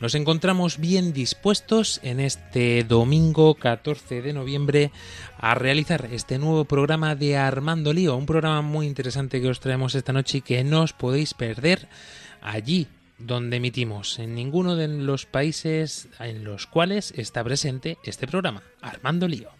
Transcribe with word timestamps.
Nos 0.00 0.14
encontramos 0.14 0.78
bien 0.78 1.12
dispuestos 1.12 2.00
en 2.02 2.20
este 2.20 2.84
domingo 2.84 3.54
14 3.54 4.22
de 4.22 4.32
noviembre 4.32 4.90
a 5.38 5.54
realizar 5.54 6.08
este 6.10 6.38
nuevo 6.38 6.64
programa 6.64 7.14
de 7.14 7.36
Armando 7.36 7.92
Lío, 7.92 8.16
un 8.16 8.26
programa 8.26 8.60
muy 8.60 8.86
interesante 8.86 9.40
que 9.40 9.48
os 9.48 9.60
traemos 9.60 9.94
esta 9.94 10.12
noche 10.12 10.38
y 10.38 10.42
que 10.42 10.64
no 10.64 10.82
os 10.82 10.92
podéis 10.92 11.32
perder 11.32 11.88
allí 12.42 12.88
donde 13.18 13.56
emitimos, 13.56 14.18
en 14.18 14.34
ninguno 14.34 14.76
de 14.76 14.88
los 14.88 15.26
países 15.26 16.08
en 16.18 16.44
los 16.44 16.66
cuales 16.66 17.14
está 17.16 17.44
presente 17.44 17.96
este 18.04 18.26
programa, 18.26 18.62
Armando 18.82 19.28
Lío. 19.28 19.50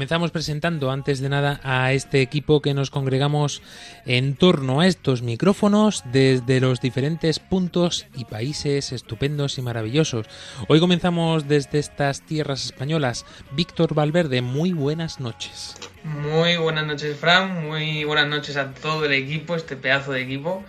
Comenzamos 0.00 0.30
presentando 0.30 0.90
antes 0.90 1.20
de 1.20 1.28
nada 1.28 1.60
a 1.62 1.92
este 1.92 2.22
equipo 2.22 2.62
que 2.62 2.72
nos 2.72 2.88
congregamos 2.88 3.60
en 4.06 4.34
torno 4.34 4.80
a 4.80 4.86
estos 4.86 5.20
micrófonos 5.20 6.04
desde 6.10 6.58
los 6.58 6.80
diferentes 6.80 7.38
puntos 7.38 8.06
y 8.16 8.24
países 8.24 8.92
estupendos 8.92 9.58
y 9.58 9.60
maravillosos. 9.60 10.24
Hoy 10.68 10.80
comenzamos 10.80 11.48
desde 11.48 11.80
estas 11.80 12.22
tierras 12.22 12.64
españolas. 12.64 13.26
Víctor 13.52 13.92
Valverde, 13.92 14.40
muy 14.40 14.72
buenas 14.72 15.20
noches. 15.20 15.76
Muy 16.02 16.56
buenas 16.56 16.86
noches, 16.86 17.18
Fran. 17.18 17.68
Muy 17.68 18.04
buenas 18.04 18.26
noches 18.26 18.56
a 18.56 18.72
todo 18.72 19.04
el 19.04 19.12
equipo, 19.12 19.54
este 19.54 19.76
pedazo 19.76 20.12
de 20.12 20.22
equipo, 20.22 20.64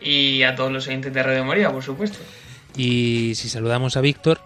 y 0.00 0.44
a 0.44 0.54
todos 0.54 0.70
los 0.70 0.86
oyentes 0.86 1.12
de 1.12 1.24
Radio 1.24 1.44
María, 1.44 1.72
por 1.72 1.82
supuesto. 1.82 2.18
Y 2.76 3.32
si 3.34 3.48
saludamos 3.48 3.96
a 3.96 4.00
Víctor, 4.00 4.40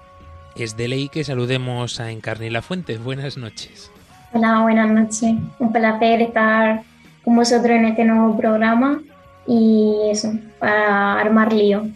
es 0.57 0.79
de 0.79 0.89
ley 0.89 1.11
que 1.11 1.25
saludemos 1.25 2.01
a 2.01 2.11
Encarni 2.11 2.49
La 2.49 2.63
Fuente. 2.63 2.97
Buenas 2.97 3.37
noches. 3.37 3.91
Hola, 4.33 4.61
buenas 4.63 4.91
noches. 4.91 5.35
Un 5.59 5.73
placer 5.73 6.23
estar 6.23 6.83
con 7.25 7.37
vosotros 7.37 7.71
en 7.71 7.85
este 7.87 8.05
nuevo 8.05 8.37
programa 8.37 9.01
y 9.47 9.95
eso, 10.11 10.33
para 10.59 11.21
armar 11.21 11.53
lío. 11.53 11.89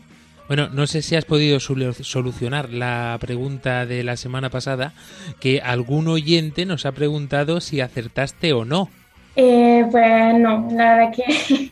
Bueno, 0.49 0.69
no 0.69 0.87
sé 0.87 1.01
si 1.01 1.17
has 1.17 1.25
podido 1.25 1.59
solu- 1.59 1.95
solucionar 1.95 2.71
la 2.71 3.17
pregunta 3.21 3.87
de 3.87 4.05
la 4.05 4.17
semana 4.17 4.51
pasada, 4.51 4.93
que 5.41 5.61
algún 5.63 6.09
oyente 6.09 6.67
nos 6.67 6.85
ha 6.85 6.93
preguntado 6.93 7.61
si 7.61 7.81
acertaste 7.81 8.53
o 8.53 8.65
no. 8.65 8.91
Eh, 9.37 9.87
pues 9.91 10.35
no, 10.39 10.69
la 10.73 10.97
verdad 10.97 11.13
que 11.15 11.71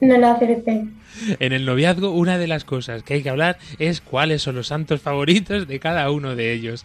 no 0.00 0.18
lo 0.18 0.26
acerté. 0.28 0.84
En 1.40 1.52
el 1.52 1.64
noviazgo, 1.64 2.10
una 2.10 2.38
de 2.38 2.46
las 2.46 2.64
cosas 2.64 3.02
que 3.02 3.14
hay 3.14 3.22
que 3.22 3.30
hablar 3.30 3.58
es 3.78 4.00
cuáles 4.00 4.42
son 4.42 4.56
los 4.56 4.68
santos 4.68 5.00
favoritos 5.00 5.68
de 5.68 5.80
cada 5.80 6.10
uno 6.10 6.34
de 6.36 6.52
ellos. 6.52 6.84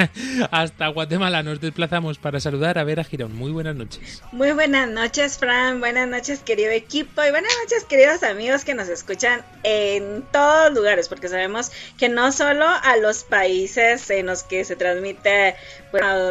Hasta 0.50 0.88
Guatemala 0.88 1.42
nos 1.42 1.60
desplazamos 1.60 2.18
para 2.18 2.40
saludar 2.40 2.78
a 2.78 2.84
Vera 2.84 3.04
Girón. 3.04 3.34
Muy 3.34 3.52
buenas 3.52 3.76
noches. 3.76 4.22
Muy 4.32 4.52
buenas 4.52 4.88
noches, 4.88 5.38
Fran. 5.38 5.80
Buenas 5.80 6.08
noches, 6.08 6.40
querido 6.40 6.70
equipo. 6.70 7.22
Y 7.24 7.30
buenas 7.30 7.52
noches, 7.62 7.84
queridos 7.84 8.22
amigos 8.22 8.64
que 8.64 8.74
nos 8.74 8.88
escuchan 8.88 9.42
en 9.62 10.22
todos 10.32 10.72
lugares, 10.72 11.08
porque 11.08 11.28
sabemos 11.28 11.70
que 11.98 12.08
no 12.08 12.32
solo 12.32 12.66
a 12.66 12.96
los 12.96 13.24
países 13.24 14.08
en 14.10 14.26
los 14.26 14.42
que 14.42 14.64
se 14.64 14.76
transmite, 14.76 15.56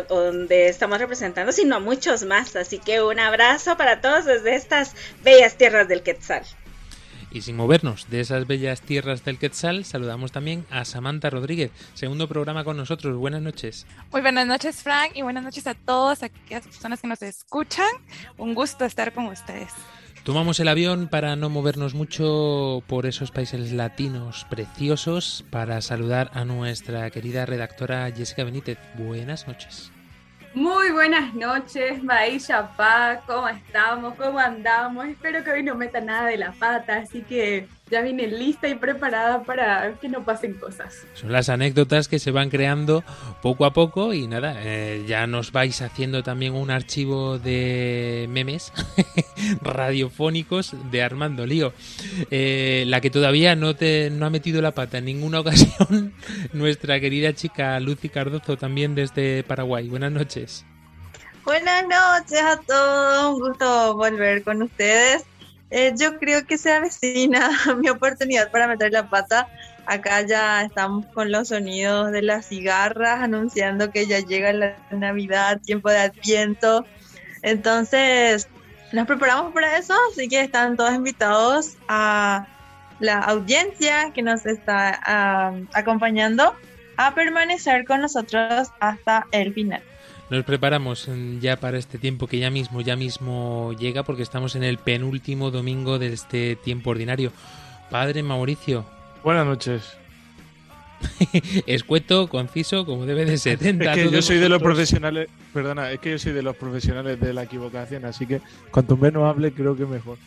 donde 0.09 0.69
estamos 0.69 0.99
representando, 0.99 1.51
sino 1.51 1.77
a 1.77 1.79
muchos 1.79 2.23
más. 2.23 2.55
Así 2.55 2.79
que 2.79 3.01
un 3.01 3.19
abrazo 3.19 3.77
para 3.77 4.01
todos 4.01 4.25
desde 4.25 4.55
estas 4.55 4.93
bellas 5.23 5.55
tierras 5.55 5.87
del 5.87 6.03
Quetzal. 6.03 6.43
Y 7.37 7.41
sin 7.41 7.55
movernos 7.55 8.09
de 8.09 8.19
esas 8.19 8.47
bellas 8.47 8.81
tierras 8.81 9.23
del 9.23 9.37
Quetzal, 9.37 9.85
saludamos 9.85 10.31
también 10.31 10.65
a 10.71 10.85
Samantha 10.85 11.29
Rodríguez, 11.29 11.69
segundo 11.93 12.27
programa 12.27 12.63
con 12.63 12.77
nosotros. 12.77 13.15
Buenas 13.15 13.43
noches. 13.43 13.85
Muy 14.11 14.21
buenas 14.21 14.47
noches, 14.47 14.81
Frank, 14.81 15.11
y 15.13 15.21
buenas 15.21 15.43
noches 15.43 15.67
a 15.67 15.75
todas 15.75 16.23
aquellas 16.23 16.65
personas 16.65 16.99
que 16.99 17.07
nos 17.07 17.21
escuchan. 17.21 17.85
Un 18.39 18.55
gusto 18.55 18.85
estar 18.85 19.13
con 19.13 19.27
ustedes. 19.27 19.69
Tomamos 20.23 20.59
el 20.59 20.67
avión 20.67 21.09
para 21.09 21.35
no 21.35 21.51
movernos 21.51 21.93
mucho 21.93 22.81
por 22.87 23.05
esos 23.05 23.29
países 23.29 23.71
latinos 23.71 24.47
preciosos 24.49 25.45
para 25.51 25.79
saludar 25.81 26.31
a 26.33 26.43
nuestra 26.43 27.07
querida 27.11 27.45
redactora 27.45 28.11
Jessica 28.11 28.45
Benítez. 28.45 28.79
Buenas 28.95 29.47
noches. 29.47 29.91
Muy 30.57 30.89
buenas 30.89 31.35
noches, 31.35 32.03
Maisha 32.03 32.75
Pa, 32.75 33.21
¿cómo 33.27 33.47
estamos? 33.47 34.15
¿Cómo 34.15 34.39
andamos? 34.39 35.05
Espero 35.05 35.43
que 35.43 35.51
hoy 35.51 35.61
no 35.61 35.75
meta 35.75 36.01
nada 36.01 36.29
de 36.29 36.37
la 36.37 36.51
pata, 36.51 36.97
así 36.97 37.21
que 37.21 37.67
ya 37.89 38.01
vine 38.01 38.27
lista 38.27 38.67
y 38.67 38.75
preparada 38.75 39.43
para 39.43 39.93
que 39.99 40.09
no 40.09 40.23
pasen 40.23 40.53
cosas. 40.53 41.05
Son 41.13 41.31
las 41.31 41.49
anécdotas 41.49 42.07
que 42.07 42.19
se 42.19 42.31
van 42.31 42.49
creando 42.49 43.03
poco 43.41 43.65
a 43.65 43.73
poco 43.73 44.13
y 44.13 44.27
nada, 44.27 44.55
eh, 44.57 45.05
ya 45.07 45.27
nos 45.27 45.51
vais 45.51 45.81
haciendo 45.81 46.23
también 46.23 46.53
un 46.53 46.69
archivo 46.69 47.39
de 47.39 48.27
memes 48.29 48.73
radiofónicos 49.61 50.75
de 50.91 51.03
Armando 51.03 51.45
Lío. 51.45 51.73
Eh, 52.31 52.83
la 52.87 53.01
que 53.01 53.09
todavía 53.09 53.55
no, 53.55 53.75
te, 53.75 54.09
no 54.09 54.25
ha 54.25 54.29
metido 54.29 54.61
la 54.61 54.71
pata 54.71 54.97
en 54.97 55.05
ninguna 55.05 55.39
ocasión, 55.41 56.13
nuestra 56.53 56.99
querida 56.99 57.33
chica 57.33 57.79
Lucy 57.79 58.09
Cardozo, 58.09 58.57
también 58.57 58.95
desde 58.95 59.43
Paraguay. 59.43 59.87
Buenas 59.87 60.11
noches. 60.11 60.65
Buenas 61.45 61.83
noches 61.83 62.41
a 62.41 62.57
todos, 62.57 63.33
un 63.33 63.39
gusto 63.39 63.95
volver 63.95 64.43
con 64.43 64.63
ustedes. 64.63 65.23
Eh, 65.69 65.93
yo 65.97 66.17
creo 66.17 66.45
que 66.45 66.57
se 66.57 66.71
avecina 66.71 67.49
mi 67.77 67.89
oportunidad 67.89 68.51
para 68.51 68.67
meter 68.67 68.91
la 68.91 69.09
pata. 69.09 69.47
Acá 69.85 70.21
ya 70.21 70.63
estamos 70.63 71.05
con 71.07 71.31
los 71.31 71.49
sonidos 71.49 72.11
de 72.11 72.21
las 72.21 72.45
cigarras 72.47 73.21
anunciando 73.21 73.89
que 73.91 74.05
ya 74.05 74.19
llega 74.19 74.51
la 74.51 74.75
Navidad, 74.91 75.61
tiempo 75.61 75.89
de 75.89 75.99
Adviento. 75.99 76.85
Entonces, 77.41 78.49
nos 78.91 79.07
preparamos 79.07 79.53
para 79.53 79.77
eso, 79.77 79.93
así 80.11 80.27
que 80.27 80.41
están 80.41 80.75
todos 80.75 80.93
invitados 80.93 81.77
a 81.87 82.47
la 82.99 83.19
audiencia 83.19 84.11
que 84.13 84.23
nos 84.23 84.45
está 84.45 84.99
ah, 85.05 85.53
acompañando 85.73 86.53
a 86.97 87.13
permanecer 87.13 87.85
con 87.85 88.01
nosotros 88.01 88.69
hasta 88.79 89.25
el 89.31 89.53
final. 89.53 89.81
Nos 90.29 90.43
preparamos 90.43 91.09
ya 91.39 91.57
para 91.57 91.77
este 91.77 91.97
tiempo 91.97 92.27
que 92.27 92.39
ya 92.39 92.49
mismo, 92.49 92.81
ya 92.81 92.95
mismo 92.95 93.73
llega 93.79 94.03
porque 94.03 94.23
estamos 94.23 94.55
en 94.55 94.63
el 94.63 94.77
penúltimo 94.77 95.51
domingo 95.51 95.99
de 95.99 96.13
este 96.13 96.55
tiempo 96.55 96.89
ordinario. 96.89 97.31
Padre 97.89 98.23
Mauricio, 98.23 98.85
Buenas 99.27 99.45
noches. 99.45 99.97
escueto, 101.67 102.29
conciso, 102.29 102.85
como 102.85 103.05
debe 103.05 103.25
de 103.25 103.37
ser. 103.37 103.59
Es 103.61 103.95
que 103.95 104.09
yo 104.09 104.21
soy 104.21 104.37
de 104.37 104.47
los 104.47 104.61
profesionales, 104.61 105.27
perdona, 105.53 105.91
es 105.91 105.99
que 105.99 106.11
yo 106.11 106.17
soy 106.17 106.31
de 106.31 106.41
los 106.41 106.55
profesionales 106.55 107.19
de 107.19 107.33
la 107.33 107.43
equivocación, 107.43 108.05
así 108.05 108.25
que 108.25 108.39
cuanto 108.71 108.95
menos 108.95 109.25
hable 109.25 109.51
creo 109.51 109.75
que 109.75 109.85
mejor. 109.85 110.17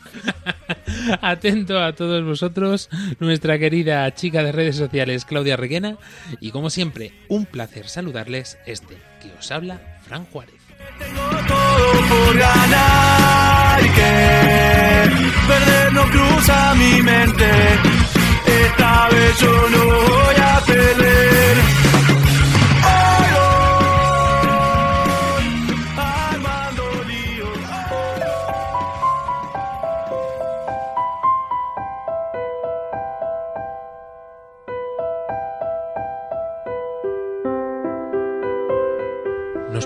Atento 1.23 1.83
a 1.83 1.95
todos 1.95 2.23
vosotros, 2.25 2.91
nuestra 3.21 3.59
querida 3.59 4.15
chica 4.15 4.43
de 4.43 4.53
redes 4.53 4.77
sociales, 4.77 5.25
Claudia 5.25 5.57
Reguena. 5.57 5.97
Y 6.41 6.51
como 6.51 6.69
siempre, 6.69 7.13
un 7.29 7.47
placer 7.47 7.89
saludarles 7.89 8.59
este 8.67 8.99
que 9.21 9.31
os 9.39 9.51
habla, 9.53 9.79
Fran 10.07 10.25
Juárez. 10.33 10.61
todo 11.47 12.09
por 12.09 12.39
ganar 12.39 13.81
y 13.85 13.89
que 13.91 14.13
perder 15.49 15.93
no 15.93 16.05
cruza 16.11 16.75
mi 16.75 17.03
mente. 17.03 17.51
Esta 18.47 19.09
vez 19.09 19.39
yo 19.41 19.69
no 19.71 19.85
voy 19.85 20.37
a 20.43 20.61
perder. 20.67 21.57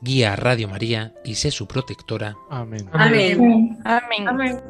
guía 0.00 0.32
a 0.32 0.36
Radio 0.36 0.68
María 0.68 1.14
y 1.24 1.34
sé 1.34 1.50
su 1.50 1.66
protectora. 1.66 2.36
Amén. 2.50 2.88
Amén. 2.92 3.78
Amén. 3.84 4.28
Amén. 4.28 4.60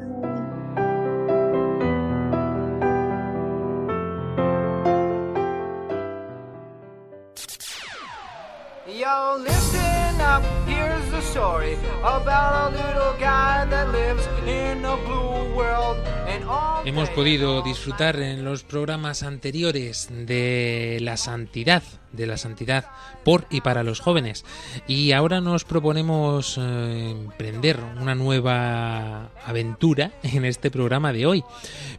Yo, 9.00 9.38
listen 9.38 10.21
up, 10.21 10.43
here's 10.67 11.11
the 11.11 11.23
story 11.23 11.75
about 12.03 12.75
a 12.75 12.76
little 12.76 13.15
guy 13.19 13.65
that 13.71 13.91
lives 13.93 14.29
in 14.47 14.85
a 14.85 14.94
blue 14.97 15.55
world. 15.56 15.97
And 16.29 16.44
all 16.44 16.87
Hemos 16.87 17.09
podido 17.11 17.62
disfrutar 17.62 18.21
en 18.21 18.44
los 18.44 18.62
programas 18.62 19.23
anteriores 19.23 20.09
de 20.11 20.99
la 21.00 21.17
santidad, 21.17 21.83
de 22.12 22.27
la 22.27 22.37
santidad 22.37 22.87
por 23.25 23.47
y 23.51 23.61
para 23.61 23.83
los 23.83 24.01
jóvenes. 24.01 24.45
Y 24.87 25.12
ahora 25.12 25.41
nos 25.41 25.65
proponemos 25.65 26.59
eh, 26.59 27.11
emprender 27.11 27.79
una 28.01 28.15
nueva 28.15 29.31
aventura 29.45 30.12
en 30.23 30.45
este 30.45 30.71
programa 30.71 31.12
de 31.12 31.27
hoy. 31.27 31.45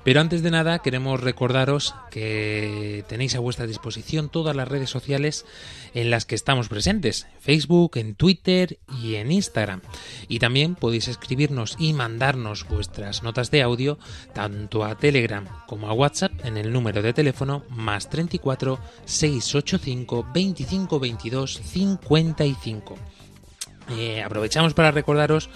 Pero 0.03 0.21
antes 0.21 0.43
de 0.43 0.51
nada 0.51 0.79
queremos 0.79 1.21
recordaros 1.21 1.95
que 2.09 3.03
tenéis 3.07 3.35
a 3.35 3.39
vuestra 3.39 3.67
disposición 3.67 4.29
todas 4.29 4.55
las 4.55 4.67
redes 4.67 4.89
sociales 4.89 5.45
en 5.93 6.09
las 6.09 6.25
que 6.25 6.35
estamos 6.35 6.69
presentes, 6.69 7.27
Facebook, 7.39 7.97
en 7.97 8.15
Twitter 8.15 8.79
y 9.01 9.15
en 9.15 9.31
Instagram. 9.31 9.81
Y 10.27 10.39
también 10.39 10.75
podéis 10.75 11.07
escribirnos 11.07 11.75
y 11.79 11.93
mandarnos 11.93 12.67
vuestras 12.67 13.23
notas 13.23 13.51
de 13.51 13.61
audio 13.61 13.99
tanto 14.33 14.83
a 14.83 14.97
Telegram 14.97 15.45
como 15.67 15.89
a 15.89 15.93
WhatsApp 15.93 16.31
en 16.43 16.57
el 16.57 16.71
número 16.71 17.01
de 17.01 17.13
teléfono 17.13 17.63
más 17.69 18.09
34 18.09 18.79
685 19.05 20.00
25 20.05 20.87
22 20.87 21.59
55. 21.59 23.20
Eh, 23.89 24.21
aprovechamos 24.21 24.73
para 24.73 24.91
recordaros 24.91 25.49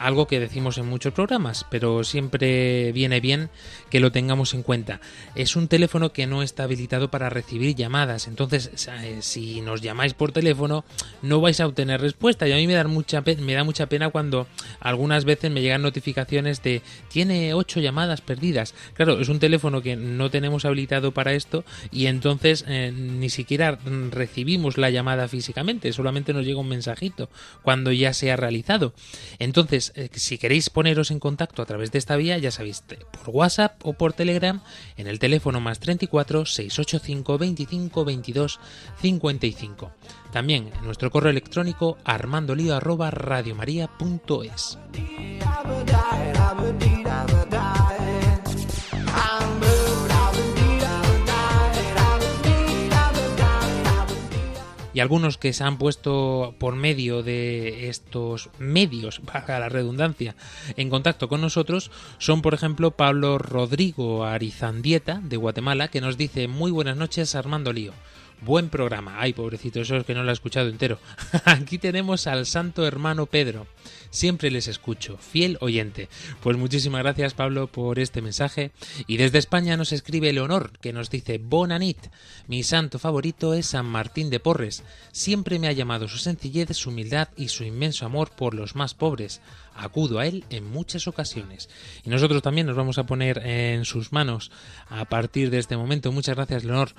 algo 0.00 0.26
que 0.26 0.40
decimos 0.40 0.78
en 0.78 0.86
muchos 0.86 1.12
programas, 1.12 1.66
pero 1.70 2.02
siempre 2.02 2.92
viene 2.92 3.20
bien 3.20 3.50
que 3.90 4.00
lo 4.00 4.10
tengamos 4.10 4.54
en 4.54 4.62
cuenta. 4.62 5.00
Es 5.34 5.54
un 5.54 5.68
teléfono 5.68 6.12
que 6.12 6.26
no 6.26 6.42
está 6.42 6.64
habilitado 6.64 7.10
para 7.10 7.30
recibir 7.30 7.76
llamadas, 7.76 8.26
entonces 8.26 8.88
eh, 9.02 9.18
si 9.20 9.60
nos 9.60 9.80
llamáis 9.80 10.14
por 10.14 10.32
teléfono 10.32 10.84
no 11.22 11.40
vais 11.40 11.60
a 11.60 11.66
obtener 11.66 12.00
respuesta 12.00 12.48
y 12.48 12.52
a 12.52 12.56
mí 12.56 12.66
me 12.66 12.74
da 12.74 12.84
mucha 12.84 13.22
me 13.38 13.54
da 13.54 13.64
mucha 13.64 13.86
pena 13.86 14.08
cuando 14.08 14.46
algunas 14.80 15.24
veces 15.24 15.50
me 15.50 15.60
llegan 15.60 15.82
notificaciones 15.82 16.62
de 16.62 16.82
tiene 17.08 17.54
ocho 17.54 17.80
llamadas 17.80 18.22
perdidas. 18.22 18.74
Claro, 18.94 19.20
es 19.20 19.28
un 19.28 19.38
teléfono 19.38 19.82
que 19.82 19.94
no 19.94 20.30
tenemos 20.30 20.64
habilitado 20.64 21.12
para 21.12 21.34
esto 21.34 21.64
y 21.92 22.06
entonces 22.06 22.64
eh, 22.66 22.92
ni 22.92 23.30
siquiera 23.30 23.78
recibimos 24.10 24.78
la 24.78 24.90
llamada 24.90 25.28
físicamente, 25.28 25.92
solamente 25.92 26.32
nos 26.32 26.44
llega 26.44 26.58
un 26.58 26.68
mensajito 26.68 27.28
cuando 27.62 27.92
ya 27.92 28.12
se 28.12 28.32
ha 28.32 28.36
realizado. 28.36 28.92
Entonces, 29.38 29.92
eh, 29.94 30.08
si 30.14 30.38
queréis 30.38 30.70
poneros 30.70 31.10
en 31.10 31.20
contacto 31.20 31.62
a 31.62 31.66
través 31.66 31.92
de 31.92 31.98
esta 31.98 32.16
vía, 32.16 32.38
ya 32.38 32.50
sabéis, 32.50 32.82
por 32.82 33.34
WhatsApp 33.34 33.80
o 33.84 33.92
por 33.92 34.12
Telegram, 34.12 34.62
en 34.96 35.06
el 35.06 35.18
teléfono 35.18 35.60
más 35.60 35.78
34 35.80 36.46
685 36.46 37.38
25 37.38 38.04
22 38.04 38.60
55. 39.00 39.92
También 40.32 40.70
en 40.78 40.84
nuestro 40.84 41.10
correo 41.10 41.30
electrónico 41.30 41.98
armandolio 42.04 42.76
arroba 42.76 43.10
radiomaria.es. 43.10 44.78
y 54.98 55.00
algunos 55.00 55.38
que 55.38 55.52
se 55.52 55.62
han 55.62 55.78
puesto 55.78 56.56
por 56.58 56.74
medio 56.74 57.22
de 57.22 57.88
estos 57.88 58.50
medios, 58.58 59.20
para 59.32 59.60
la 59.60 59.68
redundancia, 59.68 60.34
en 60.76 60.90
contacto 60.90 61.28
con 61.28 61.40
nosotros 61.40 61.92
son, 62.18 62.42
por 62.42 62.52
ejemplo, 62.52 62.90
Pablo 62.90 63.38
Rodrigo 63.38 64.24
Arizandieta, 64.24 65.20
de 65.22 65.36
Guatemala, 65.36 65.86
que 65.86 66.00
nos 66.00 66.16
dice 66.16 66.48
muy 66.48 66.72
buenas 66.72 66.96
noches, 66.96 67.36
Armando 67.36 67.72
Lío. 67.72 67.92
Buen 68.40 68.68
programa. 68.68 69.16
Ay, 69.18 69.32
pobrecito, 69.32 69.80
eso 69.80 69.96
es 69.96 70.04
que 70.04 70.14
no 70.14 70.22
lo 70.22 70.30
ha 70.30 70.32
escuchado 70.32 70.68
entero. 70.68 71.00
Aquí 71.44 71.78
tenemos 71.78 72.26
al 72.28 72.46
santo 72.46 72.86
hermano 72.86 73.26
Pedro. 73.26 73.66
Siempre 74.10 74.50
les 74.50 74.68
escucho, 74.68 75.18
fiel 75.18 75.58
oyente. 75.60 76.08
Pues 76.40 76.56
muchísimas 76.56 77.02
gracias, 77.02 77.34
Pablo, 77.34 77.66
por 77.66 77.98
este 77.98 78.22
mensaje. 78.22 78.70
Y 79.06 79.16
desde 79.16 79.38
España 79.38 79.76
nos 79.76 79.92
escribe 79.92 80.32
Leonor, 80.32 80.70
que 80.80 80.92
nos 80.92 81.10
dice 81.10 81.38
Bonanit. 81.38 81.98
Mi 82.46 82.62
santo 82.62 82.98
favorito 82.98 83.54
es 83.54 83.66
San 83.66 83.86
Martín 83.86 84.30
de 84.30 84.40
Porres. 84.40 84.84
Siempre 85.12 85.58
me 85.58 85.68
ha 85.68 85.72
llamado 85.72 86.08
su 86.08 86.18
sencillez, 86.18 86.74
su 86.76 86.90
humildad 86.90 87.28
y 87.36 87.48
su 87.48 87.64
inmenso 87.64 88.06
amor 88.06 88.30
por 88.30 88.54
los 88.54 88.76
más 88.76 88.94
pobres. 88.94 89.40
Acudo 89.78 90.18
a 90.18 90.26
él 90.26 90.44
en 90.50 90.68
muchas 90.68 91.06
ocasiones. 91.06 91.68
Y 92.04 92.10
nosotros 92.10 92.42
también 92.42 92.66
nos 92.66 92.76
vamos 92.76 92.98
a 92.98 93.06
poner 93.06 93.38
en 93.46 93.84
sus 93.84 94.12
manos 94.12 94.50
a 94.88 95.04
partir 95.04 95.50
de 95.50 95.58
este 95.58 95.76
momento. 95.76 96.10
Muchas 96.10 96.34
gracias, 96.34 96.64
Leonor. 96.64 96.90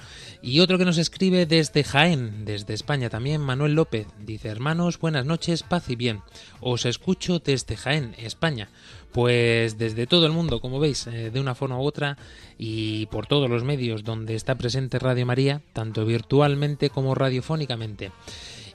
Y 0.41 0.61
otro 0.61 0.77
que 0.77 0.85
nos 0.85 0.97
escribe 0.97 1.45
desde 1.45 1.83
Jaén, 1.83 2.45
desde 2.45 2.73
España 2.73 3.09
también, 3.09 3.41
Manuel 3.41 3.73
López. 3.73 4.07
Dice, 4.25 4.47
hermanos, 4.47 4.97
buenas 4.97 5.25
noches, 5.25 5.63
paz 5.63 5.89
y 5.89 5.97
bien. 5.97 6.21
Os 6.61 6.85
escucho 6.85 7.39
desde 7.39 7.75
Jaén, 7.75 8.15
España. 8.17 8.69
Pues 9.11 9.77
desde 9.77 10.07
todo 10.07 10.25
el 10.25 10.31
mundo, 10.31 10.61
como 10.61 10.79
veis, 10.79 11.07
eh, 11.07 11.31
de 11.31 11.39
una 11.39 11.55
forma 11.55 11.79
u 11.79 11.83
otra 11.83 12.17
y 12.57 13.07
por 13.07 13.25
todos 13.25 13.49
los 13.49 13.63
medios 13.63 14.03
donde 14.03 14.35
está 14.35 14.55
presente 14.55 14.99
Radio 14.99 15.25
María, 15.25 15.61
tanto 15.73 16.05
virtualmente 16.05 16.89
como 16.89 17.15
radiofónicamente. 17.15 18.11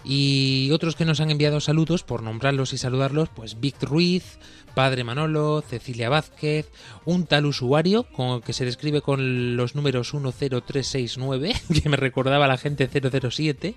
Y 0.05 0.71
otros 0.73 0.97
que 0.97 1.07
nos 1.07 1.21
han 1.21 1.31
enviado 1.31 1.61
saludos, 1.61 2.03
por 2.03 2.23
nombrarlos 2.23 2.73
y 2.73 2.79
saludarlos, 2.79 3.31
pues 3.31 3.61
Víctor 3.61 3.89
Ruiz, 3.89 4.39
Padre 4.75 5.05
Manolo, 5.05 5.63
Cecilia 5.63 6.09
Vázquez, 6.09 6.71
un 7.05 7.27
tal 7.27 7.47
usuario 7.47 8.03
con, 8.03 8.43
que 8.43 8.53
se 8.53 8.65
describe 8.65 9.01
con 9.01 9.57
los 9.57 9.75
números 9.75 10.11
10369, 10.11 11.55
que 11.83 11.89
me 11.89 11.97
recordaba 11.97 12.45
a 12.45 12.49
la 12.49 12.59
gente 12.59 12.89
007, 12.89 13.77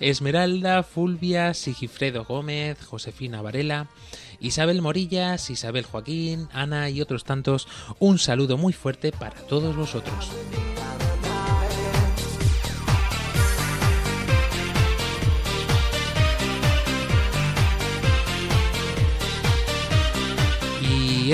Esmeralda, 0.00 0.82
Fulvia, 0.82 1.54
Sigifredo 1.54 2.24
Gómez, 2.24 2.84
Josefina 2.84 3.42
Varela, 3.42 3.88
Isabel 4.38 4.82
Morillas, 4.82 5.48
Isabel 5.50 5.84
Joaquín, 5.84 6.48
Ana 6.52 6.90
y 6.90 7.00
otros 7.00 7.24
tantos. 7.24 7.66
Un 7.98 8.18
saludo 8.18 8.58
muy 8.58 8.72
fuerte 8.72 9.10
para 9.10 9.40
todos 9.46 9.74
vosotros. 9.74 10.30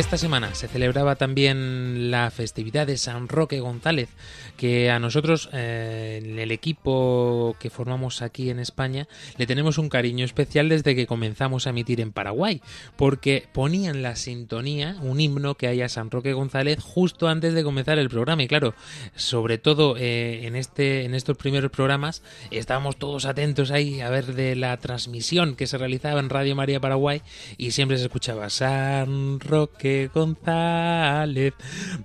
Esta 0.00 0.16
semana 0.16 0.54
se 0.54 0.66
celebraba 0.66 1.16
también 1.16 2.10
la 2.10 2.30
festividad 2.30 2.86
de 2.86 2.96
San 2.96 3.28
Roque 3.28 3.60
González, 3.60 4.08
que 4.56 4.90
a 4.90 4.98
nosotros, 4.98 5.50
eh, 5.52 6.22
en 6.24 6.38
el 6.38 6.52
equipo 6.52 7.54
que 7.60 7.68
formamos 7.68 8.22
aquí 8.22 8.48
en 8.48 8.60
España, 8.60 9.08
le 9.36 9.46
tenemos 9.46 9.76
un 9.76 9.90
cariño 9.90 10.24
especial 10.24 10.70
desde 10.70 10.96
que 10.96 11.06
comenzamos 11.06 11.66
a 11.66 11.70
emitir 11.70 12.00
en 12.00 12.12
Paraguay, 12.12 12.62
porque 12.96 13.46
ponían 13.52 14.00
la 14.00 14.16
sintonía, 14.16 14.96
un 15.02 15.20
himno 15.20 15.56
que 15.56 15.66
hay 15.66 15.82
a 15.82 15.90
San 15.90 16.10
Roque 16.10 16.32
González 16.32 16.78
justo 16.80 17.28
antes 17.28 17.52
de 17.52 17.62
comenzar 17.62 17.98
el 17.98 18.08
programa. 18.08 18.42
Y 18.42 18.48
claro, 18.48 18.72
sobre 19.16 19.58
todo 19.58 19.98
eh, 19.98 20.46
en, 20.46 20.56
este, 20.56 21.04
en 21.04 21.14
estos 21.14 21.36
primeros 21.36 21.70
programas, 21.70 22.22
estábamos 22.50 22.96
todos 22.96 23.26
atentos 23.26 23.70
ahí 23.70 24.00
a 24.00 24.08
ver 24.08 24.34
de 24.34 24.56
la 24.56 24.78
transmisión 24.78 25.56
que 25.56 25.66
se 25.66 25.76
realizaba 25.76 26.20
en 26.20 26.30
Radio 26.30 26.56
María 26.56 26.80
Paraguay 26.80 27.20
y 27.58 27.72
siempre 27.72 27.98
se 27.98 28.04
escuchaba 28.04 28.48
San 28.48 29.40
Roque 29.40 29.89
González 30.12 31.54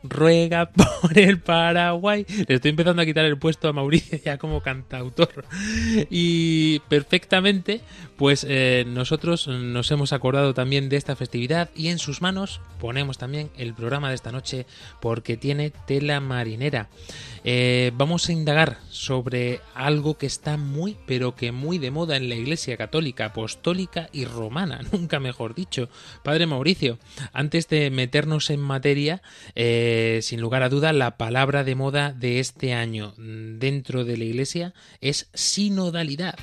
ruega 0.04 0.70
por 0.72 1.18
el 1.18 1.40
Paraguay. 1.40 2.26
Le 2.48 2.56
estoy 2.56 2.70
empezando 2.70 3.02
a 3.02 3.06
quitar 3.06 3.26
el 3.26 3.38
puesto 3.38 3.68
a 3.68 3.74
Mauricio 3.74 4.20
ya 4.24 4.38
como 4.38 4.62
cantautor. 4.62 5.46
Y 6.10 6.80
perfectamente, 6.90 7.82
pues 8.18 8.46
eh, 8.48 8.86
nosotros 8.88 9.48
nos 9.48 9.92
hemos 9.92 10.14
acordado 10.14 10.54
también 10.54 10.90
de 10.90 10.98
esta 10.98 11.16
festividad 11.16 11.70
y 11.76 11.90
en 11.90 12.00
sus 12.00 12.22
manos 12.22 12.62
ponemos 12.80 13.18
también 13.18 13.50
el 13.58 13.74
programa 13.74 14.10
de 14.10 14.16
esta 14.16 14.32
noche 14.32 14.66
porque 15.02 15.38
tiene 15.38 15.72
tela 15.86 16.20
marinera. 16.20 16.90
Eh, 17.48 17.92
vamos 17.96 18.28
a 18.28 18.32
indagar 18.32 18.80
sobre 18.90 19.62
algo 19.76 20.18
que 20.18 20.26
está 20.26 20.58
muy, 20.58 20.98
pero 21.06 21.36
que 21.36 21.52
muy 21.52 21.78
de 21.78 21.92
moda 21.92 22.18
en 22.18 22.28
la 22.28 22.36
Iglesia 22.36 22.76
Católica, 22.76 23.26
Apostólica 23.26 24.10
y 24.12 24.26
Romana, 24.26 24.82
nunca 24.92 25.20
mejor 25.20 25.54
dicho. 25.54 25.90
Padre 26.24 26.48
Mauricio, 26.48 26.98
antes 27.34 27.68
meternos 27.92 28.50
en 28.50 28.60
materia, 28.60 29.22
eh, 29.56 30.20
sin 30.22 30.42
lugar 30.42 30.64
a 30.64 30.70
duda, 30.70 30.94
la 30.94 31.18
palabra 31.18 31.64
de 31.64 31.76
moda 31.76 32.14
de 32.14 32.40
este 32.40 32.74
año 32.74 33.14
dentro 33.18 34.06
de 34.06 34.18
la 34.18 34.24
Iglesia 34.24 34.74
es 35.02 35.30
sinodalidad. 35.34 36.36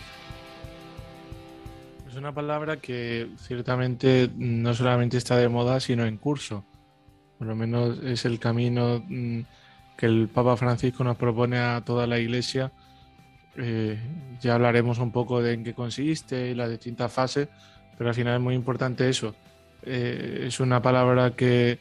Es 2.09 2.17
una 2.17 2.35
palabra 2.35 2.77
que 2.77 3.29
ciertamente 3.39 4.29
no 4.37 4.75
solamente 4.75 5.17
está 5.17 5.37
de 5.37 5.49
moda, 5.49 5.81
sino 5.81 6.05
en 6.05 6.19
curso. 6.19 6.65
Por 7.39 7.47
lo 7.47 7.57
menos 7.57 7.99
es 8.05 8.25
el 8.27 8.39
camino 8.39 9.03
mm, 9.09 9.41
que 9.97 10.07
el 10.07 10.29
Papa 10.29 10.57
Francisco 10.57 11.05
nos 11.05 11.17
propone 11.17 11.59
a 11.59 11.83
toda 11.85 12.07
la 12.07 12.19
Iglesia. 12.19 12.71
Eh, 13.57 13.99
ya 14.41 14.55
hablaremos 14.55 14.99
un 14.99 15.11
poco 15.11 15.43
de 15.43 15.55
en 15.55 15.65
qué 15.65 15.73
consiste 15.73 16.51
y 16.51 16.55
las 16.55 16.71
distintas 16.71 17.11
fases, 17.11 17.49
pero 17.97 18.11
al 18.11 18.15
final 18.15 18.35
es 18.35 18.41
muy 18.41 18.55
importante 18.55 19.09
eso. 19.09 19.35
Eh, 19.85 20.45
es 20.47 20.61
una 20.61 20.81
palabra 20.83 21.33
que, 21.37 21.79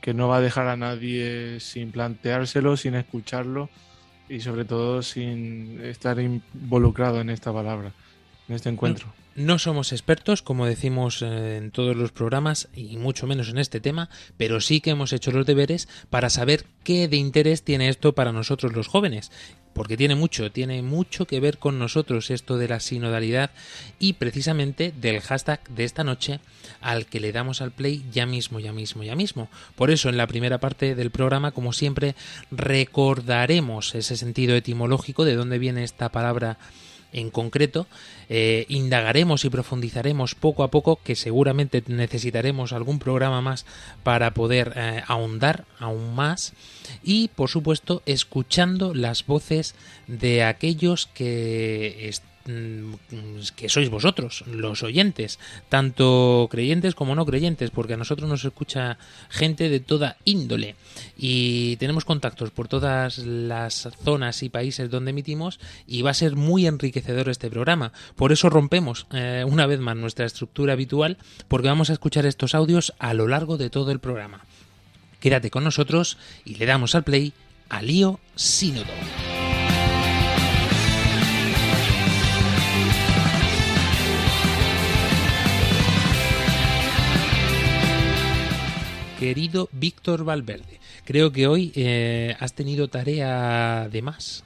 que 0.00 0.14
no 0.14 0.28
va 0.28 0.38
a 0.38 0.40
dejar 0.40 0.68
a 0.68 0.76
nadie 0.76 1.60
sin 1.60 1.92
planteárselo, 1.92 2.76
sin 2.76 2.94
escucharlo 2.94 3.68
y 4.28 4.40
sobre 4.40 4.64
todo 4.64 5.02
sin 5.02 5.80
estar 5.84 6.18
involucrado 6.18 7.20
en 7.20 7.30
esta 7.30 7.52
palabra, 7.52 7.92
en 8.48 8.54
este 8.54 8.68
encuentro. 8.68 9.12
No 9.34 9.58
somos 9.58 9.92
expertos, 9.92 10.42
como 10.42 10.66
decimos 10.66 11.22
eh, 11.22 11.56
en 11.56 11.70
todos 11.70 11.96
los 11.96 12.12
programas, 12.12 12.68
y 12.74 12.98
mucho 12.98 13.26
menos 13.26 13.48
en 13.48 13.56
este 13.56 13.80
tema, 13.80 14.10
pero 14.36 14.60
sí 14.60 14.82
que 14.82 14.90
hemos 14.90 15.14
hecho 15.14 15.30
los 15.30 15.46
deberes 15.46 15.88
para 16.10 16.28
saber 16.28 16.66
qué 16.84 17.08
de 17.08 17.16
interés 17.16 17.62
tiene 17.62 17.88
esto 17.88 18.14
para 18.14 18.32
nosotros 18.32 18.74
los 18.74 18.88
jóvenes. 18.88 19.32
Porque 19.72 19.96
tiene 19.96 20.16
mucho, 20.16 20.52
tiene 20.52 20.82
mucho 20.82 21.26
que 21.26 21.40
ver 21.40 21.56
con 21.56 21.78
nosotros 21.78 22.30
esto 22.30 22.58
de 22.58 22.68
la 22.68 22.78
sinodalidad 22.78 23.52
y 23.98 24.14
precisamente 24.14 24.92
del 25.00 25.22
hashtag 25.22 25.66
de 25.70 25.84
esta 25.84 26.04
noche 26.04 26.40
al 26.82 27.06
que 27.06 27.20
le 27.20 27.32
damos 27.32 27.62
al 27.62 27.72
play 27.72 28.04
ya 28.12 28.26
mismo, 28.26 28.60
ya 28.60 28.74
mismo, 28.74 29.02
ya 29.02 29.16
mismo. 29.16 29.48
Por 29.74 29.90
eso 29.90 30.10
en 30.10 30.18
la 30.18 30.26
primera 30.26 30.58
parte 30.58 30.94
del 30.94 31.10
programa, 31.10 31.52
como 31.52 31.72
siempre, 31.72 32.14
recordaremos 32.50 33.94
ese 33.94 34.18
sentido 34.18 34.54
etimológico 34.56 35.24
de 35.24 35.36
dónde 35.36 35.58
viene 35.58 35.84
esta 35.84 36.10
palabra 36.10 36.58
en 37.12 37.30
concreto, 37.30 37.86
eh, 38.28 38.66
indagaremos 38.68 39.44
y 39.44 39.50
profundizaremos 39.50 40.34
poco 40.34 40.62
a 40.62 40.70
poco, 40.70 41.00
que 41.02 41.16
seguramente 41.16 41.82
necesitaremos 41.86 42.72
algún 42.72 42.98
programa 42.98 43.40
más 43.40 43.66
para 44.02 44.32
poder 44.32 44.72
eh, 44.76 45.02
ahondar 45.06 45.64
aún 45.78 46.14
más. 46.14 46.52
Y, 47.02 47.28
por 47.28 47.48
supuesto, 47.48 48.02
escuchando 48.06 48.94
las 48.94 49.26
voces 49.26 49.74
de 50.06 50.44
aquellos 50.44 51.06
que 51.06 52.10
que 52.44 53.68
sois 53.68 53.88
vosotros, 53.88 54.44
los 54.46 54.82
oyentes, 54.82 55.38
tanto 55.68 56.48
creyentes 56.50 56.94
como 56.94 57.14
no 57.14 57.26
creyentes, 57.26 57.70
porque 57.70 57.94
a 57.94 57.96
nosotros 57.96 58.28
nos 58.28 58.44
escucha 58.44 58.98
gente 59.28 59.68
de 59.68 59.80
toda 59.80 60.16
índole 60.24 60.74
y 61.16 61.76
tenemos 61.76 62.04
contactos 62.04 62.50
por 62.50 62.68
todas 62.68 63.18
las 63.18 63.88
zonas 64.04 64.42
y 64.42 64.48
países 64.48 64.90
donde 64.90 65.10
emitimos 65.10 65.60
y 65.86 66.02
va 66.02 66.10
a 66.10 66.14
ser 66.14 66.36
muy 66.36 66.66
enriquecedor 66.66 67.28
este 67.28 67.50
programa. 67.50 67.92
Por 68.16 68.32
eso 68.32 68.50
rompemos 68.50 69.06
eh, 69.12 69.44
una 69.46 69.66
vez 69.66 69.80
más 69.80 69.96
nuestra 69.96 70.26
estructura 70.26 70.72
habitual, 70.72 71.18
porque 71.48 71.68
vamos 71.68 71.90
a 71.90 71.94
escuchar 71.94 72.26
estos 72.26 72.54
audios 72.54 72.94
a 72.98 73.14
lo 73.14 73.28
largo 73.28 73.56
de 73.56 73.70
todo 73.70 73.90
el 73.92 74.00
programa. 74.00 74.44
Quédate 75.20 75.50
con 75.50 75.64
nosotros 75.64 76.18
y 76.44 76.56
le 76.56 76.66
damos 76.66 76.94
al 76.94 77.04
play 77.04 77.32
a 77.68 77.80
Lío 77.82 78.18
Sínodo. 78.34 78.86
Querido 89.22 89.68
Víctor 89.70 90.24
Valverde. 90.24 90.80
Creo 91.04 91.30
que 91.30 91.46
hoy 91.46 91.70
eh, 91.76 92.34
has 92.40 92.54
tenido 92.54 92.88
tarea 92.88 93.88
de 93.88 94.02
más. 94.02 94.42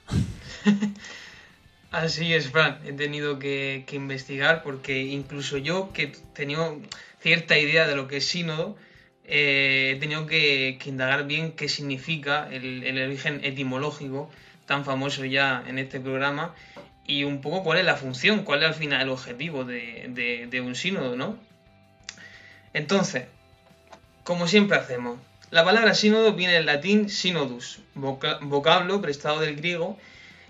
Así 1.91 2.35
es, 2.35 2.51
Fran. 2.51 2.81
He 2.85 2.93
tenido 2.93 3.39
que, 3.39 3.87
investigar 3.93 4.63
porque 4.63 4.99
incluso 4.99 5.57
yo, 5.57 5.95
que 5.95 6.13
tenía 6.35 6.59
cierta 7.21 7.59
idea 7.59 7.87
de 7.87 7.97
lo 7.97 8.07
que 8.07 8.19
es 8.19 8.27
sínodo, 8.27 8.77
eh, 9.25 9.95
he 9.97 9.99
tenido 9.99 10.27
que, 10.27 10.79
indagar 10.85 11.27
bien 11.27 11.53
qué 11.53 11.71
significa 11.71 12.47
el, 12.53 12.99
origen 12.99 13.41
etimológico 13.45 14.31
tan 14.67 14.85
famoso 14.85 15.25
ya 15.25 15.65
en 15.67 15.79
este 15.79 16.01
programa 16.01 16.55
y 17.07 17.25
un 17.25 17.41
poco 17.41 17.65
cuál 17.65 17.79
es 17.79 17.87
la 17.87 17.97
función, 17.97 18.45
cuál 18.45 18.63
es 18.63 18.69
al 18.69 18.75
final 18.75 19.01
el 19.01 19.09
objetivo 19.09 19.65
de, 19.65 20.47
de 20.51 20.61
un 20.61 20.75
sínodo, 20.75 21.17
¿no? 21.17 21.39
Entonces, 22.75 23.25
como 24.27 24.49
siempre 24.49 24.77
hacemos. 24.77 25.21
La 25.53 25.65
palabra 25.65 25.95
sínodo 25.95 26.33
viene 26.33 26.55
del 26.55 26.67
latín 26.67 27.09
synodus, 27.09 27.79
vocablo 27.95 29.01
prestado 29.01 29.39
del 29.39 29.55
griego 29.55 29.97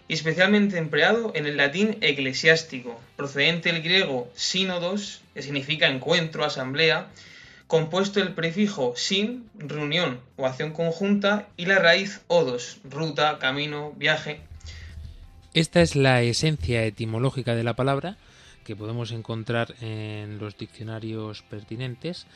y 0.09 0.15
especialmente 0.15 0.79
empleado 0.79 1.33
en 1.35 1.45
el 1.45 1.59
latín 1.59 1.99
eclesiástico, 2.01 2.99
procedente 3.17 3.71
del 3.71 3.83
griego 3.83 4.31
sínodos, 4.35 5.21
que 5.35 5.43
significa 5.43 5.89
encuentro, 5.89 6.43
asamblea, 6.43 7.09
compuesto 7.67 8.23
el 8.23 8.33
prefijo 8.33 8.95
sin, 8.97 9.51
reunión 9.59 10.21
o 10.37 10.47
acción 10.47 10.73
conjunta, 10.73 11.47
y 11.59 11.67
la 11.67 11.79
raíz 11.79 12.23
odos, 12.29 12.79
ruta, 12.83 13.39
camino, 13.39 13.93
viaje. 13.97 14.41
Esta 15.53 15.83
es 15.83 15.97
la 15.97 16.23
esencia 16.23 16.83
etimológica 16.85 17.55
de 17.55 17.65
la 17.65 17.77
palabra 17.77 18.17
que 18.67 18.75
podemos 18.75 19.13
encontrar 19.13 19.75
en 19.81 20.39
los 20.39 20.59
diccionarios 20.59 21.43
pertinentes, 21.43 22.27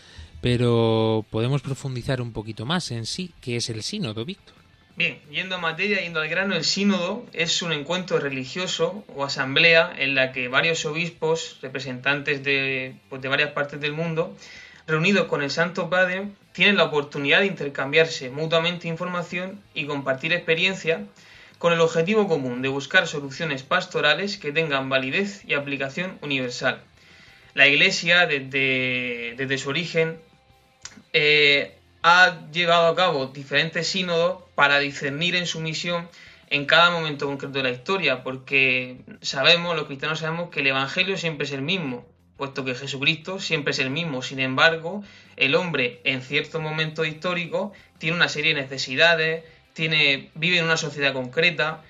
pero 0.41 1.27
podemos 1.29 1.61
profundizar 1.61 2.23
un 2.23 2.33
poquito 2.33 2.65
más 2.65 2.93
en 2.93 3.05
sí, 3.05 3.35
qué 3.41 3.57
es 3.57 3.69
el 3.69 3.83
sínodo, 3.83 4.25
Víctor. 4.25 4.55
Bien, 4.95 5.19
yendo 5.31 5.57
a 5.57 5.59
materia, 5.59 6.01
yendo 6.01 6.21
al 6.21 6.29
grano, 6.29 6.55
el 6.55 6.63
sínodo 6.65 7.27
es 7.33 7.63
un 7.63 7.73
encuentro 7.73 8.21
religioso 8.21 9.05
o 9.17 9.25
asamblea 9.25 9.93
en 9.99 10.15
la 10.15 10.31
que 10.31 10.47
varios 10.47 10.85
obispos, 10.85 11.59
representantes 11.63 12.45
de, 12.45 12.95
pues, 13.09 13.21
de 13.21 13.29
varias 13.29 13.51
partes 13.51 13.81
del 13.81 13.93
mundo, 13.93 14.37
reunidos 14.87 15.27
con 15.27 15.43
el 15.43 15.51
Santo 15.51 15.91
Padre, 15.91 16.29
tienen 16.53 16.77
la 16.77 16.85
oportunidad 16.85 17.41
de 17.41 17.47
intercambiarse 17.47 18.31
mutuamente 18.31 18.87
información 18.87 19.61
y 19.75 19.87
compartir 19.87 20.33
experiencia 20.33 21.07
con 21.61 21.75
el 21.75 21.81
objetivo 21.83 22.27
común 22.27 22.63
de 22.63 22.71
buscar 22.71 23.07
soluciones 23.07 23.63
pastorales 23.63 24.39
que 24.39 24.51
tengan 24.51 24.89
validez 24.89 25.45
y 25.47 25.53
aplicación 25.53 26.19
universal. 26.23 26.81
La 27.53 27.69
Iglesia, 27.69 28.27
desde, 28.27 29.59
su 29.59 29.69
origen, 29.69 30.19
eh, 31.13 31.77
ha 32.03 32.49
llevado 32.51 32.87
a 32.87 32.97
cabo 32.97 33.27
diferentes 33.27 33.89
sínodos 33.89 34.43
para 34.55 34.79
discernir 34.79 35.37
en 35.37 35.47
su 35.47 35.61
misión 35.61 36.09
en 36.49 36.65
cada 36.65 36.91
momento 36.93 37.27
concreto 37.27 37.59
de 37.59 37.65
la 37.65 37.71
historia, 37.73 38.23
porque 38.23 38.97
sabemos, 39.21 39.77
los 39.77 39.85
cristianos 39.85 40.21
sabemos 40.21 40.49
que 40.49 40.61
el 40.61 40.69
Evangelio 40.69 41.19
siempre 41.19 41.45
es 41.45 41.53
el 41.53 41.61
mismo, 41.61 42.07
puesto 42.39 42.65
que 42.65 42.75
Jesucristo 42.75 43.39
siempre 43.39 43.73
es 43.73 43.81
el 43.81 43.91
mismo. 43.91 44.23
Sin 44.23 44.41
embargo, 44.41 45.05
el 45.37 45.55
hombre 45.55 46.01
en 46.05 46.23
cierto 46.23 46.59
momento 46.59 47.05
histórico 47.05 47.75
tiene 47.99 48.17
una 48.17 48.31
serie 48.31 48.55
de 48.55 48.63
necesidades, 48.63 49.45
vive 49.77 50.59
en 50.59 50.65
una 50.65 50.77
sociedad 50.77 51.13
concreta. 51.13 51.83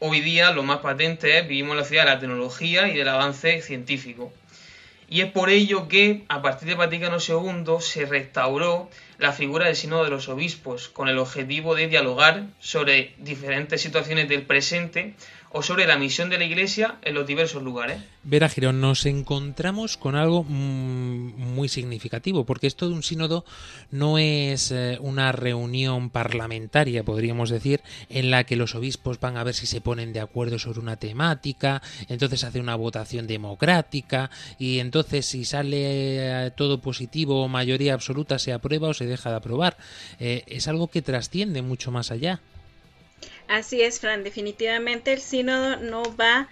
Hoy 0.00 0.20
día 0.20 0.52
lo 0.52 0.62
más 0.62 0.78
patente 0.78 1.38
es 1.38 1.48
vivimos 1.48 1.72
en 1.72 1.78
la 1.78 1.82
sociedad 1.84 2.04
de 2.04 2.10
la 2.10 2.20
tecnología 2.20 2.88
y 2.88 2.96
del 2.96 3.08
avance 3.08 3.62
científico. 3.62 4.32
Y 5.10 5.22
es 5.22 5.32
por 5.32 5.48
ello 5.48 5.88
que, 5.88 6.24
a 6.28 6.42
partir 6.42 6.68
de 6.68 6.74
Vaticano 6.74 7.16
II, 7.16 7.80
se 7.80 8.04
restauró 8.04 8.90
la 9.16 9.32
figura 9.32 9.66
del 9.66 9.76
Sínodo 9.76 10.04
de 10.04 10.10
los 10.10 10.28
Obispos, 10.28 10.88
con 10.88 11.08
el 11.08 11.18
objetivo 11.18 11.74
de 11.74 11.88
dialogar 11.88 12.44
sobre 12.60 13.14
diferentes 13.16 13.80
situaciones 13.80 14.28
del 14.28 14.42
presente 14.42 15.14
o 15.50 15.62
sobre 15.62 15.86
la 15.86 15.96
misión 15.96 16.28
de 16.30 16.38
la 16.38 16.44
Iglesia 16.44 16.96
en 17.02 17.14
los 17.14 17.26
diversos 17.26 17.62
lugares. 17.62 18.02
Vera 18.22 18.48
Girón, 18.48 18.80
nos 18.80 19.06
encontramos 19.06 19.96
con 19.96 20.14
algo 20.14 20.44
mm, 20.44 21.54
muy 21.54 21.68
significativo, 21.68 22.44
porque 22.44 22.66
esto 22.66 22.88
de 22.88 22.94
un 22.94 23.02
sínodo 23.02 23.44
no 23.90 24.18
es 24.18 24.70
eh, 24.70 24.98
una 25.00 25.32
reunión 25.32 26.10
parlamentaria, 26.10 27.02
podríamos 27.02 27.48
decir, 27.50 27.80
en 28.10 28.30
la 28.30 28.44
que 28.44 28.56
los 28.56 28.74
obispos 28.74 29.20
van 29.20 29.36
a 29.36 29.44
ver 29.44 29.54
si 29.54 29.66
se 29.66 29.80
ponen 29.80 30.12
de 30.12 30.20
acuerdo 30.20 30.58
sobre 30.58 30.80
una 30.80 30.96
temática, 30.96 31.82
entonces 32.08 32.44
hace 32.44 32.60
una 32.60 32.74
votación 32.74 33.26
democrática 33.26 34.30
y 34.58 34.80
entonces 34.80 35.24
si 35.26 35.44
sale 35.44 36.46
eh, 36.46 36.50
todo 36.50 36.80
positivo 36.80 37.42
o 37.42 37.48
mayoría 37.48 37.94
absoluta 37.94 38.38
se 38.38 38.52
aprueba 38.52 38.88
o 38.88 38.94
se 38.94 39.06
deja 39.06 39.30
de 39.30 39.36
aprobar. 39.36 39.76
Eh, 40.20 40.44
es 40.46 40.68
algo 40.68 40.88
que 40.88 41.02
trasciende 41.02 41.62
mucho 41.62 41.90
más 41.90 42.10
allá. 42.10 42.40
Así 43.48 43.80
es, 43.80 43.98
Fran. 43.98 44.24
Definitivamente 44.24 45.12
el 45.12 45.20
sínodo 45.20 45.76
no 45.78 46.02
va 46.16 46.48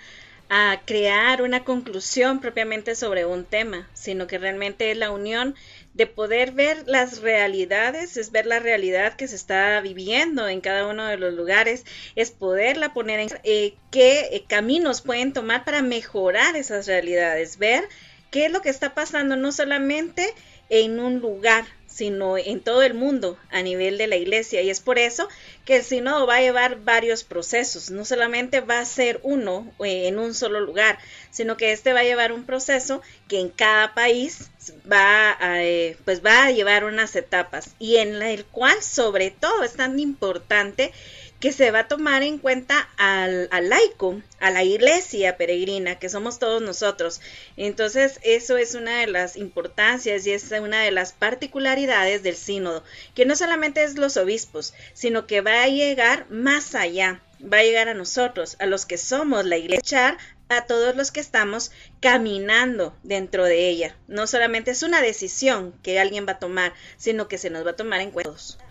a 0.49 0.81
crear 0.85 1.43
una 1.43 1.63
conclusión 1.65 2.41
propiamente 2.41 2.95
sobre 2.95 3.27
un 3.27 3.45
tema, 3.45 3.89
sino 3.93 4.27
que 4.27 4.39
realmente 4.39 4.91
es 4.91 4.97
la 4.97 5.11
unión 5.11 5.55
de 5.93 6.07
poder 6.07 6.53
ver 6.53 6.85
las 6.87 7.21
realidades, 7.21 8.17
es 8.17 8.31
ver 8.31 8.47
la 8.47 8.61
realidad 8.61 9.15
que 9.15 9.29
se 9.29 9.37
está 9.37 9.81
viviendo 9.81 10.49
en 10.49 10.61
cada 10.61 10.87
uno 10.87 11.07
de 11.07 11.17
los 11.17 11.35
lugares, 11.35 11.85
es 12.15 12.31
poderla 12.31 12.95
poner 12.95 13.21
en 13.21 13.29
eh, 13.45 13.75
qué 13.91 14.29
eh, 14.33 14.45
caminos 14.49 15.03
pueden 15.03 15.33
tomar 15.33 15.65
para 15.65 15.83
mejorar 15.83 16.57
esas 16.57 16.87
realidades, 16.87 17.59
ver 17.59 17.85
qué 18.31 18.47
es 18.47 18.53
lo 18.53 18.63
que 18.63 18.71
está 18.71 18.95
pasando 18.95 19.37
no 19.37 19.53
solamente 19.53 20.33
en 20.69 21.01
un 21.01 21.21
lugar, 21.21 21.65
sino 21.97 22.37
en 22.37 22.61
todo 22.61 22.83
el 22.83 22.93
mundo 22.93 23.39
a 23.51 23.63
nivel 23.63 23.97
de 23.97 24.07
la 24.07 24.17
iglesia. 24.17 24.61
Y 24.61 24.69
es 24.69 24.81
por 24.81 24.99
eso 24.99 25.29
que 25.65 25.77
el 25.77 25.83
sínodo 25.83 26.27
va 26.27 26.37
a 26.37 26.41
llevar 26.43 26.81
varios 26.85 27.25
procesos. 27.25 27.91
No 27.91 28.05
solamente 28.05 28.61
va 28.61 28.81
a 28.81 28.85
ser 28.85 29.19
uno 29.23 29.73
eh, 29.83 30.09
en 30.09 30.19
un 30.19 30.35
solo 30.35 30.61
lugar, 30.61 30.99
sino 31.31 31.57
que 31.57 31.73
este 31.73 31.95
va 31.95 32.01
a 32.01 32.05
llevar 32.05 32.33
un 32.33 32.45
proceso 32.45 33.01
que 33.29 33.41
en 33.41 33.49
cada 33.49 33.95
país 33.95 34.51
va 34.91 35.37
a, 35.41 35.65
eh, 35.65 35.97
pues 36.05 36.23
va 36.23 36.45
a 36.45 36.51
llevar 36.51 36.85
unas 36.85 37.17
etapas 37.17 37.71
y 37.79 37.97
en 37.97 38.21
el 38.21 38.45
cual 38.45 38.83
sobre 38.83 39.31
todo 39.31 39.63
es 39.63 39.73
tan 39.73 39.99
importante 39.99 40.93
que 41.41 41.53
se 41.53 41.71
va 41.71 41.81
a 41.81 41.89
tomar 41.89 42.23
en 42.23 42.39
cuenta 42.39 42.89
al, 42.97 43.49
laico, 43.69 44.21
a 44.41 44.51
la 44.51 44.65
iglesia 44.65 45.37
peregrina, 45.37 45.99
que 45.99 46.09
somos 46.09 46.39
todos 46.39 46.63
nosotros. 46.63 47.21
Entonces, 47.57 48.19
eso 48.23 48.57
es 48.57 48.75
una 48.75 49.01
de 49.01 49.07
las 49.07 49.37
importancias 49.37 50.27
y 50.27 50.33
es 50.33 50.51
una 50.51 50.83
de 50.83 50.91
las 50.91 51.13
particularidades 51.13 52.23
del 52.23 52.37
sínodo, 52.37 52.83
que 53.15 53.27
no 53.27 53.37
solamente 53.37 53.85
es 53.85 53.97
los 53.97 54.17
obispos, 54.17 54.75
sino 54.95 55.27
que 55.27 55.41
va 55.41 55.63
a 55.63 55.69
llegar 55.69 56.27
más 56.31 56.75
allá, 56.75 57.21
va 57.41 57.59
a 57.59 57.63
llegar 57.63 57.89
a 57.89 57.95
nosotros, 57.95 58.57
a 58.59 58.67
los 58.67 58.87
que 58.87 58.97
somos 58.97 59.45
la 59.45 59.59
iglesia, 59.59 60.17
a 60.49 60.65
todos 60.65 60.95
los 60.95 61.11
que 61.11 61.21
estamos 61.21 61.73
caminando 62.01 62.97
dentro 63.03 63.45
de 63.45 63.69
ella. 63.69 63.97
No 64.07 64.27
solamente 64.27 64.71
es 64.71 64.83
una 64.83 65.03
decisión 65.03 65.75
que 65.83 65.99
alguien 65.99 66.27
va 66.27 66.33
a 66.33 66.39
tomar, 66.39 66.73
sino 66.97 67.29
que 67.29 67.39
se 67.39 67.51
nos 67.51 67.67
va 67.67 67.73
a 67.73 67.77
tomar 67.77 68.01
en 68.01 68.11
cuenta. 68.11 68.31
Eh, 68.31 68.66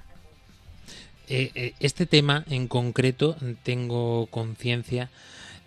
este 1.27 2.05
tema 2.05 2.43
en 2.49 2.67
concreto 2.67 3.35
tengo 3.63 4.27
conciencia 4.27 5.09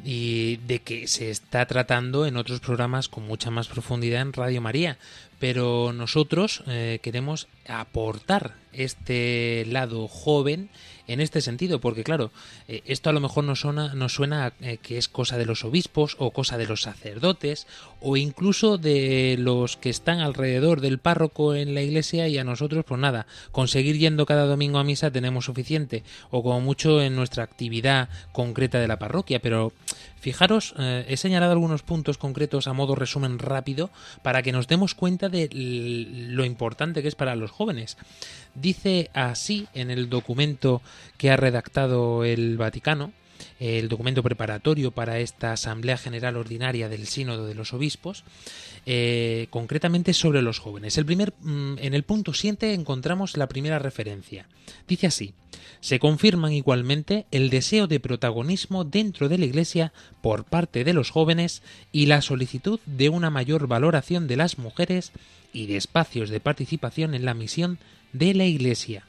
y 0.04 0.56
de 0.58 0.80
que 0.80 1.08
se 1.08 1.30
está 1.30 1.66
tratando 1.66 2.26
en 2.26 2.36
otros 2.36 2.60
programas 2.60 3.08
con 3.08 3.26
mucha 3.26 3.50
más 3.50 3.66
profundidad 3.68 4.22
en 4.22 4.32
Radio 4.32 4.60
María, 4.60 4.98
pero 5.38 5.92
nosotros 5.92 6.62
eh, 6.66 6.98
queremos 7.02 7.48
aportar 7.66 8.54
este 8.72 9.64
lado 9.66 10.08
joven 10.08 10.70
en 11.06 11.20
este 11.20 11.40
sentido, 11.40 11.80
porque 11.80 12.04
claro, 12.04 12.30
eh, 12.68 12.82
esto 12.84 13.08
a 13.10 13.12
lo 13.12 13.20
mejor 13.20 13.44
nos 13.44 13.60
suena, 13.60 14.08
suena 14.08 14.52
eh, 14.60 14.78
que 14.80 14.98
es 14.98 15.08
cosa 15.08 15.38
de 15.38 15.46
los 15.46 15.64
obispos 15.64 16.16
o 16.18 16.30
cosa 16.30 16.58
de 16.58 16.66
los 16.66 16.82
sacerdotes 16.82 17.66
o 18.00 18.16
incluso 18.16 18.78
de 18.78 19.36
los 19.38 19.76
que 19.76 19.90
están 19.90 20.20
alrededor 20.20 20.80
del 20.80 20.98
párroco 20.98 21.54
en 21.54 21.74
la 21.74 21.82
iglesia 21.82 22.28
y 22.28 22.36
a 22.38 22.44
nosotros 22.44 22.84
pues 22.86 23.00
nada, 23.00 23.26
conseguir 23.52 23.96
yendo 23.98 24.26
cada 24.26 24.44
domingo 24.44 24.78
a 24.78 24.84
misa 24.84 25.10
tenemos 25.10 25.46
suficiente 25.46 26.04
o 26.30 26.42
como 26.42 26.60
mucho 26.60 27.00
en 27.00 27.16
nuestra 27.16 27.42
actividad 27.42 28.10
concreta 28.32 28.78
de 28.78 28.88
la 28.88 28.98
parroquia, 28.98 29.40
pero 29.40 29.72
fijaros, 30.20 30.74
eh, 30.78 31.04
he 31.08 31.16
señalado 31.16 31.52
algunos 31.52 31.82
puntos 31.82 32.18
concretos 32.18 32.66
a 32.66 32.72
modo 32.72 32.94
resumen 32.94 33.38
rápido 33.38 33.90
para 34.22 34.42
que 34.42 34.52
nos 34.52 34.68
demos 34.68 34.94
cuenta 34.94 35.28
de 35.28 35.48
lo 35.52 36.44
importante 36.44 37.02
que 37.02 37.08
es 37.08 37.14
para 37.14 37.36
los 37.36 37.50
jóvenes. 37.50 37.96
Dice 38.54 39.10
así 39.14 39.68
en 39.74 39.90
el 39.90 40.08
documento 40.08 40.82
que 41.16 41.30
ha 41.30 41.36
redactado 41.36 42.24
el 42.24 42.56
Vaticano, 42.56 43.12
el 43.60 43.88
documento 43.88 44.22
preparatorio 44.22 44.90
para 44.90 45.18
esta 45.18 45.52
Asamblea 45.52 45.98
General 45.98 46.36
Ordinaria 46.36 46.88
del 46.88 47.06
Sínodo 47.06 47.46
de 47.46 47.54
los 47.54 47.72
Obispos, 47.72 48.24
eh, 48.86 49.48
concretamente 49.50 50.14
sobre 50.14 50.42
los 50.42 50.58
jóvenes. 50.58 50.96
El 50.98 51.06
primer, 51.06 51.32
mm, 51.40 51.78
en 51.78 51.94
el 51.94 52.02
punto 52.04 52.32
7 52.32 52.74
encontramos 52.74 53.36
la 53.36 53.48
primera 53.48 53.78
referencia. 53.78 54.46
Dice 54.86 55.06
así, 55.06 55.34
se 55.80 55.98
confirman 55.98 56.52
igualmente 56.52 57.26
el 57.30 57.50
deseo 57.50 57.86
de 57.86 58.00
protagonismo 58.00 58.84
dentro 58.84 59.28
de 59.28 59.38
la 59.38 59.44
Iglesia 59.44 59.92
por 60.20 60.44
parte 60.44 60.84
de 60.84 60.92
los 60.92 61.10
jóvenes 61.10 61.62
y 61.92 62.06
la 62.06 62.22
solicitud 62.22 62.80
de 62.86 63.08
una 63.08 63.30
mayor 63.30 63.66
valoración 63.66 64.26
de 64.26 64.36
las 64.36 64.58
mujeres 64.58 65.12
y 65.52 65.66
de 65.66 65.76
espacios 65.76 66.30
de 66.30 66.40
participación 66.40 67.14
en 67.14 67.24
la 67.24 67.34
misión 67.34 67.78
de 68.12 68.34
la 68.34 68.44
Iglesia. 68.44 69.04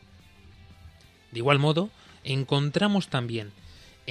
De 1.32 1.40
igual 1.40 1.60
modo, 1.60 1.90
encontramos 2.24 3.10
también 3.10 3.52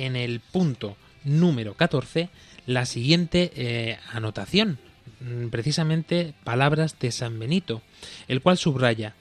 en 0.07 0.17
el 0.17 0.41
punto 0.41 0.97
número 1.25 1.75
14 1.75 2.29
la 2.67 2.87
siguiente 2.87 3.53
eh, 3.57 3.99
anotación, 4.13 4.79
mm, 5.21 5.49
precisamente 5.49 6.35
palabras 6.45 6.99
de 6.99 7.13
San 7.13 7.39
Benito, 7.39 7.83
el 8.29 8.43
cual 8.43 8.59
subraya, 8.59 9.15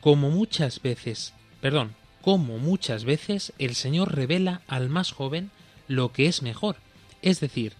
como 0.00 0.30
muchas 0.30 0.80
veces, 0.82 1.34
perdón, 1.60 1.94
como 2.22 2.58
muchas 2.58 3.04
veces 3.04 3.52
el 3.58 3.74
Señor 3.74 4.14
revela 4.14 4.62
al 4.66 4.88
más 4.88 5.12
joven 5.12 5.50
lo 5.86 6.12
que 6.12 6.26
es 6.26 6.42
mejor, 6.42 6.76
es 7.20 7.40
decir, 7.40 7.74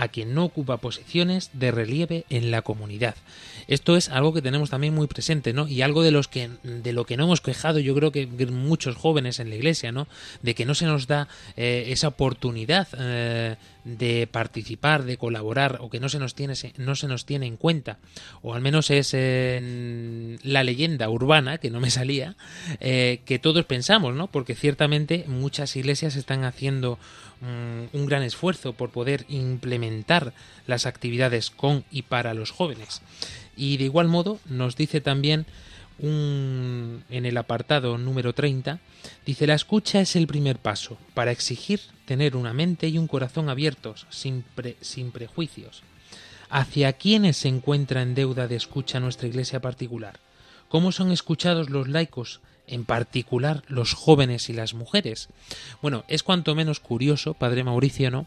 a 0.00 0.08
quien 0.08 0.32
no 0.32 0.44
ocupa 0.46 0.78
posiciones 0.78 1.50
de 1.52 1.70
relieve 1.70 2.24
en 2.30 2.50
la 2.50 2.62
comunidad. 2.62 3.14
Esto 3.68 3.96
es 3.96 4.08
algo 4.08 4.32
que 4.32 4.40
tenemos 4.40 4.70
también 4.70 4.94
muy 4.94 5.06
presente, 5.06 5.52
¿no? 5.52 5.68
Y 5.68 5.82
algo 5.82 6.02
de 6.02 6.10
los 6.10 6.26
que 6.26 6.48
de 6.62 6.94
lo 6.94 7.04
que 7.04 7.18
no 7.18 7.24
hemos 7.24 7.42
quejado, 7.42 7.80
yo 7.80 7.94
creo 7.94 8.10
que 8.10 8.26
muchos 8.46 8.96
jóvenes 8.96 9.40
en 9.40 9.50
la 9.50 9.56
iglesia, 9.56 9.92
¿no? 9.92 10.08
De 10.40 10.54
que 10.54 10.64
no 10.64 10.74
se 10.74 10.86
nos 10.86 11.06
da 11.06 11.28
eh, 11.58 11.88
esa 11.88 12.08
oportunidad 12.08 12.88
eh, 12.98 13.56
de 13.84 14.28
participar, 14.30 15.04
de 15.04 15.16
colaborar, 15.16 15.78
o 15.80 15.90
que 15.90 16.00
no 16.00 16.08
se 16.08 16.18
nos 16.18 16.34
tiene 16.34 16.54
no 16.76 16.94
se 16.94 17.08
nos 17.08 17.24
tiene 17.24 17.46
en 17.46 17.56
cuenta, 17.56 17.98
o 18.42 18.54
al 18.54 18.60
menos 18.60 18.90
es 18.90 19.12
la 19.12 20.64
leyenda 20.64 21.08
urbana 21.08 21.58
que 21.58 21.70
no 21.70 21.80
me 21.80 21.90
salía, 21.90 22.36
eh, 22.80 23.20
que 23.24 23.38
todos 23.38 23.64
pensamos, 23.64 24.14
¿no? 24.14 24.26
Porque 24.26 24.54
ciertamente 24.54 25.24
muchas 25.28 25.76
iglesias 25.76 26.16
están 26.16 26.44
haciendo 26.44 26.98
mm, 27.40 27.96
un 27.96 28.06
gran 28.06 28.22
esfuerzo 28.22 28.72
por 28.72 28.90
poder 28.90 29.24
implementar 29.28 30.32
las 30.66 30.86
actividades 30.86 31.50
con 31.50 31.84
y 31.90 32.02
para 32.02 32.34
los 32.34 32.50
jóvenes. 32.50 33.02
Y 33.56 33.76
de 33.76 33.84
igual 33.84 34.08
modo 34.08 34.38
nos 34.46 34.76
dice 34.76 35.00
también 35.00 35.46
en 36.02 37.02
el 37.10 37.36
apartado 37.36 37.98
número 37.98 38.32
30, 38.32 38.80
dice 39.26 39.46
la 39.46 39.54
escucha 39.54 40.00
es 40.00 40.16
el 40.16 40.26
primer 40.26 40.58
paso 40.58 40.96
para 41.14 41.30
exigir 41.30 41.80
tener 42.06 42.36
una 42.36 42.52
mente 42.52 42.88
y 42.88 42.98
un 42.98 43.06
corazón 43.06 43.48
abiertos, 43.48 44.06
sin, 44.10 44.44
sin 44.80 45.12
prejuicios. 45.12 45.82
¿Hacia 46.48 46.94
quiénes 46.94 47.36
se 47.36 47.48
encuentra 47.48 48.02
en 48.02 48.14
deuda 48.14 48.48
de 48.48 48.56
escucha 48.56 48.98
nuestra 48.98 49.28
iglesia 49.28 49.60
particular? 49.60 50.18
¿Cómo 50.68 50.90
son 50.90 51.12
escuchados 51.12 51.70
los 51.70 51.88
laicos, 51.88 52.40
en 52.66 52.84
particular 52.84 53.62
los 53.68 53.94
jóvenes 53.94 54.48
y 54.48 54.52
las 54.52 54.74
mujeres? 54.74 55.28
Bueno, 55.82 56.04
es 56.08 56.22
cuanto 56.22 56.54
menos 56.54 56.80
curioso, 56.80 57.34
padre 57.34 57.62
Mauricio, 57.62 58.10
¿no? 58.10 58.26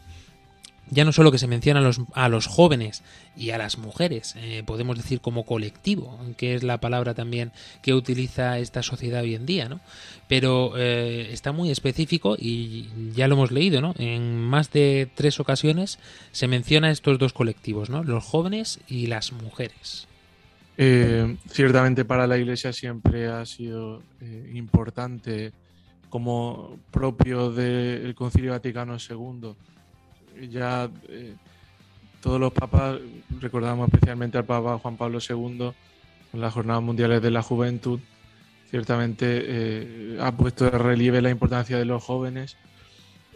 Ya 0.90 1.04
no 1.04 1.12
solo 1.12 1.32
que 1.32 1.38
se 1.38 1.46
menciona 1.46 1.80
a 1.80 1.82
los, 1.82 2.00
a 2.14 2.28
los 2.28 2.46
jóvenes 2.46 3.02
y 3.36 3.50
a 3.50 3.58
las 3.58 3.78
mujeres, 3.78 4.34
eh, 4.36 4.62
podemos 4.64 4.96
decir 4.96 5.20
como 5.20 5.44
colectivo, 5.44 6.18
que 6.36 6.54
es 6.54 6.62
la 6.62 6.78
palabra 6.78 7.14
también 7.14 7.52
que 7.82 7.94
utiliza 7.94 8.58
esta 8.58 8.82
sociedad 8.82 9.22
hoy 9.22 9.34
en 9.34 9.46
día, 9.46 9.68
¿no? 9.68 9.80
Pero 10.28 10.74
eh, 10.76 11.28
está 11.32 11.52
muy 11.52 11.70
específico 11.70 12.36
y 12.38 12.88
ya 13.14 13.28
lo 13.28 13.34
hemos 13.34 13.50
leído, 13.50 13.80
¿no? 13.80 13.94
En 13.98 14.38
más 14.40 14.70
de 14.72 15.08
tres 15.14 15.40
ocasiones 15.40 15.98
se 16.32 16.48
menciona 16.48 16.90
estos 16.90 17.18
dos 17.18 17.32
colectivos, 17.32 17.90
¿no? 17.90 18.04
Los 18.04 18.24
jóvenes 18.24 18.80
y 18.88 19.06
las 19.06 19.32
mujeres. 19.32 20.06
Eh, 20.76 21.36
ciertamente 21.48 22.04
para 22.04 22.26
la 22.26 22.36
Iglesia 22.36 22.72
siempre 22.72 23.28
ha 23.28 23.46
sido 23.46 24.02
importante 24.52 25.52
como 26.10 26.78
propio 26.90 27.50
del 27.50 28.14
Concilio 28.14 28.52
Vaticano 28.52 28.96
II 28.98 29.54
ya 30.50 30.90
eh, 31.08 31.34
todos 32.20 32.40
los 32.40 32.52
papas, 32.52 32.98
recordamos 33.40 33.88
especialmente 33.88 34.38
al 34.38 34.44
Papa 34.44 34.78
Juan 34.78 34.96
Pablo 34.96 35.18
II, 35.26 35.72
en 36.32 36.40
las 36.40 36.52
Jornadas 36.52 36.82
Mundiales 36.82 37.22
de 37.22 37.30
la 37.30 37.42
Juventud, 37.42 38.00
ciertamente 38.70 39.42
eh, 39.44 40.18
ha 40.20 40.32
puesto 40.32 40.64
de 40.64 40.78
relieve 40.78 41.22
la 41.22 41.30
importancia 41.30 41.78
de 41.78 41.84
los 41.84 42.02
jóvenes. 42.02 42.56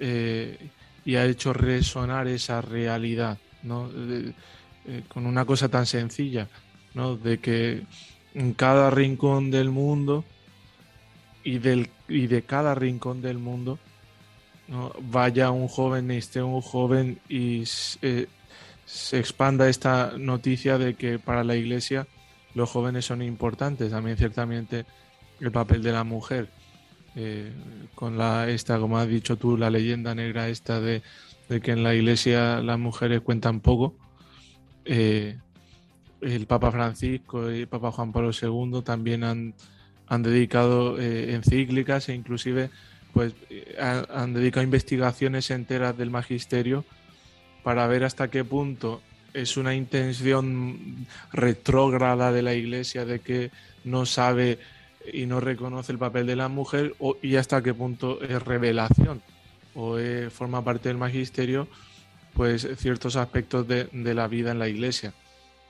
Eh, 0.00 0.58
y 1.04 1.16
ha 1.16 1.24
hecho 1.24 1.54
resonar 1.54 2.28
esa 2.28 2.60
realidad, 2.60 3.38
¿no? 3.62 3.90
Con 5.08 5.24
una 5.24 5.46
cosa 5.46 5.70
tan 5.70 5.86
sencilla, 5.86 6.48
¿no? 6.92 7.16
De 7.16 7.38
que 7.38 7.82
en 8.34 8.52
cada 8.52 8.90
rincón 8.90 9.50
del 9.50 9.70
mundo 9.70 10.24
y, 11.42 11.58
del, 11.58 11.88
y 12.08 12.26
de 12.26 12.42
cada 12.42 12.74
rincón 12.74 13.22
del 13.22 13.38
mundo 13.38 13.78
vaya 15.00 15.50
un 15.50 15.68
joven, 15.68 16.10
esté 16.10 16.42
un 16.42 16.60
joven 16.60 17.18
y 17.28 17.64
eh, 18.02 18.26
se 18.84 19.18
expanda 19.18 19.68
esta 19.68 20.12
noticia 20.18 20.78
de 20.78 20.94
que 20.94 21.18
para 21.18 21.44
la 21.44 21.56
iglesia 21.56 22.06
los 22.54 22.70
jóvenes 22.70 23.06
son 23.06 23.22
importantes. 23.22 23.90
También 23.90 24.16
ciertamente 24.16 24.84
el 25.40 25.52
papel 25.52 25.82
de 25.82 25.92
la 25.92 26.04
mujer. 26.04 26.48
Eh, 27.16 27.50
con 27.94 28.18
la 28.18 28.48
esta, 28.48 28.78
como 28.78 28.98
has 28.98 29.08
dicho 29.08 29.36
tú, 29.36 29.56
la 29.56 29.70
leyenda 29.70 30.14
negra 30.14 30.48
esta 30.48 30.80
de, 30.80 31.02
que 31.48 31.72
en 31.72 31.82
la 31.82 31.94
iglesia 31.94 32.60
las 32.60 32.78
mujeres 32.78 33.22
cuentan 33.22 33.60
poco. 33.60 33.94
Eh, 34.84 35.38
el 36.20 36.46
Papa 36.46 36.70
Francisco 36.70 37.50
y 37.50 37.60
el 37.60 37.68
Papa 37.68 37.92
Juan 37.92 38.12
Pablo 38.12 38.30
II 38.30 38.82
también 38.82 39.24
han, 39.24 39.54
han 40.08 40.22
dedicado 40.22 40.98
encíclicas 40.98 42.08
e 42.08 42.14
inclusive 42.14 42.70
pues 43.12 43.34
han 43.78 44.34
dedicado 44.34 44.64
investigaciones 44.64 45.50
enteras 45.50 45.96
del 45.96 46.10
magisterio 46.10 46.84
para 47.62 47.86
ver 47.86 48.04
hasta 48.04 48.28
qué 48.28 48.44
punto 48.44 49.02
es 49.34 49.56
una 49.56 49.74
intención 49.74 51.06
retrógrada 51.32 52.32
de 52.32 52.42
la 52.42 52.54
Iglesia 52.54 53.04
de 53.04 53.20
que 53.20 53.50
no 53.84 54.06
sabe 54.06 54.58
y 55.12 55.26
no 55.26 55.40
reconoce 55.40 55.92
el 55.92 55.98
papel 55.98 56.26
de 56.26 56.36
la 56.36 56.48
mujer 56.48 56.94
y 57.22 57.36
hasta 57.36 57.62
qué 57.62 57.74
punto 57.74 58.20
es 58.22 58.42
revelación 58.42 59.22
o 59.74 59.96
forma 60.30 60.64
parte 60.64 60.88
del 60.88 60.98
magisterio 60.98 61.68
pues 62.34 62.68
ciertos 62.76 63.16
aspectos 63.16 63.66
de, 63.66 63.88
la 63.92 64.28
vida 64.28 64.52
en 64.52 64.60
la 64.60 64.68
Iglesia, 64.68 65.12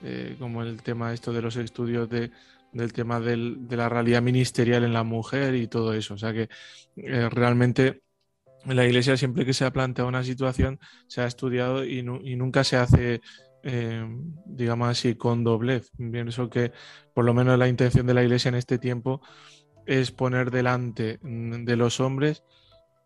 eh, 0.02 0.36
como 0.38 0.62
el 0.62 0.82
tema 0.82 1.14
esto 1.14 1.32
de 1.32 1.40
los 1.40 1.56
estudios 1.56 2.10
de, 2.10 2.30
del 2.72 2.92
tema 2.92 3.20
de 3.20 3.76
la 3.76 3.88
realidad 3.88 4.22
ministerial 4.22 4.84
en 4.84 4.92
la 4.92 5.04
mujer 5.04 5.54
y 5.54 5.68
todo 5.68 5.94
eso. 5.94 6.14
O 6.14 6.18
sea 6.18 6.32
que 6.32 6.48
eh, 6.96 7.28
realmente 7.30 8.02
en 8.64 8.76
la 8.76 8.84
Iglesia 8.84 9.16
siempre 9.16 9.44
que 9.44 9.54
se 9.54 9.64
ha 9.64 9.72
planteado 9.72 10.08
una 10.08 10.24
situación 10.24 10.80
se 11.06 11.20
ha 11.20 11.26
estudiado 11.26 11.84
y, 11.84 11.98
y 11.98 12.36
nunca 12.36 12.64
se 12.64 12.76
hace 12.76 13.20
eh, 13.62 14.06
digamos 14.46 14.88
así, 14.88 15.14
con 15.14 15.44
doblez. 15.44 15.90
Pienso 15.96 16.48
que 16.48 16.72
por 17.14 17.24
lo 17.24 17.34
menos 17.34 17.58
la 17.58 17.68
intención 17.68 18.06
de 18.06 18.14
la 18.14 18.22
Iglesia 18.22 18.48
en 18.48 18.54
este 18.54 18.78
tiempo 18.78 19.20
es 19.86 20.10
poner 20.10 20.50
delante 20.50 21.18
mm, 21.22 21.64
de 21.64 21.76
los 21.76 22.00
hombres 22.00 22.44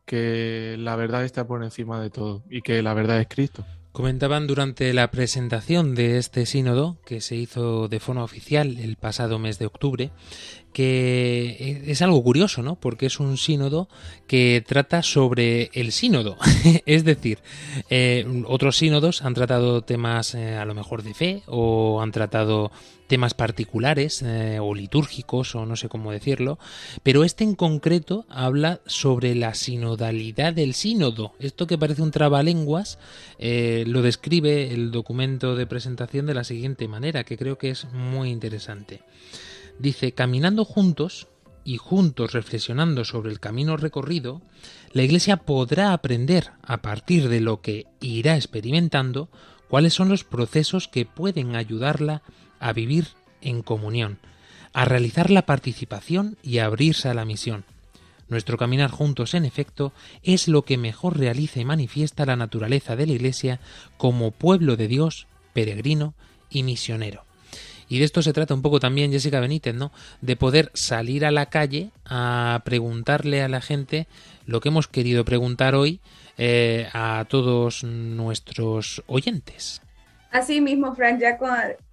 que 0.05 0.77
la 0.79 0.97
verdad 0.97 1.25
está 1.25 1.47
por 1.47 1.63
encima 1.63 2.01
de 2.01 2.11
todo 2.11 2.45
y 2.51 2.63
que 2.63 2.83
la 2.83 2.95
verdad 2.95 3.21
es 3.21 3.29
Cristo. 3.29 3.65
Comentaban 3.93 4.47
durante 4.47 4.95
la 4.95 5.11
presentación 5.11 5.95
de 5.95 6.17
este 6.17 6.47
sínodo, 6.47 6.97
que 7.05 7.21
se 7.21 7.37
hizo 7.37 7.89
de 7.89 8.01
forma 8.01 8.25
oficial 8.25 8.79
el 8.79 8.97
pasado 8.97 9.39
mes 9.39 9.59
de 9.59 9.67
octubre, 9.67 10.11
que 10.73 11.83
es 11.87 12.01
algo 12.01 12.23
curioso, 12.23 12.63
¿no? 12.63 12.77
Porque 12.77 13.05
es 13.05 13.21
un 13.21 13.37
sínodo 13.37 13.91
que 14.27 14.65
trata 14.67 15.03
sobre 15.03 15.71
el 15.75 15.93
sínodo. 15.93 16.39
es 16.87 17.05
decir, 17.05 17.41
eh, 17.91 18.25
otros 18.47 18.79
sínodos 18.79 19.21
han 19.21 19.35
tratado 19.35 19.83
temas 19.83 20.35
eh, 20.35 20.57
a 20.57 20.65
lo 20.65 20.75
mejor 20.75 21.03
de 21.03 21.13
fe 21.13 21.43
o 21.47 22.01
han 22.01 22.13
tratado 22.13 22.73
temas 23.13 23.35
particulares 23.35 24.23
eh, 24.23 24.59
o 24.59 24.75
litúrgicos 24.75 25.55
o 25.55 25.67
no 25.67 25.77
sé 25.77 25.91
cómo 25.91 26.13
decirlo, 26.13 26.59
pero 27.03 27.25
este 27.25 27.45
en 27.45 27.55
concreto 27.55 28.25
habla 28.31 28.81
sobre 28.87 29.35
la 29.35 29.53
sinodalidad 29.53 30.55
del 30.55 30.73
sínodo. 30.73 31.35
Esto 31.39 31.67
que 31.67 31.77
parece 31.77 32.01
un 32.01 32.11
trabalenguas 32.11 32.99
lo 33.39 34.01
describe 34.01 34.73
el 34.73 34.91
documento 34.93 35.57
de 35.57 35.67
presentación 35.67 36.25
de 36.25 36.33
la 36.33 36.45
siguiente 36.45 36.89
manera, 36.89 37.25
que 37.25 37.37
creo 37.37 37.59
que 37.59 37.69
es 37.69 37.85
muy 37.93 38.31
interesante. 38.31 39.03
Dice, 39.79 40.13
caminando 40.13 40.65
juntos 40.65 41.29
y 41.65 41.77
juntos 41.77 42.33
reflexionando 42.33 43.05
sobre 43.05 43.31
el 43.31 43.41
camino 43.41 43.77
recorrido, 43.77 44.41
la 44.93 45.03
Iglesia 45.03 45.37
podrá 45.37 45.93
aprender 45.93 46.53
a 46.63 46.81
partir 46.81 47.29
de 47.29 47.41
lo 47.41 47.61
que 47.61 47.89
irá 48.01 48.37
experimentando 48.37 49.29
cuáles 49.69 49.95
son 49.95 50.11
los 50.11 50.25
procesos 50.25 50.87
que 50.87 51.07
pueden 51.07 51.57
ayudarla 51.57 52.17
a 52.17 52.42
vivir 52.73 53.09
en 53.41 53.63
comunión, 53.63 54.19
a 54.73 54.85
realizar 54.85 55.31
la 55.31 55.47
participación 55.47 56.37
y 56.43 56.59
a 56.59 56.67
abrirse 56.67 57.09
a 57.09 57.15
la 57.15 57.25
misión. 57.25 57.65
Nuestro 58.29 58.57
caminar 58.57 58.91
juntos, 58.91 59.35
en 59.35 59.45
efecto, 59.45 59.93
es 60.23 60.49
lo 60.49 60.63
que 60.63 60.79
mejor 60.79 61.19
realiza 61.19 61.61
y 61.61 61.65
manifiesta 61.65 62.25
la 62.25 62.37
naturaleza 62.37 62.97
de 62.97 63.07
la 63.07 63.13
Iglesia 63.13 63.61
como 63.99 64.31
pueblo 64.31 64.77
de 64.77 64.89
Dios, 64.89 65.27
peregrino 65.53 66.15
y 66.49 66.63
misionero. 66.63 67.25
Y 67.89 67.99
de 67.99 68.07
esto 68.07 68.23
se 68.23 68.33
trata 68.33 68.55
un 68.55 68.63
poco 68.63 68.81
también, 68.81 69.13
Jessica 69.13 69.39
Benítez, 69.39 69.75
¿no? 69.75 69.93
De 70.23 70.35
poder 70.35 70.71
salir 70.73 71.27
a 71.27 71.31
la 71.31 71.51
calle 71.51 71.91
a 72.07 72.63
preguntarle 72.65 73.43
a 73.43 73.49
la 73.49 73.61
gente 73.61 74.07
lo 74.47 74.61
que 74.61 74.71
hemos 74.71 74.89
querido 74.89 75.27
preguntar 75.27 75.75
hoy 75.75 76.01
eh, 76.39 76.89
a 76.95 77.27
todos 77.29 77.85
nuestros 77.85 79.03
oyentes. 79.09 79.83
Así 80.31 80.63
mismo, 80.63 80.95
Fran, 80.95 81.21
ya 81.21 81.37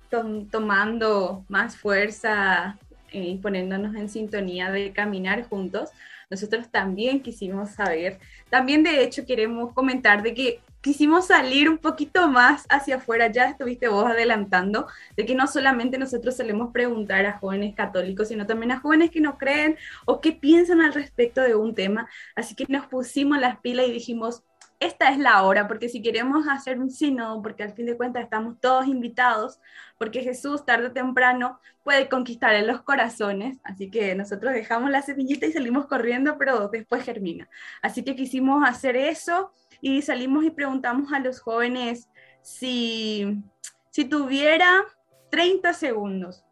tomando 0.10 1.46
más 1.48 1.78
fuerza 1.78 2.78
eh, 3.12 3.30
y 3.30 3.38
poniéndonos 3.38 3.96
en 3.96 4.10
sintonía 4.10 4.72
de 4.72 4.92
caminar 4.92 5.48
juntos, 5.48 5.90
nosotros 6.30 6.70
también 6.70 7.22
quisimos 7.22 7.72
saber, 7.72 8.20
también 8.50 8.84
de 8.84 9.04
hecho 9.04 9.26
queremos 9.26 9.74
comentar 9.74 10.22
de 10.22 10.34
que 10.34 10.60
quisimos 10.82 11.28
salir 11.28 11.70
un 11.70 11.78
poquito 11.78 12.28
más 12.30 12.66
hacia 12.70 12.98
afuera, 12.98 13.28
ya 13.32 13.50
estuviste 13.50 13.88
vos 13.88 14.06
adelantando, 14.06 14.88
de 15.18 15.26
que 15.26 15.36
no 15.36 15.48
solamente 15.48 15.98
nosotros 15.98 16.38
solemos 16.38 16.72
preguntar 16.72 17.26
a 17.26 17.38
jóvenes 17.38 17.76
católicos, 17.76 18.30
sino 18.30 18.46
también 18.46 18.72
a 18.72 18.80
jóvenes 18.80 19.12
que 19.12 19.22
no 19.22 19.38
creen 19.38 19.78
o 20.06 20.22
que 20.22 20.32
piensan 20.32 20.82
al 20.82 20.94
respecto 20.94 21.42
de 21.42 21.56
un 21.56 21.76
tema. 21.76 22.10
Así 22.36 22.56
que 22.56 22.66
nos 22.70 22.88
pusimos 22.88 23.40
las 23.40 23.60
pilas 23.60 23.88
y 23.88 23.92
dijimos, 23.92 24.44
esta 24.80 25.10
es 25.10 25.18
la 25.18 25.44
hora, 25.44 25.68
porque 25.68 25.90
si 25.90 26.02
queremos 26.02 26.48
hacer 26.48 26.80
un 26.80 26.90
sínodo, 26.90 27.42
porque 27.42 27.64
al 27.64 27.74
fin 27.74 27.86
de 27.86 27.98
cuentas 27.98 28.24
estamos 28.24 28.60
todos 28.62 28.88
invitados, 28.88 29.60
porque 29.98 30.22
Jesús 30.22 30.66
tarde 30.66 30.88
o 30.88 30.92
temprano 30.94 31.60
puede 31.84 32.08
conquistar 32.08 32.56
en 32.56 32.68
los 32.68 32.82
corazones, 32.82 33.58
así 33.64 33.92
que 33.92 34.16
nosotros 34.16 34.54
dejamos 34.54 34.90
la 34.90 35.02
semillita 35.02 35.46
y 35.46 35.52
salimos 35.52 35.88
corriendo, 35.88 36.38
pero 36.38 36.70
después 36.70 37.04
germina. 37.04 37.50
Así 37.82 38.04
que 38.04 38.16
quisimos 38.16 38.68
hacer 38.68 38.96
eso 38.96 39.52
y 39.82 40.02
salimos 40.02 40.46
y 40.46 40.52
preguntamos 40.52 41.12
a 41.12 41.20
los 41.20 41.42
jóvenes 41.42 42.10
si, 42.42 43.44
si 43.90 44.06
tuviera 44.06 44.86
30 45.30 45.74
segundos, 45.74 46.46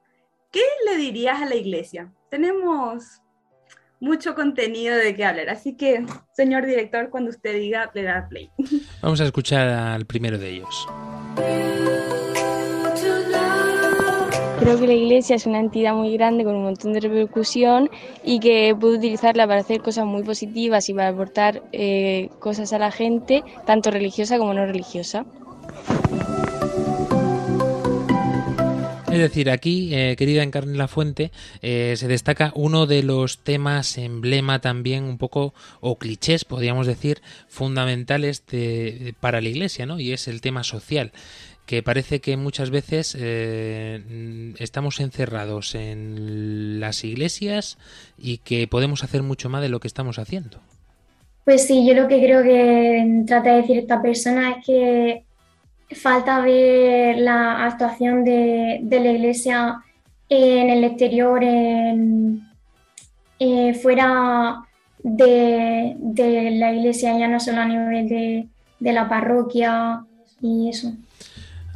¿qué 0.51 0.63
le 0.85 0.97
dirías 0.97 1.41
a 1.41 1.45
la 1.45 1.55
iglesia? 1.55 2.11
Tenemos 2.29 3.21
mucho 3.99 4.35
contenido 4.35 4.95
de 4.95 5.15
qué 5.15 5.25
hablar, 5.25 5.49
así 5.49 5.75
que, 5.75 6.05
señor 6.33 6.65
director, 6.65 7.09
cuando 7.09 7.29
usted 7.29 7.55
diga, 7.55 7.89
le 7.93 8.03
da 8.03 8.27
play. 8.29 8.49
Vamos 9.01 9.21
a 9.21 9.25
escuchar 9.25 9.67
al 9.69 10.05
primero 10.05 10.37
de 10.37 10.49
ellos. 10.49 10.87
Creo 14.59 14.79
que 14.79 14.87
la 14.87 14.93
iglesia 14.93 15.35
es 15.35 15.45
una 15.45 15.59
entidad 15.59 15.93
muy 15.93 16.11
grande 16.13 16.43
con 16.43 16.55
un 16.55 16.63
montón 16.63 16.91
de 16.91 16.99
repercusión 16.99 17.89
y 18.23 18.39
que 18.39 18.75
puede 18.77 18.97
utilizarla 18.97 19.47
para 19.47 19.61
hacer 19.61 19.81
cosas 19.81 20.05
muy 20.05 20.23
positivas 20.23 20.89
y 20.89 20.93
para 20.93 21.09
aportar 21.09 21.63
eh, 21.71 22.29
cosas 22.39 22.73
a 22.73 22.79
la 22.79 22.91
gente, 22.91 23.43
tanto 23.65 23.91
religiosa 23.91 24.37
como 24.37 24.53
no 24.53 24.65
religiosa. 24.65 25.25
Es 29.17 29.29
decir, 29.29 29.49
aquí, 29.49 29.95
eh, 29.95 30.15
querida 30.15 30.43
Encarne 30.43 30.77
La 30.77 30.87
Fuente, 30.87 31.31
eh, 31.63 31.95
se 31.97 32.07
destaca 32.07 32.51
uno 32.55 32.85
de 32.85 33.01
los 33.01 33.39
temas 33.39 33.97
emblema 33.97 34.59
también 34.61 35.05
un 35.05 35.17
poco, 35.17 35.55
o 35.79 35.97
clichés, 35.97 36.45
podríamos 36.45 36.85
decir, 36.85 37.21
fundamentales 37.47 38.43
para 39.19 39.41
la 39.41 39.49
Iglesia, 39.49 39.87
¿no? 39.87 39.99
Y 39.99 40.13
es 40.13 40.27
el 40.27 40.41
tema 40.41 40.63
social 40.63 41.11
que 41.65 41.83
parece 41.83 42.21
que 42.21 42.37
muchas 42.37 42.69
veces 42.69 43.15
eh, 43.19 44.53
estamos 44.57 45.01
encerrados 45.01 45.75
en 45.75 46.79
las 46.79 47.03
iglesias 47.03 47.77
y 48.17 48.37
que 48.37 48.67
podemos 48.67 49.03
hacer 49.03 49.21
mucho 49.21 49.49
más 49.49 49.61
de 49.61 49.69
lo 49.69 49.81
que 49.81 49.87
estamos 49.89 50.17
haciendo. 50.17 50.59
Pues 51.43 51.67
sí, 51.67 51.85
yo 51.85 51.93
lo 51.93 52.07
que 52.07 52.19
creo 52.19 52.41
que 52.41 53.23
trata 53.27 53.51
de 53.51 53.61
decir 53.61 53.77
esta 53.79 54.01
persona 54.01 54.51
es 54.51 54.65
que 54.65 55.23
falta 55.91 56.41
ver 56.41 57.17
la 57.17 57.65
actuación 57.65 58.23
de, 58.23 58.81
la 58.89 59.11
iglesia 59.11 59.83
en 60.29 60.69
el 60.69 60.83
exterior, 60.83 61.43
en, 61.43 62.41
eh, 63.39 63.73
fuera 63.73 64.63
de, 65.03 65.95
la 66.57 66.73
iglesia, 66.73 67.17
ya 67.17 67.27
no 67.27 67.39
solo 67.39 67.61
a 67.61 67.65
nivel 67.65 68.09
de, 68.09 68.47
de 68.79 68.93
la 68.93 69.07
parroquia 69.07 70.03
y 70.41 70.69
eso. 70.69 70.93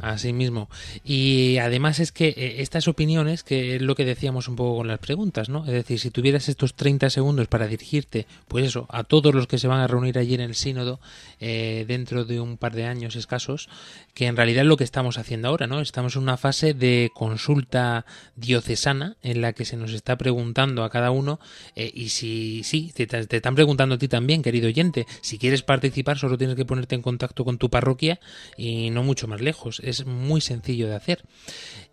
Así 0.02 0.32
mismo. 0.32 0.68
Y 1.04 1.58
además 1.58 2.00
es 2.00 2.10
que 2.10 2.30
eh, 2.30 2.56
estas 2.58 2.88
opiniones, 2.88 3.44
que 3.44 3.76
es 3.76 3.82
lo 3.82 3.94
que 3.94 4.04
decíamos 4.04 4.48
un 4.48 4.56
poco 4.56 4.78
con 4.78 4.88
las 4.88 4.98
preguntas, 4.98 5.48
¿no? 5.48 5.64
Es 5.64 5.70
decir, 5.70 6.00
si 6.00 6.10
tuvieras 6.10 6.48
estos 6.48 6.74
30 6.74 7.08
segundos 7.08 7.46
para 7.46 7.68
dirigirte, 7.68 8.26
pues 8.48 8.66
eso, 8.66 8.86
a 8.88 9.04
todos 9.04 9.32
los 9.32 9.46
que 9.46 9.58
se 9.58 9.68
van 9.68 9.78
a 9.78 9.86
reunir 9.86 10.18
allí 10.18 10.34
en 10.34 10.40
el 10.40 10.56
sínodo 10.56 10.98
eh, 11.38 11.84
dentro 11.86 12.24
de 12.24 12.40
un 12.40 12.56
par 12.56 12.74
de 12.74 12.84
años 12.84 13.14
escasos, 13.14 13.68
que 14.14 14.26
en 14.26 14.36
realidad 14.36 14.62
es 14.62 14.68
lo 14.68 14.76
que 14.76 14.84
estamos 14.84 15.18
haciendo 15.18 15.48
ahora, 15.48 15.66
¿no? 15.66 15.80
Estamos 15.80 16.16
en 16.16 16.22
una 16.22 16.36
fase 16.36 16.74
de 16.74 17.10
consulta 17.14 18.04
diocesana 18.36 19.16
en 19.22 19.40
la 19.40 19.52
que 19.52 19.64
se 19.64 19.76
nos 19.76 19.92
está 19.92 20.16
preguntando 20.16 20.84
a 20.84 20.90
cada 20.90 21.10
uno 21.10 21.40
eh, 21.76 21.90
y 21.94 22.10
si 22.10 22.62
sí, 22.64 22.92
te, 22.94 23.06
te 23.06 23.36
están 23.36 23.54
preguntando 23.54 23.94
a 23.94 23.98
ti 23.98 24.08
también, 24.08 24.42
querido 24.42 24.68
oyente, 24.68 25.06
si 25.22 25.38
quieres 25.38 25.62
participar 25.62 26.18
solo 26.18 26.36
tienes 26.36 26.56
que 26.56 26.64
ponerte 26.64 26.94
en 26.94 27.02
contacto 27.02 27.44
con 27.44 27.58
tu 27.58 27.70
parroquia 27.70 28.20
y 28.56 28.90
no 28.90 29.02
mucho 29.02 29.28
más 29.28 29.40
lejos 29.40 29.80
es 29.82 30.06
muy 30.06 30.40
sencillo 30.40 30.88
de 30.88 30.94
hacer. 30.94 31.22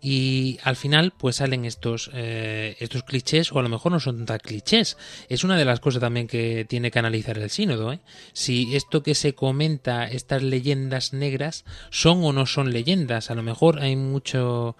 Y 0.02 0.58
al 0.62 0.76
final, 0.76 1.12
pues 1.16 1.36
salen 1.36 1.64
estos, 1.64 2.10
eh, 2.14 2.76
estos 2.80 3.02
clichés, 3.02 3.52
o 3.52 3.58
a 3.58 3.62
lo 3.62 3.68
mejor 3.68 3.92
no 3.92 4.00
son 4.00 4.24
tan 4.24 4.38
clichés. 4.38 4.96
Es 5.28 5.44
una 5.44 5.56
de 5.58 5.64
las 5.66 5.80
cosas 5.80 6.00
también 6.00 6.26
que 6.26 6.64
tiene 6.66 6.90
que 6.90 6.98
analizar 6.98 7.36
el 7.36 7.50
sínodo. 7.50 7.92
¿eh? 7.92 8.00
Si 8.32 8.74
esto 8.74 9.02
que 9.02 9.14
se 9.14 9.34
comenta, 9.34 10.06
estas 10.06 10.42
leyendas 10.42 11.12
negras, 11.12 11.64
son 11.90 12.24
o 12.24 12.32
no 12.32 12.46
son 12.46 12.72
leyendas. 12.72 13.30
A 13.30 13.34
lo 13.34 13.42
mejor 13.42 13.80
hay 13.80 13.96
mucho 13.96 14.74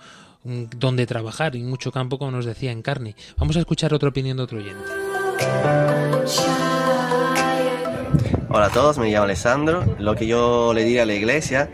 mm, 0.45 0.65
donde 0.77 1.07
trabajar 1.07 1.55
y 1.55 1.63
mucho 1.63 1.93
campo, 1.93 2.19
como 2.19 2.31
nos 2.31 2.47
decía 2.47 2.73
en 2.73 2.81
carne. 2.81 3.15
Vamos 3.37 3.57
a 3.57 3.61
escuchar 3.61 3.93
otra 3.93 4.09
opinión 4.09 4.39
de 4.39 4.43
otro 4.43 4.59
oyente. 4.59 4.85
Hola 8.49 8.67
a 8.67 8.71
todos, 8.71 8.99
me 8.99 9.11
llamo 9.11 9.25
Alessandro. 9.25 9.97
Lo 9.99 10.17
que 10.17 10.27
yo 10.27 10.73
le 10.75 10.85
diría 10.85 11.03
a 11.03 11.07
la 11.07 11.15
iglesia 11.15 11.71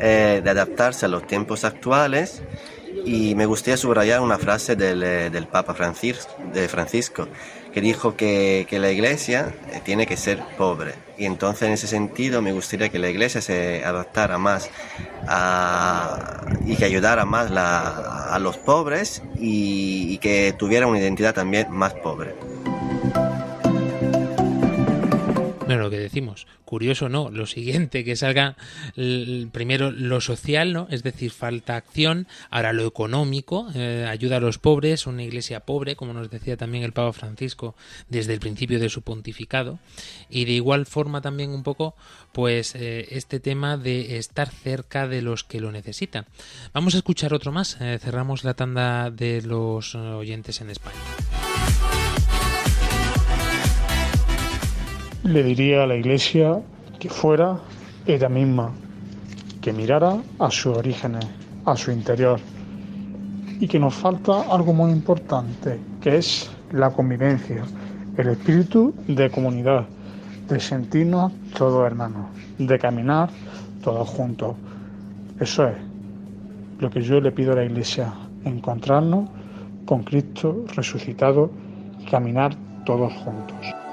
eh, 0.00 0.40
de 0.42 0.50
adaptarse 0.50 1.06
a 1.06 1.08
los 1.08 1.26
tiempos 1.26 1.64
actuales 1.64 2.42
y 3.04 3.34
me 3.34 3.46
gustaría 3.46 3.76
subrayar 3.76 4.20
una 4.20 4.38
frase 4.38 4.76
del, 4.76 5.02
eh, 5.02 5.30
del 5.30 5.46
Papa 5.46 5.74
de 5.74 6.68
Francisco 6.68 7.28
que 7.72 7.80
dijo 7.80 8.16
que, 8.16 8.66
que, 8.68 8.78
la 8.78 8.90
iglesia 8.90 9.54
eh, 9.70 9.80
tiene 9.84 10.06
que 10.06 10.16
ser 10.16 10.42
pobre. 10.56 10.94
Y 11.18 11.26
entonces 11.26 11.68
en 11.68 11.74
ese 11.74 11.86
sentido 11.86 12.40
me 12.40 12.52
gustaría 12.52 12.88
que 12.88 12.98
la 12.98 13.10
iglesia 13.10 13.42
se 13.42 13.84
adaptara 13.84 14.38
más 14.38 14.70
a, 15.28 16.46
y 16.64 16.76
que 16.76 16.86
ayudara 16.86 17.26
más 17.26 17.50
la, 17.50 18.28
a 18.30 18.38
los 18.38 18.56
pobres 18.56 19.22
y 19.38 20.16
que 20.18 20.54
tuviera 20.58 20.86
una 20.86 20.98
identidad 20.98 21.34
también 21.34 21.70
más 21.70 21.92
pobre. 21.92 22.34
Bueno, 25.66 25.82
lo 25.82 25.90
que 25.90 25.98
decimos, 25.98 26.46
curioso 26.64 27.08
no, 27.08 27.28
lo 27.28 27.44
siguiente, 27.46 28.04
que 28.04 28.14
salga 28.14 28.56
primero 29.50 29.90
lo 29.90 30.20
social, 30.20 30.72
¿no? 30.72 30.86
Es 30.90 31.02
decir, 31.02 31.32
falta 31.32 31.74
acción, 31.74 32.28
ahora 32.50 32.72
lo 32.72 32.86
económico, 32.86 33.66
eh, 33.74 34.06
ayuda 34.08 34.36
a 34.36 34.40
los 34.40 34.58
pobres, 34.58 35.08
una 35.08 35.24
iglesia 35.24 35.60
pobre, 35.60 35.96
como 35.96 36.12
nos 36.12 36.30
decía 36.30 36.56
también 36.56 36.84
el 36.84 36.92
Papa 36.92 37.12
Francisco 37.12 37.74
desde 38.08 38.32
el 38.32 38.38
principio 38.38 38.78
de 38.78 38.88
su 38.88 39.02
pontificado, 39.02 39.80
y 40.30 40.44
de 40.44 40.52
igual 40.52 40.86
forma 40.86 41.20
también 41.20 41.50
un 41.50 41.64
poco, 41.64 41.96
pues, 42.32 42.76
eh, 42.76 43.08
este 43.10 43.40
tema 43.40 43.76
de 43.76 44.18
estar 44.18 44.48
cerca 44.48 45.08
de 45.08 45.22
los 45.22 45.42
que 45.42 45.60
lo 45.60 45.72
necesitan. 45.72 46.26
Vamos 46.72 46.94
a 46.94 46.98
escuchar 46.98 47.34
otro 47.34 47.50
más, 47.50 47.76
eh, 47.80 47.98
cerramos 48.00 48.44
la 48.44 48.54
tanda 48.54 49.10
de 49.10 49.42
los 49.42 49.96
oyentes 49.96 50.60
en 50.60 50.70
España. 50.70 51.00
Le 55.26 55.42
diría 55.42 55.82
a 55.82 55.86
la 55.86 55.96
Iglesia 55.96 56.60
que 57.00 57.08
fuera 57.08 57.58
ella 58.06 58.28
misma, 58.28 58.70
que 59.60 59.72
mirara 59.72 60.18
a 60.38 60.50
sus 60.50 60.76
orígenes, 60.76 61.26
a 61.64 61.76
su 61.76 61.90
interior, 61.90 62.38
y 63.58 63.66
que 63.66 63.78
nos 63.78 63.94
falta 63.94 64.42
algo 64.42 64.72
muy 64.72 64.92
importante, 64.92 65.80
que 66.00 66.18
es 66.18 66.50
la 66.70 66.90
convivencia, 66.90 67.64
el 68.16 68.28
espíritu 68.28 68.94
de 69.08 69.28
comunidad, 69.30 69.86
de 70.48 70.60
sentirnos 70.60 71.32
todos 71.56 71.84
hermanos, 71.84 72.26
de 72.58 72.78
caminar 72.78 73.28
todos 73.82 74.08
juntos. 74.08 74.54
Eso 75.40 75.66
es 75.66 75.76
lo 76.78 76.88
que 76.88 77.02
yo 77.02 77.20
le 77.20 77.32
pido 77.32 77.52
a 77.52 77.56
la 77.56 77.64
Iglesia, 77.64 78.12
encontrarnos 78.44 79.28
con 79.86 80.04
Cristo 80.04 80.64
resucitado 80.76 81.50
caminar 82.08 82.54
todos 82.84 83.12
juntos. 83.14 83.85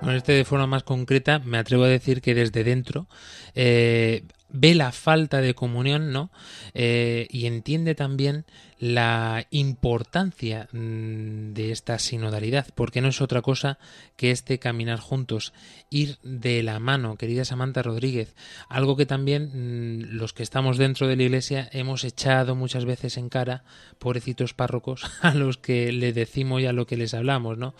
Bueno, 0.00 0.16
este 0.16 0.32
de 0.32 0.44
forma 0.44 0.66
más 0.66 0.82
concreta 0.82 1.40
me 1.40 1.58
atrevo 1.58 1.84
a 1.84 1.88
decir 1.88 2.22
que 2.22 2.34
desde 2.34 2.64
dentro 2.64 3.06
eh, 3.54 4.24
ve 4.52 4.74
la 4.74 4.92
falta 4.92 5.40
de 5.40 5.54
comunión, 5.54 6.12
¿no? 6.12 6.30
Eh, 6.74 7.26
y 7.30 7.46
entiende 7.46 7.94
también 7.94 8.44
la 8.78 9.46
importancia 9.50 10.68
mm, 10.72 11.52
de 11.52 11.70
esta 11.70 11.98
sinodalidad, 11.98 12.66
porque 12.74 13.00
no 13.00 13.08
es 13.08 13.20
otra 13.20 13.42
cosa 13.42 13.78
que 14.16 14.30
este 14.30 14.58
caminar 14.58 14.98
juntos, 14.98 15.52
ir 15.90 16.18
de 16.22 16.62
la 16.62 16.78
mano, 16.78 17.16
querida 17.16 17.44
Samantha 17.44 17.82
Rodríguez, 17.82 18.34
algo 18.68 18.96
que 18.96 19.06
también 19.06 19.50
mm, 19.52 20.16
los 20.16 20.32
que 20.32 20.42
estamos 20.42 20.78
dentro 20.78 21.06
de 21.06 21.16
la 21.16 21.24
iglesia 21.24 21.68
hemos 21.72 22.04
echado 22.04 22.54
muchas 22.54 22.86
veces 22.86 23.18
en 23.18 23.28
cara, 23.28 23.64
pobrecitos 23.98 24.54
párrocos, 24.54 25.02
a 25.20 25.34
los 25.34 25.58
que 25.58 25.92
le 25.92 26.12
decimos 26.12 26.62
y 26.62 26.66
a 26.66 26.72
lo 26.72 26.86
que 26.86 26.96
les 26.96 27.14
hablamos, 27.14 27.58
¿no? 27.58 27.74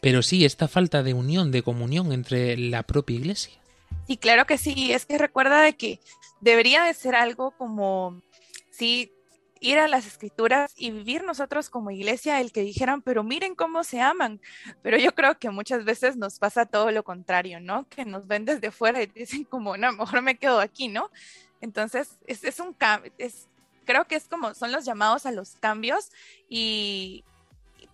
Pero 0.00 0.22
sí, 0.22 0.44
esta 0.44 0.68
falta 0.68 1.02
de 1.02 1.14
unión, 1.14 1.50
de 1.50 1.62
comunión 1.62 2.12
entre 2.12 2.56
la 2.56 2.84
propia 2.84 3.16
iglesia. 3.16 3.63
Sí, 4.06 4.16
claro 4.16 4.46
que 4.46 4.58
sí, 4.58 4.92
es 4.92 5.06
que 5.06 5.18
recuerda 5.18 5.62
de 5.62 5.76
que 5.76 6.00
debería 6.40 6.84
de 6.84 6.94
ser 6.94 7.14
algo 7.14 7.52
como, 7.52 8.20
sí, 8.70 9.12
ir 9.60 9.78
a 9.78 9.88
las 9.88 10.06
escrituras 10.06 10.74
y 10.76 10.90
vivir 10.90 11.24
nosotros 11.24 11.70
como 11.70 11.90
iglesia 11.90 12.40
el 12.40 12.52
que 12.52 12.60
dijeran, 12.60 13.00
pero 13.00 13.22
miren 13.22 13.54
cómo 13.54 13.82
se 13.82 14.00
aman. 14.00 14.40
Pero 14.82 14.98
yo 14.98 15.14
creo 15.14 15.38
que 15.38 15.48
muchas 15.50 15.84
veces 15.84 16.16
nos 16.16 16.38
pasa 16.38 16.66
todo 16.66 16.90
lo 16.90 17.02
contrario, 17.02 17.60
¿no? 17.60 17.88
Que 17.88 18.04
nos 18.04 18.26
ven 18.26 18.44
desde 18.44 18.70
fuera 18.70 19.02
y 19.02 19.06
dicen 19.06 19.44
como, 19.44 19.76
no, 19.78 19.92
mejor 19.92 20.20
me 20.20 20.36
quedo 20.36 20.60
aquí, 20.60 20.88
¿no? 20.88 21.10
Entonces, 21.62 22.18
es, 22.26 22.44
es 22.44 22.60
un 22.60 22.74
cambio, 22.74 23.10
es, 23.16 23.48
creo 23.86 24.06
que 24.06 24.16
es 24.16 24.28
como, 24.28 24.52
son 24.52 24.70
los 24.70 24.84
llamados 24.84 25.24
a 25.24 25.32
los 25.32 25.56
cambios 25.56 26.10
y, 26.48 27.24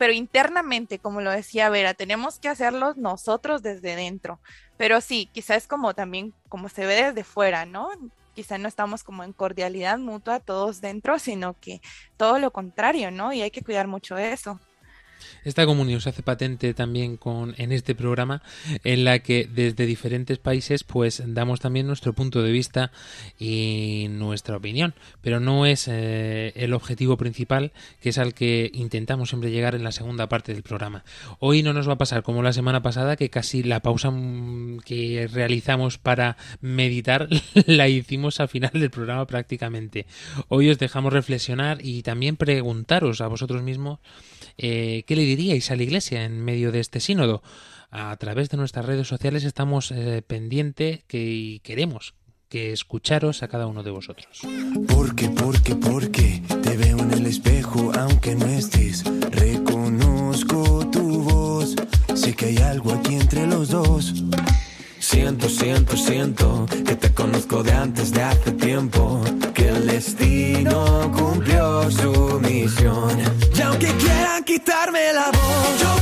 pero 0.00 0.14
internamente, 0.14 0.98
como 0.98 1.20
lo 1.20 1.30
decía 1.30 1.68
Vera, 1.68 1.92
tenemos 1.92 2.38
que 2.38 2.48
hacerlos 2.48 2.96
nosotros 2.96 3.60
desde 3.60 3.96
dentro. 3.96 4.40
Pero 4.78 5.02
sí, 5.02 5.28
quizás 5.30 5.68
como 5.68 5.92
también 5.92 6.32
como 6.48 6.70
se 6.70 6.86
ve 6.86 6.94
desde 6.94 7.22
fuera, 7.22 7.66
¿no? 7.66 7.90
quizá 8.34 8.56
no 8.56 8.66
estamos 8.66 9.04
como 9.04 9.24
en 9.24 9.34
cordialidad 9.34 9.98
mutua 9.98 10.40
todos 10.40 10.80
dentro, 10.80 11.18
sino 11.18 11.52
que 11.60 11.82
todo 12.16 12.38
lo 12.38 12.50
contrario, 12.50 13.10
¿no? 13.10 13.34
Y 13.34 13.42
hay 13.42 13.50
que 13.50 13.60
cuidar 13.60 13.88
mucho 13.88 14.16
eso. 14.16 14.58
Esta 15.44 15.66
comunión 15.66 16.00
se 16.00 16.10
hace 16.10 16.22
patente 16.22 16.74
también 16.74 17.16
con, 17.16 17.54
en 17.58 17.72
este 17.72 17.94
programa, 17.94 18.42
en 18.84 19.04
la 19.04 19.20
que 19.20 19.48
desde 19.52 19.86
diferentes 19.86 20.38
países 20.38 20.84
pues 20.84 21.22
damos 21.26 21.60
también 21.60 21.86
nuestro 21.86 22.12
punto 22.12 22.42
de 22.42 22.52
vista 22.52 22.92
y 23.38 24.06
nuestra 24.10 24.56
opinión, 24.56 24.94
pero 25.20 25.40
no 25.40 25.66
es 25.66 25.88
eh, 25.88 26.52
el 26.56 26.72
objetivo 26.72 27.16
principal, 27.16 27.72
que 28.00 28.10
es 28.10 28.18
al 28.18 28.34
que 28.34 28.70
intentamos 28.74 29.30
siempre 29.30 29.50
llegar 29.50 29.74
en 29.74 29.84
la 29.84 29.92
segunda 29.92 30.28
parte 30.28 30.52
del 30.52 30.62
programa. 30.62 31.04
Hoy 31.38 31.62
no 31.62 31.72
nos 31.72 31.88
va 31.88 31.94
a 31.94 31.98
pasar 31.98 32.22
como 32.22 32.42
la 32.42 32.52
semana 32.52 32.82
pasada, 32.82 33.16
que 33.16 33.30
casi 33.30 33.62
la 33.62 33.80
pausa 33.80 34.10
mm, 34.10 34.80
que 34.84 35.28
realizamos 35.32 35.98
para 35.98 36.36
meditar 36.60 37.28
la 37.66 37.88
hicimos 37.88 38.40
al 38.40 38.48
final 38.48 38.72
del 38.72 38.90
programa 38.90 39.26
prácticamente. 39.26 40.06
Hoy 40.48 40.70
os 40.70 40.78
dejamos 40.78 41.12
reflexionar 41.12 41.78
y 41.84 42.02
también 42.02 42.36
preguntaros 42.36 43.20
a 43.20 43.28
vosotros 43.28 43.62
mismos 43.62 43.98
eh, 44.62 45.04
¿qué 45.06 45.16
le 45.16 45.22
diríais 45.22 45.70
a 45.70 45.76
la 45.76 45.82
Iglesia 45.82 46.24
en 46.24 46.44
medio 46.44 46.70
de 46.70 46.80
este 46.80 47.00
sínodo? 47.00 47.42
A 47.90 48.14
través 48.16 48.50
de 48.50 48.58
nuestras 48.58 48.84
redes 48.84 49.08
sociales 49.08 49.44
estamos 49.44 49.90
eh, 49.90 50.22
pendientes 50.26 51.02
que, 51.08 51.24
y 51.24 51.60
queremos 51.60 52.14
que 52.50 52.72
escucharos 52.72 53.42
a 53.42 53.48
cada 53.48 53.66
uno 53.66 53.82
de 53.82 53.90
vosotros. 53.90 54.40
Porque, 54.88 55.30
porque, 55.30 55.74
porque 55.76 56.42
te 56.62 56.76
veo 56.76 56.98
en 56.98 57.12
el 57.12 57.26
espejo, 57.26 57.90
aunque 57.96 58.34
no 58.34 58.46
estés, 58.46 59.04
reconozco 59.30 60.86
tu 60.90 61.22
voz. 61.22 61.74
Sé 62.14 62.34
que 62.34 62.46
hay 62.46 62.58
algo 62.58 62.92
aquí 62.92 63.14
entre 63.14 63.46
los 63.46 63.70
dos. 63.70 64.24
Siento, 64.98 65.48
siento, 65.48 65.96
siento 65.96 66.66
que 66.84 66.96
te 66.96 67.14
conozco 67.14 67.62
de 67.62 67.72
antes 67.72 68.12
de 68.12 68.22
hace 68.22 68.52
tiempo. 68.52 69.22
Que 69.54 69.68
el 69.68 69.86
destino 69.86 71.10
cumplió 71.16 71.90
su 71.90 72.40
misión. 72.40 73.49
Quitarme 74.62 75.12
la 75.14 75.30
voz, 75.30 75.99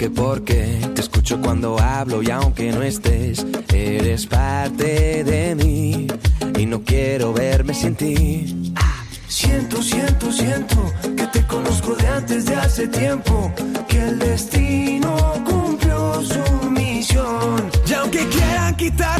Porque, 0.00 0.16
porque 0.16 0.80
te 0.94 1.02
escucho 1.02 1.38
cuando 1.42 1.78
hablo 1.78 2.22
y 2.22 2.30
aunque 2.30 2.72
no 2.72 2.82
estés, 2.82 3.44
eres 3.70 4.24
parte 4.24 5.22
de 5.24 5.54
mí 5.54 6.06
y 6.58 6.64
no 6.64 6.82
quiero 6.82 7.34
verme 7.34 7.74
sin 7.74 7.94
ti. 7.96 8.72
Siento, 9.28 9.82
siento, 9.82 10.32
siento 10.32 10.90
que 11.02 11.26
te 11.26 11.46
conozco 11.46 11.94
de 11.96 12.06
antes 12.06 12.46
de 12.46 12.54
hace 12.54 12.88
tiempo, 12.88 13.52
que 13.88 13.98
el 13.98 14.18
destino 14.18 15.34
cumplió 15.44 16.22
su 16.22 16.70
misión. 16.70 17.70
Y 17.86 17.92
aunque 17.92 18.26
quieran 18.28 18.76
quitarme 18.76 19.19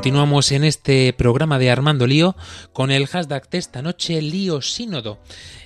Continuamos 0.00 0.50
en 0.52 0.64
este 0.64 1.12
programa 1.12 1.58
de 1.58 1.70
Armando 1.70 2.06
Lío 2.06 2.34
con 2.72 2.90
el 2.90 3.06
hashtag 3.06 3.50
de 3.50 3.58
esta 3.58 3.82
noche 3.82 4.22
Lío 4.22 4.62
Sínodo. 4.62 5.18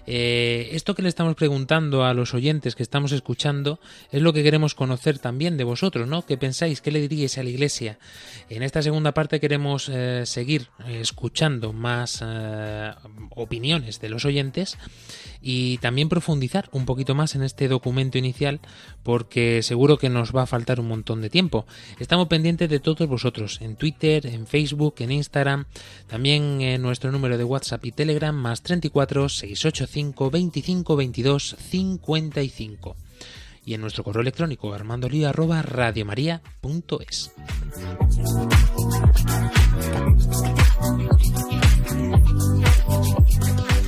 Eh, 0.07 0.71
esto 0.73 0.95
que 0.95 1.03
le 1.03 1.09
estamos 1.09 1.35
preguntando 1.35 2.05
a 2.05 2.13
los 2.13 2.35
oyentes 2.35 2.75
que 2.75 2.83
estamos 2.83 3.13
escuchando 3.13 3.81
es 4.13 4.21
lo 4.21 4.33
que 4.33 4.43
queremos 4.43 4.75
conocer 4.75 5.19
también 5.19 5.57
de 5.57 5.65
vosotros, 5.65 6.07
¿no? 6.09 6.27
¿Qué 6.27 6.37
pensáis? 6.37 6.81
¿Qué 6.81 6.91
le 6.91 7.01
diríais 7.01 7.39
a 7.39 7.43
la 7.43 7.49
Iglesia? 7.49 7.99
En 8.51 8.63
esta 8.63 8.83
segunda 8.83 9.13
parte 9.13 9.41
queremos 9.41 9.89
eh, 9.89 10.23
seguir 10.27 10.69
escuchando 10.89 11.73
más 11.73 12.23
eh, 12.23 12.93
opiniones 13.31 14.01
de 14.01 14.09
los 14.11 14.25
oyentes 14.25 14.77
y 15.41 15.79
también 15.79 16.09
profundizar 16.09 16.69
un 16.73 16.85
poquito 16.85 17.15
más 17.15 17.35
en 17.35 17.43
este 17.43 17.69
documento 17.69 18.19
inicial 18.19 18.61
porque 19.03 19.63
seguro 19.63 19.99
que 19.99 20.09
nos 20.09 20.35
va 20.35 20.43
a 20.43 20.47
faltar 20.47 20.81
un 20.81 20.89
montón 20.89 21.23
de 21.23 21.31
tiempo. 21.31 21.67
Estamos 21.99 22.29
pendientes 22.29 22.69
de 22.69 22.81
todos 22.81 23.09
vosotros 23.09 23.61
en 23.63 23.77
Twitter, 23.77 24.24
en 24.25 24.47
Facebook, 24.47 24.97
en 24.99 25.13
Instagram, 25.13 25.67
también 26.07 26.61
en 26.61 26.83
nuestro 26.83 27.13
número 27.13 27.39
de 27.39 27.45
WhatsApp 27.45 27.85
y 27.87 27.93
Telegram 27.93 28.35
más 28.35 28.63
34 28.63 29.29
685 29.29 30.31
25 30.31 30.97
22 30.97 31.57
55 31.59 32.97
y 33.65 33.75
en 33.75 33.81
nuestro 33.81 34.05
correo 34.05 34.23
electrónico 34.23 34.75
armandolio 34.75 35.29
arroba 35.29 35.63
radiomaria.es. 35.63 37.33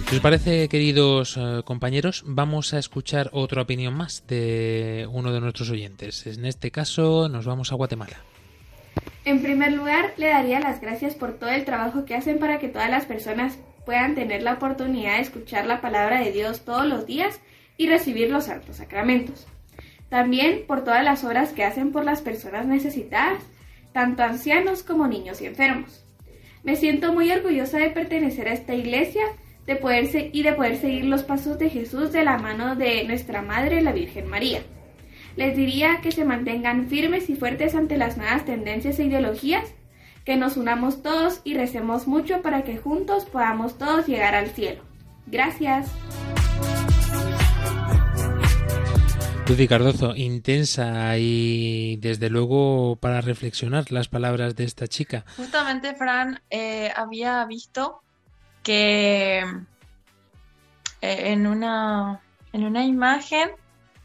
Si 0.09 0.15
os 0.15 0.23
parece, 0.23 0.69
queridos 0.69 1.37
eh, 1.37 1.63
compañeros, 1.65 2.23
vamos 2.27 2.73
a 2.73 2.79
escuchar 2.79 3.29
otra 3.33 3.63
opinión 3.63 3.93
más 3.95 4.25
de 4.29 5.07
uno 5.11 5.33
de 5.33 5.41
nuestros 5.41 5.69
oyentes. 5.71 6.27
En 6.27 6.45
este 6.47 6.71
caso, 6.71 7.29
nos 7.29 7.45
vamos 7.45 7.73
a 7.73 7.75
Guatemala. 7.75 8.23
En 9.27 9.43
primer 9.43 9.73
lugar, 9.73 10.15
le 10.19 10.29
daría 10.29 10.61
las 10.61 10.81
gracias 10.81 11.17
por 11.17 11.33
todo 11.33 11.51
el 11.51 11.65
trabajo 11.65 12.05
que 12.05 12.15
hacen 12.15 12.39
para 12.39 12.61
que 12.61 12.69
todas 12.69 12.89
las 12.89 13.07
personas 13.07 13.59
puedan 13.85 14.15
tener 14.15 14.45
la 14.45 14.53
oportunidad 14.53 15.17
de 15.17 15.23
escuchar 15.23 15.67
la 15.67 15.81
palabra 15.81 16.21
de 16.21 16.31
Dios 16.31 16.65
todos 16.65 16.87
los 16.87 17.07
días 17.07 17.41
y 17.77 17.89
recibir 17.89 18.31
los 18.31 18.45
santos 18.45 18.77
sacramentos. 18.77 19.49
También 20.09 20.63
por 20.69 20.85
todas 20.85 21.03
las 21.03 21.25
obras 21.25 21.53
que 21.53 21.65
hacen 21.65 21.91
por 21.91 22.05
las 22.05 22.23
personas 22.23 22.67
necesitadas, 22.67 23.43
tanto 23.93 24.23
ancianos 24.23 24.85
como 24.85 25.09
niños 25.09 25.41
y 25.41 25.47
enfermos. 25.47 26.05
Me 26.63 26.77
siento 26.77 27.13
muy 27.13 27.29
orgullosa 27.33 27.79
de 27.79 27.91
pertenecer 27.91 28.47
a 28.47 28.53
esta 28.53 28.75
iglesia 28.75 29.25
de 29.67 29.75
poder 29.75 30.09
y 30.33 30.45
de 30.45 30.53
poder 30.53 30.77
seguir 30.77 31.07
los 31.07 31.25
pasos 31.25 31.59
de 31.59 31.69
Jesús 31.69 32.13
de 32.13 32.23
la 32.23 32.39
mano 32.39 32.77
de 32.77 33.03
nuestra 33.03 33.43
Madre, 33.43 33.81
la 33.81 33.91
Virgen 33.91 34.29
María. 34.29 34.63
Les 35.37 35.55
diría 35.55 36.01
que 36.01 36.13
se 36.13 36.25
mantengan 36.25 36.89
firmes 36.89 37.29
y 37.29 37.37
fuertes 37.37 37.75
ante 37.75 37.99
las 37.99 38.17
nuevas 38.17 38.47
tendencias 38.47 38.99
e 38.99 39.05
ideologías, 39.05 39.69
que 40.25 40.37
nos 40.37 40.57
unamos 40.57 41.03
todos 41.03 41.43
y 41.45 41.55
recemos 41.55 42.07
mucho 42.07 42.41
para 42.41 42.65
que 42.65 42.79
juntos 42.79 43.27
podamos 43.27 43.77
todos 43.77 44.07
llegar 44.07 44.35
al 44.35 44.49
cielo. 44.49 44.83
Gracias. 45.27 45.91
Lucy 49.47 49.69
Cardozo, 49.69 50.17
intensa 50.17 51.17
y 51.19 51.99
desde 51.99 52.31
luego 52.31 52.97
para 52.97 53.21
reflexionar 53.21 53.93
las 53.93 54.09
palabras 54.09 54.57
de 54.57 54.65
esta 54.65 54.89
chica. 54.89 55.25
Justamente, 55.37 55.95
Fran, 55.95 56.41
eh, 56.51 56.91
había 56.97 57.45
visto 57.45 58.01
que 58.65 59.39
eh, 59.39 59.45
en 61.01 61.47
una, 61.47 62.21
en 62.53 62.65
una 62.65 62.85
imagen 62.85 63.51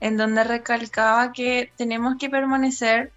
en 0.02 0.18
donde 0.18 0.44
recalcaba 0.44 1.32
que 1.32 1.72
tenemos 1.78 2.16
que 2.20 2.30
permanecer 2.30 3.14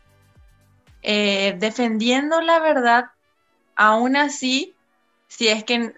eh, 1.03 1.57
defendiendo 1.59 2.41
la 2.43 2.61
verdad, 2.61 3.07
aún 3.75 4.17
así, 4.17 4.75
si 5.27 5.49
es 5.49 5.65
que 5.65 5.93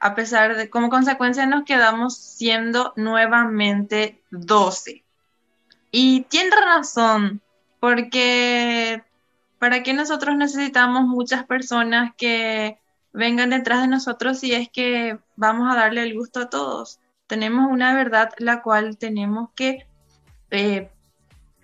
a 0.00 0.14
pesar 0.14 0.56
de, 0.56 0.70
como 0.70 0.90
consecuencia 0.90 1.44
nos 1.44 1.64
quedamos 1.64 2.16
siendo 2.16 2.92
nuevamente 2.96 4.22
12. 4.30 5.04
Y 5.90 6.22
tiene 6.22 6.54
razón, 6.54 7.40
porque 7.80 9.02
¿para 9.58 9.82
qué 9.82 9.92
nosotros 9.92 10.36
necesitamos 10.36 11.04
muchas 11.04 11.44
personas 11.44 12.12
que 12.16 12.78
vengan 13.12 13.50
detrás 13.50 13.80
de 13.80 13.88
nosotros 13.88 14.38
si 14.38 14.54
es 14.54 14.68
que 14.68 15.18
vamos 15.34 15.72
a 15.72 15.76
darle 15.76 16.04
el 16.04 16.14
gusto 16.14 16.40
a 16.40 16.50
todos? 16.50 17.00
Tenemos 17.26 17.68
una 17.68 17.94
verdad 17.96 18.30
la 18.38 18.62
cual 18.62 18.98
tenemos 18.98 19.50
que 19.56 19.87
eh, 20.50 20.90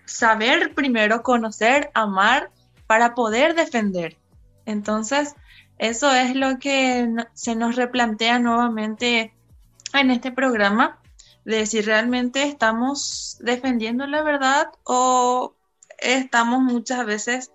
saber 0.05 0.75
primero, 0.75 1.23
conocer, 1.23 1.91
amar 1.95 2.51
para 2.87 3.15
poder 3.15 3.55
defender. 3.55 4.17
Entonces, 4.67 5.35
eso 5.79 6.13
es 6.13 6.35
lo 6.35 6.59
que 6.59 7.09
se 7.35 7.55
nos 7.57 7.77
replantea 7.77 8.39
nuevamente 8.39 9.33
en 9.93 10.11
este 10.11 10.33
programa, 10.33 11.01
de 11.45 11.67
si 11.67 11.81
realmente 11.81 12.45
estamos 12.45 13.37
defendiendo 13.41 14.07
la 14.07 14.23
verdad 14.23 14.69
o 14.85 15.55
estamos 15.99 16.61
muchas 16.61 17.05
veces 17.05 17.53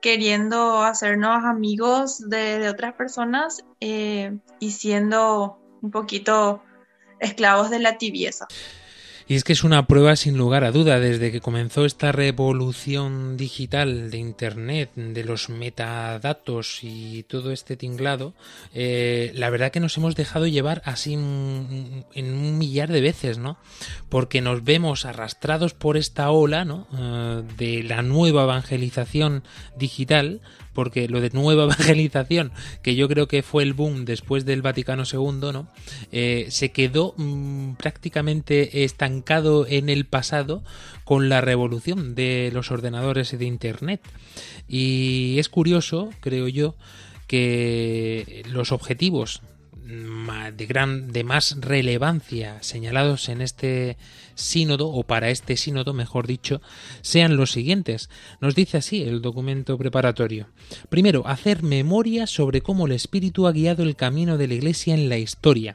queriendo 0.00 0.82
hacernos 0.82 1.44
amigos 1.44 2.28
de, 2.28 2.58
de 2.58 2.68
otras 2.68 2.94
personas 2.94 3.64
eh, 3.80 4.38
y 4.60 4.70
siendo 4.70 5.58
un 5.82 5.90
poquito 5.90 6.62
esclavos 7.18 7.70
de 7.70 7.78
la 7.78 7.98
tibieza. 7.98 8.46
Y 9.28 9.34
es 9.34 9.42
que 9.42 9.54
es 9.54 9.64
una 9.64 9.88
prueba 9.88 10.14
sin 10.14 10.38
lugar 10.38 10.62
a 10.62 10.70
duda, 10.70 11.00
desde 11.00 11.32
que 11.32 11.40
comenzó 11.40 11.84
esta 11.84 12.12
revolución 12.12 13.36
digital 13.36 14.08
de 14.08 14.18
Internet, 14.18 14.90
de 14.94 15.24
los 15.24 15.48
metadatos 15.48 16.78
y 16.82 17.24
todo 17.24 17.50
este 17.50 17.76
tinglado, 17.76 18.34
eh, 18.72 19.32
la 19.34 19.50
verdad 19.50 19.72
que 19.72 19.80
nos 19.80 19.96
hemos 19.96 20.14
dejado 20.14 20.46
llevar 20.46 20.80
así 20.84 21.14
en 21.14 22.04
un 22.14 22.58
millar 22.58 22.92
de 22.92 23.00
veces, 23.00 23.38
¿no? 23.38 23.58
Porque 24.08 24.40
nos 24.40 24.62
vemos 24.62 25.04
arrastrados 25.04 25.74
por 25.74 25.96
esta 25.96 26.30
ola, 26.30 26.64
¿no? 26.64 26.86
Eh, 26.96 27.42
de 27.56 27.82
la 27.82 28.02
nueva 28.02 28.44
evangelización 28.44 29.42
digital, 29.76 30.40
porque 30.72 31.08
lo 31.08 31.20
de 31.20 31.30
nueva 31.30 31.64
evangelización, 31.64 32.52
que 32.80 32.94
yo 32.94 33.08
creo 33.08 33.26
que 33.26 33.42
fue 33.42 33.64
el 33.64 33.72
boom 33.72 34.04
después 34.04 34.44
del 34.44 34.62
Vaticano 34.62 35.02
II, 35.02 35.50
¿no? 35.52 35.68
Eh, 36.12 36.46
se 36.50 36.70
quedó 36.70 37.14
mm, 37.16 37.74
prácticamente 37.74 38.84
estancado 38.84 39.15
en 39.68 39.88
el 39.88 40.06
pasado 40.06 40.62
con 41.04 41.28
la 41.28 41.40
revolución 41.40 42.14
de 42.14 42.50
los 42.52 42.70
ordenadores 42.70 43.32
y 43.32 43.36
de 43.36 43.44
Internet. 43.44 44.00
Y 44.68 45.38
es 45.38 45.48
curioso, 45.48 46.10
creo 46.20 46.48
yo, 46.48 46.76
que 47.26 48.42
los 48.48 48.72
objetivos 48.72 49.42
de 49.86 50.66
gran 50.66 51.12
de 51.12 51.22
más 51.22 51.56
relevancia 51.60 52.60
señalados 52.62 53.28
en 53.28 53.40
este 53.40 53.96
sínodo, 54.36 54.88
o 54.88 55.02
para 55.02 55.30
este 55.30 55.56
sínodo, 55.56 55.92
mejor 55.92 56.28
dicho, 56.28 56.60
sean 57.00 57.36
los 57.36 57.50
siguientes. 57.50 58.08
Nos 58.40 58.54
dice 58.54 58.76
así 58.76 59.02
el 59.02 59.20
documento 59.20 59.76
preparatorio. 59.76 60.46
Primero, 60.88 61.26
hacer 61.26 61.64
memoria 61.64 62.28
sobre 62.28 62.60
cómo 62.60 62.86
el 62.86 62.92
Espíritu 62.92 63.48
ha 63.48 63.52
guiado 63.52 63.82
el 63.82 63.96
camino 63.96 64.38
de 64.38 64.46
la 64.46 64.54
Iglesia 64.54 64.94
en 64.94 65.08
la 65.08 65.18
historia. 65.18 65.74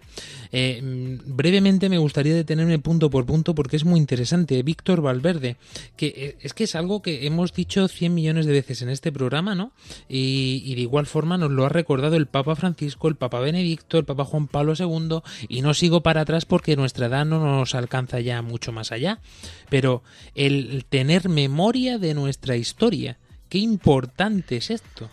Eh, 0.52 0.82
mm, 0.82 1.36
brevemente 1.36 1.90
me 1.90 1.98
gustaría 1.98 2.36
detenerme 2.36 2.80
punto 2.80 3.10
por 3.10 3.26
punto 3.26 3.56
porque 3.56 3.76
es 3.76 3.86
muy 3.86 4.00
interesante. 4.00 4.64
Víctor 4.64 5.02
Valverde, 5.02 5.58
que 5.98 6.08
eh, 6.08 6.38
es 6.42 6.54
que 6.54 6.66
es 6.66 6.76
algo 6.76 7.02
que 7.02 7.26
hemos 7.26 7.54
dicho 7.54 7.88
100 7.88 8.14
millones 8.14 8.46
de 8.46 8.54
veces 8.54 8.82
en 8.82 8.90
este 8.90 9.12
programa, 9.12 9.56
¿no? 9.56 9.72
Y, 10.08 10.62
y 10.66 10.76
de 10.76 10.82
igual 10.82 11.06
forma 11.06 11.38
nos 11.38 11.52
lo 11.52 11.66
ha 11.66 11.70
recordado 11.70 12.16
el 12.16 12.28
Papa 12.28 12.56
Francisco, 12.56 13.08
el 13.08 13.16
Papa 13.16 13.40
Benedicto, 13.40 13.98
el 13.98 14.06
Papa 14.06 14.26
Juan 14.26 14.48
Pablo 14.48 14.74
II, 14.78 15.20
y 15.48 15.62
no 15.62 15.74
sigo 15.74 16.02
para 16.02 16.22
atrás 16.22 16.46
porque 16.46 16.76
nuestra 16.76 17.08
edad 17.08 17.26
no 17.26 17.40
nos 17.40 17.76
alcanza 17.76 18.20
ya 18.20 18.42
mucho 18.52 18.72
más 18.72 18.92
allá. 18.92 19.20
Pero 19.70 20.04
el 20.36 20.86
tener 20.88 21.30
memoria 21.30 21.98
de 21.98 22.14
nuestra 22.14 22.56
historia, 22.56 23.18
qué 23.50 23.58
importante 23.58 24.58
es 24.58 24.70
esto. 24.70 25.10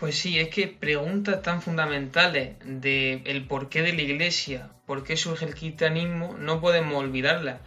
Pues 0.00 0.16
sí, 0.16 0.38
es 0.38 0.48
que 0.48 0.66
preguntas 0.66 1.42
tan 1.42 1.60
fundamentales 1.60 2.56
de 2.64 3.20
el 3.26 3.44
porqué 3.44 3.82
de 3.82 3.92
la 3.92 4.00
iglesia, 4.00 4.70
por 4.86 5.04
qué 5.04 5.14
surge 5.18 5.44
el 5.44 5.54
cristianismo, 5.54 6.34
no 6.38 6.58
podemos 6.62 6.94
olvidarlas. 6.94 7.60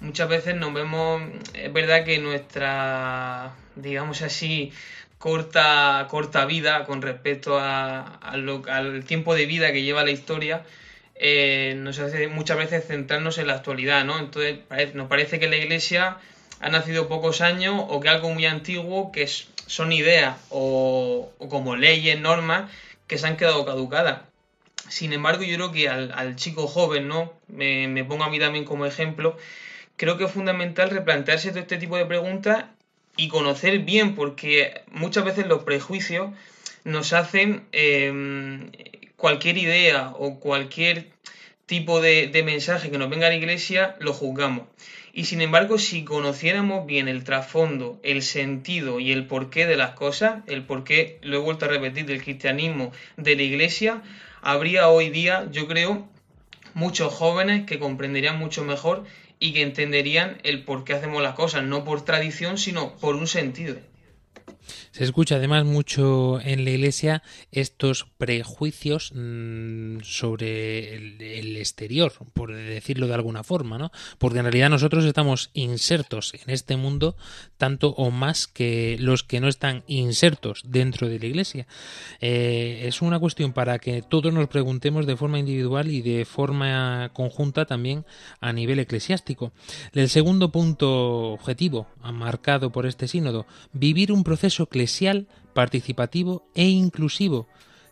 Muchas 0.00 0.28
veces 0.28 0.56
nos 0.56 0.74
vemos, 0.74 1.22
es 1.54 1.72
verdad 1.72 2.04
que 2.04 2.18
nuestra, 2.18 3.54
digamos 3.76 4.22
así, 4.22 4.72
corta, 5.18 6.08
corta 6.10 6.44
vida 6.44 6.84
con 6.86 7.02
respecto 7.02 7.56
a, 7.56 8.00
al 8.16 9.04
tiempo 9.04 9.36
de 9.36 9.46
vida 9.46 9.72
que 9.72 9.84
lleva 9.84 10.04
la 10.04 10.10
historia, 10.10 10.64
eh, 11.18 11.74
nos 11.78 11.98
hace 11.98 12.28
muchas 12.28 12.58
veces 12.58 12.86
centrarnos 12.86 13.38
en 13.38 13.46
la 13.46 13.54
actualidad, 13.54 14.04
¿no? 14.04 14.18
Entonces 14.18 14.58
nos 14.94 15.08
parece 15.08 15.38
que 15.38 15.48
la 15.48 15.56
iglesia 15.56 16.18
ha 16.60 16.68
nacido 16.68 17.08
pocos 17.08 17.40
años 17.40 17.84
o 17.88 18.00
que 18.00 18.08
algo 18.08 18.30
muy 18.30 18.46
antiguo 18.46 19.12
que 19.12 19.26
son 19.66 19.92
ideas 19.92 20.36
o, 20.50 21.32
como 21.50 21.76
leyes, 21.76 22.20
normas 22.20 22.70
que 23.06 23.18
se 23.18 23.26
han 23.26 23.36
quedado 23.36 23.64
caducadas. 23.64 24.22
Sin 24.88 25.12
embargo, 25.12 25.42
yo 25.42 25.56
creo 25.56 25.72
que 25.72 25.88
al, 25.88 26.36
chico 26.36 26.66
joven, 26.66 27.08
¿no? 27.08 27.32
Me, 27.48 28.04
pongo 28.04 28.24
a 28.24 28.30
mí 28.30 28.38
también 28.38 28.64
como 28.64 28.86
ejemplo, 28.86 29.36
creo 29.96 30.16
que 30.16 30.24
es 30.24 30.30
fundamental 30.30 30.90
replantearse 30.90 31.50
todo 31.50 31.60
este 31.60 31.78
tipo 31.78 31.96
de 31.96 32.06
preguntas 32.06 32.66
y 33.16 33.28
conocer 33.28 33.80
bien, 33.80 34.14
porque 34.14 34.82
muchas 34.90 35.24
veces 35.24 35.46
los 35.46 35.64
prejuicios 35.64 36.30
nos 36.84 37.12
hacen 37.12 37.66
em, 37.72 38.70
cualquier 39.16 39.58
idea 39.58 40.12
o 40.18 40.38
cualquier 40.38 41.10
tipo 41.66 42.00
de, 42.00 42.30
mensaje 42.44 42.90
que 42.90 42.98
nos 42.98 43.10
venga 43.10 43.26
a 43.26 43.30
la 43.30 43.36
iglesia, 43.36 43.96
lo 43.98 44.12
juzgamos. 44.12 44.68
Y 45.12 45.24
sin 45.24 45.40
embargo, 45.40 45.78
si 45.78 46.04
conociéramos 46.04 46.86
bien 46.86 47.08
el 47.08 47.24
trasfondo, 47.24 47.98
el 48.02 48.22
sentido 48.22 49.00
y 49.00 49.12
el 49.12 49.26
porqué 49.26 49.66
de 49.66 49.76
las 49.76 49.92
cosas, 49.92 50.42
el 50.46 50.64
porqué, 50.64 51.18
lo 51.22 51.38
he 51.38 51.40
vuelto 51.40 51.64
a 51.64 51.68
repetir, 51.68 52.06
del 52.06 52.22
cristianismo, 52.22 52.92
de 53.16 53.34
la 53.34 53.42
iglesia, 53.42 54.02
habría 54.42 54.88
hoy 54.88 55.10
día, 55.10 55.48
yo 55.50 55.66
creo, 55.66 56.06
muchos 56.74 57.12
jóvenes 57.12 57.64
que 57.64 57.78
comprenderían 57.78 58.38
mucho 58.38 58.62
mejor 58.62 59.04
y 59.38 59.52
que 59.54 59.62
entenderían 59.62 60.38
el 60.44 60.64
por 60.64 60.84
qué 60.84 60.92
hacemos 60.92 61.22
las 61.22 61.34
cosas, 61.34 61.64
no 61.64 61.84
por 61.84 62.04
tradición, 62.04 62.58
sino 62.58 62.96
por 62.96 63.16
un 63.16 63.26
sentido. 63.26 63.76
Se 64.92 65.04
escucha 65.04 65.36
además 65.36 65.64
mucho 65.64 66.40
en 66.40 66.64
la 66.64 66.70
Iglesia 66.70 67.22
estos 67.52 68.06
prejuicios 68.18 69.12
mm, 69.14 70.00
sobre 70.02 70.96
el, 70.96 71.56
exterior, 71.56 72.12
por 72.32 72.54
decirlo 72.54 73.06
de 73.06 73.14
alguna 73.14 73.42
forma, 73.42 73.78
¿no? 73.78 73.90
Porque 74.18 74.38
en 74.38 74.44
realidad 74.44 74.70
nosotros 74.70 75.04
estamos 75.04 75.50
insertos 75.54 76.34
en 76.34 76.50
este 76.50 76.76
mundo 76.76 77.16
tanto 77.56 77.90
o 77.90 78.10
más 78.10 78.46
que 78.46 78.96
los 79.00 79.22
que 79.22 79.40
no 79.40 79.48
están 79.48 79.84
insertos 79.86 80.62
dentro 80.66 81.08
de 81.08 81.18
la 81.18 81.26
Iglesia. 81.26 81.66
Eh, 82.20 82.84
es 82.86 83.02
una 83.02 83.18
cuestión 83.18 83.52
para 83.52 83.78
que 83.78 84.02
todos 84.02 84.32
nos 84.32 84.48
preguntemos 84.48 85.06
de 85.06 85.16
forma 85.16 85.38
individual 85.38 85.90
y 85.90 86.02
de 86.02 86.24
forma 86.24 87.10
conjunta 87.12 87.66
también 87.66 88.04
a 88.40 88.52
nivel 88.52 88.78
eclesiástico. 88.78 89.52
El 89.92 90.08
segundo 90.08 90.50
punto 90.50 91.32
objetivo 91.32 91.86
marcado 92.12 92.70
por 92.70 92.86
este 92.86 93.08
sínodo, 93.08 93.46
vivir 93.72 94.12
un 94.12 94.24
proceso 94.24 94.55
eclesial, 94.64 95.28
participativo 95.54 96.46
e 96.54 96.68
inclusivo 96.68 97.48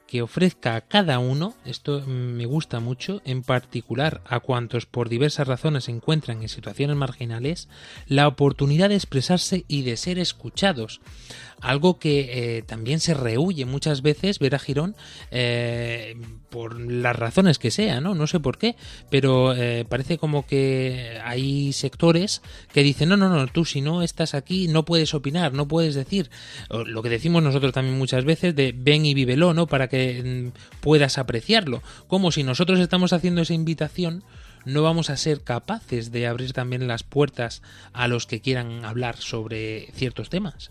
que 0.07 0.23
ofrezca 0.23 0.77
a 0.77 0.83
cada 0.83 1.19
uno, 1.19 1.55
esto 1.65 2.03
me 2.07 2.47
gusta 2.47 2.79
mucho, 2.79 3.23
en 3.25 3.43
particular 3.43 4.23
a 4.27 4.41
cuantos 4.41 4.87
por 4.87 5.09
diversas 5.09 5.49
razones 5.49 5.85
se 5.85 5.93
encuentran 5.93 6.43
en 6.43 6.49
situaciones 6.49 6.97
marginales, 6.97 7.69
la 8.07 8.29
oportunidad 8.29 8.91
de 8.91 8.97
expresarse 8.97 9.65
y 9.67 9.83
de 9.83 9.97
ser 9.97 10.19
escuchados 10.19 11.01
algo 11.61 11.99
que 11.99 12.59
eh, 12.59 12.63
también 12.63 13.01
se 13.01 13.15
rehuye 13.15 13.65
muchas 13.65 14.03
veces 14.03 14.39
ver 14.39 14.55
a 14.55 14.59
Girón 14.59 14.97
eh, 15.31 16.17
por 16.51 16.79
las 16.81 17.17
razones 17.17 17.59
que 17.59 17.71
sea, 17.71 18.01
¿no? 18.01 18.15
No 18.15 18.27
sé 18.27 18.41
por 18.41 18.59
qué, 18.59 18.77
pero 19.11 19.55
eh, 19.55 19.85
parece 19.89 20.19
como 20.19 20.47
que 20.47 21.19
hay 21.25 21.73
sectores 21.73 22.43
que 22.73 22.83
dicen, 22.83 23.09
no, 23.09 23.17
no, 23.17 23.29
no, 23.29 23.47
tú 23.47 23.65
si 23.65 23.81
no 23.81 24.03
estás 24.03 24.35
aquí 24.35 24.69
no 24.69 24.85
puedes 24.85 25.15
opinar, 25.15 25.53
no 25.53 25.67
puedes 25.67 25.95
decir, 25.95 26.31
lo 26.71 27.03
que 27.03 27.09
decimos 27.09 27.43
nosotros 27.43 27.73
también 27.73 27.99
muchas 27.99 28.25
veces 28.25 28.55
de 28.55 28.75
ven 28.77 29.07
y 29.07 29.15
vívelo, 29.15 29.55
¿no? 29.55 29.67
Para 29.67 29.89
que 29.89 30.53
mm, 30.55 30.81
puedas 30.81 31.19
apreciarlo, 31.19 31.83
como 32.07 32.31
si 32.31 32.43
nosotros 32.43 32.79
estamos 32.79 33.13
haciendo 33.13 33.43
esa 33.43 33.55
invitación, 33.55 34.23
no 34.65 34.83
vamos 34.83 35.11
a 35.11 35.17
ser 35.17 35.43
capaces 35.43 36.11
de 36.11 36.27
abrir 36.27 36.53
también 36.53 36.87
las 36.89 37.03
puertas 37.03 37.63
a 37.93 38.09
los 38.09 38.27
que 38.27 38.41
quieran 38.41 38.85
hablar 38.85 39.17
sobre 39.17 39.91
ciertos 39.93 40.31
temas. 40.31 40.71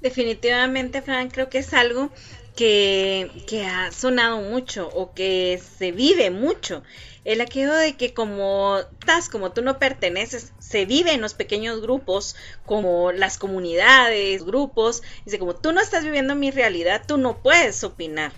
Definitivamente, 0.00 1.02
Fran, 1.02 1.28
creo 1.28 1.50
que 1.50 1.58
es 1.58 1.74
algo 1.74 2.10
que, 2.56 3.30
que 3.46 3.64
ha 3.64 3.92
sonado 3.92 4.40
mucho 4.40 4.88
o 4.88 5.12
que 5.12 5.60
se 5.78 5.92
vive 5.92 6.30
mucho. 6.30 6.82
El 7.24 7.40
aquello 7.42 7.74
de 7.74 7.96
que 7.96 8.14
como 8.14 8.78
estás, 8.78 9.28
como 9.28 9.52
tú 9.52 9.62
no 9.62 9.78
perteneces, 9.78 10.52
se 10.58 10.86
vive 10.86 11.12
en 11.12 11.20
los 11.20 11.34
pequeños 11.34 11.82
grupos, 11.82 12.34
como 12.64 13.12
las 13.12 13.36
comunidades, 13.36 14.44
grupos. 14.44 15.02
Dice, 15.24 15.38
como 15.38 15.54
tú 15.54 15.72
no 15.72 15.80
estás 15.80 16.04
viviendo 16.04 16.34
mi 16.34 16.50
realidad, 16.50 17.02
tú 17.06 17.18
no 17.18 17.42
puedes 17.42 17.84
opinar. 17.84 18.32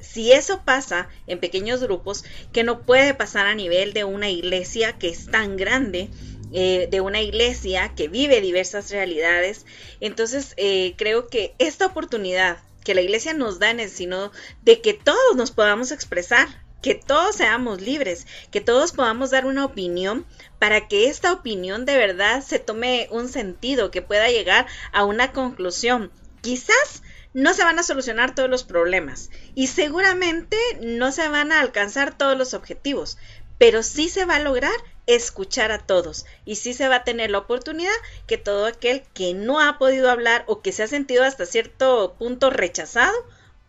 Si 0.00 0.32
eso 0.32 0.62
pasa 0.64 1.08
en 1.26 1.38
pequeños 1.38 1.80
grupos, 1.82 2.24
que 2.52 2.64
no 2.64 2.82
puede 2.82 3.14
pasar 3.14 3.46
a 3.46 3.54
nivel 3.54 3.92
de 3.92 4.04
una 4.04 4.28
iglesia 4.28 4.92
que 4.92 5.08
es 5.08 5.26
tan 5.26 5.56
grande, 5.56 6.10
eh, 6.56 6.86
de 6.88 7.00
una 7.00 7.20
iglesia 7.20 7.92
que 7.96 8.06
vive 8.06 8.40
diversas 8.40 8.90
realidades. 8.92 9.66
Entonces, 10.00 10.54
eh, 10.56 10.94
creo 10.96 11.26
que 11.26 11.52
esta 11.58 11.86
oportunidad 11.86 12.58
que 12.84 12.94
la 12.94 13.00
iglesia 13.00 13.34
nos 13.34 13.58
da 13.58 13.72
el 13.72 13.90
sino 13.90 14.30
de 14.62 14.80
que 14.80 14.94
todos 14.94 15.34
nos 15.34 15.50
podamos 15.50 15.90
expresar, 15.90 16.46
que 16.80 16.94
todos 16.94 17.34
seamos 17.34 17.80
libres, 17.80 18.28
que 18.52 18.60
todos 18.60 18.92
podamos 18.92 19.30
dar 19.30 19.46
una 19.46 19.64
opinión 19.64 20.26
para 20.60 20.86
que 20.86 21.08
esta 21.08 21.32
opinión 21.32 21.86
de 21.86 21.96
verdad 21.96 22.40
se 22.40 22.60
tome 22.60 23.08
un 23.10 23.28
sentido, 23.28 23.90
que 23.90 24.02
pueda 24.02 24.28
llegar 24.28 24.66
a 24.92 25.04
una 25.04 25.32
conclusión. 25.32 26.12
Quizás 26.40 27.02
no 27.32 27.52
se 27.52 27.64
van 27.64 27.80
a 27.80 27.82
solucionar 27.82 28.36
todos 28.36 28.48
los 28.48 28.62
problemas 28.62 29.30
y 29.56 29.66
seguramente 29.66 30.56
no 30.80 31.10
se 31.10 31.26
van 31.28 31.50
a 31.50 31.60
alcanzar 31.60 32.16
todos 32.16 32.38
los 32.38 32.54
objetivos, 32.54 33.18
pero 33.58 33.82
sí 33.82 34.08
se 34.08 34.24
va 34.24 34.36
a 34.36 34.40
lograr 34.40 34.72
escuchar 35.06 35.72
a 35.72 35.78
todos. 35.78 36.26
Y 36.44 36.56
sí 36.56 36.72
se 36.74 36.88
va 36.88 36.96
a 36.96 37.04
tener 37.04 37.30
la 37.30 37.38
oportunidad 37.38 37.92
que 38.26 38.38
todo 38.38 38.66
aquel 38.66 39.02
que 39.12 39.34
no 39.34 39.60
ha 39.60 39.78
podido 39.78 40.10
hablar 40.10 40.44
o 40.46 40.62
que 40.62 40.72
se 40.72 40.82
ha 40.82 40.88
sentido 40.88 41.24
hasta 41.24 41.46
cierto 41.46 42.14
punto 42.18 42.50
rechazado 42.50 43.14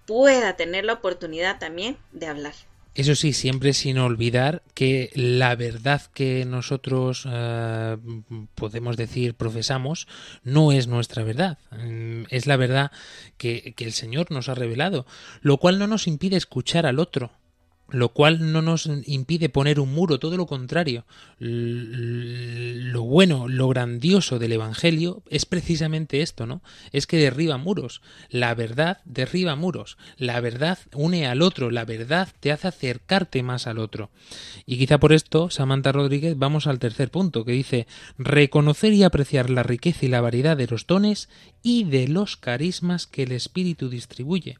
pueda 0.06 0.56
tener 0.56 0.86
la 0.86 0.94
oportunidad 0.94 1.60
también 1.60 1.98
de 2.12 2.28
hablar. 2.28 2.54
Eso 2.96 3.14
sí, 3.16 3.34
siempre 3.34 3.74
sin 3.74 3.98
olvidar 3.98 4.64
que 4.74 5.12
la 5.16 5.54
verdad 5.58 6.02
que 6.14 6.46
nosotros 6.46 7.28
eh, 7.30 7.98
podemos 8.56 8.96
decir 8.96 9.34
profesamos 9.34 10.08
no 10.46 10.72
es 10.72 10.88
nuestra 10.88 11.24
verdad, 11.24 11.58
mm, 11.72 12.24
es 12.30 12.48
la 12.48 12.56
verdad 12.56 12.92
que, 13.38 13.74
que 13.76 13.84
el 13.84 13.92
Señor 13.92 14.32
nos 14.32 14.48
ha 14.48 14.56
revelado, 14.56 15.06
lo 15.42 15.58
cual 15.58 15.78
no 15.78 15.88
nos 15.88 16.08
impide 16.08 16.38
escuchar 16.38 16.86
al 16.86 17.00
otro, 17.00 17.32
lo 17.90 18.10
cual 18.10 18.52
no 18.52 18.62
nos 18.62 18.90
impide 19.06 19.50
poner 19.50 19.80
un 19.80 19.94
muro, 19.94 20.20
todo 20.20 20.38
lo 20.38 20.48
contrario. 20.48 21.06
Lo 21.38 23.04
bueno, 23.04 23.48
lo 23.48 23.68
grandioso 23.70 24.40
del 24.40 24.54
Evangelio 24.54 25.22
es 25.30 25.46
precisamente 25.46 26.22
esto, 26.22 26.48
¿no? 26.48 26.62
Es 26.92 27.06
que 27.06 27.18
derriba 27.18 27.58
muros. 27.58 28.02
La 28.30 28.56
verdad 28.56 29.00
derriba 29.06 29.56
muros. 29.56 29.98
La 30.18 30.40
verdad 30.42 30.80
une 30.94 31.28
al 31.28 31.42
otro. 31.42 31.70
La 31.70 31.86
verdad 31.86 32.30
te 32.40 32.52
hace 32.52 32.68
acercarte 32.68 33.44
más 33.44 33.68
al 33.68 33.78
otro. 33.78 34.10
Y 34.66 34.78
quizá 34.78 34.98
por 34.98 35.14
esto, 35.14 35.50
Samantha 35.50 35.92
Rodríguez, 35.92 36.38
vamos 36.38 36.68
al 36.68 36.80
tercer 36.80 37.12
punto, 37.12 37.46
que 37.46 37.52
dice 37.52 37.88
reconocer 38.18 38.94
y 38.94 39.04
apreciar 39.04 39.50
la 39.50 39.64
riqueza 39.64 40.06
y 40.06 40.10
la 40.10 40.22
variedad 40.22 40.58
de 40.58 40.68
los 40.68 40.88
dones 40.88 41.30
y 41.62 41.84
de 41.84 42.08
los 42.08 42.36
carismas 42.36 43.06
que 43.06 43.24
el 43.24 43.32
Espíritu 43.32 43.90
distribuye. 43.90 44.58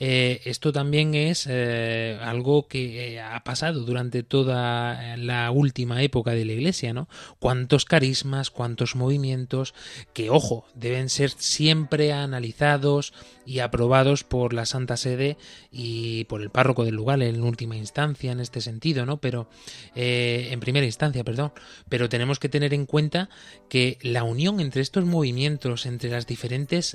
Eh, 0.00 0.42
esto 0.44 0.72
también 0.72 1.14
es 1.14 1.46
eh, 1.48 2.18
algo 2.22 2.68
que 2.68 3.14
eh, 3.14 3.20
ha 3.20 3.42
pasado 3.42 3.80
durante 3.80 4.22
toda 4.22 5.16
la 5.16 5.50
última 5.50 6.02
época 6.02 6.32
de 6.32 6.44
la 6.44 6.52
Iglesia, 6.52 6.92
¿no? 6.92 7.08
Cuántos 7.40 7.84
carismas, 7.84 8.50
cuántos 8.50 8.94
movimientos, 8.94 9.74
que 10.12 10.30
ojo, 10.30 10.66
deben 10.74 11.08
ser 11.08 11.30
siempre 11.30 12.12
analizados 12.12 13.12
y 13.44 13.58
aprobados 13.60 14.24
por 14.24 14.52
la 14.52 14.66
Santa 14.66 14.96
Sede 14.96 15.36
y 15.72 16.24
por 16.24 16.42
el 16.42 16.50
párroco 16.50 16.84
del 16.84 16.94
lugar 16.94 17.22
en 17.22 17.42
última 17.42 17.76
instancia 17.76 18.30
en 18.30 18.40
este 18.40 18.60
sentido, 18.60 19.06
¿no? 19.06 19.16
Pero 19.18 19.48
en 19.94 20.60
primera 20.60 20.84
instancia, 20.84 21.24
perdón. 21.24 21.52
Pero 21.88 22.10
tenemos 22.10 22.38
que 22.38 22.50
tener 22.50 22.74
en 22.74 22.84
cuenta 22.84 23.30
que 23.70 23.98
la 24.02 24.22
unión 24.22 24.60
entre 24.60 24.82
estos 24.82 25.06
movimientos, 25.06 25.86
entre 25.86 26.10
las 26.10 26.26
diferentes, 26.26 26.94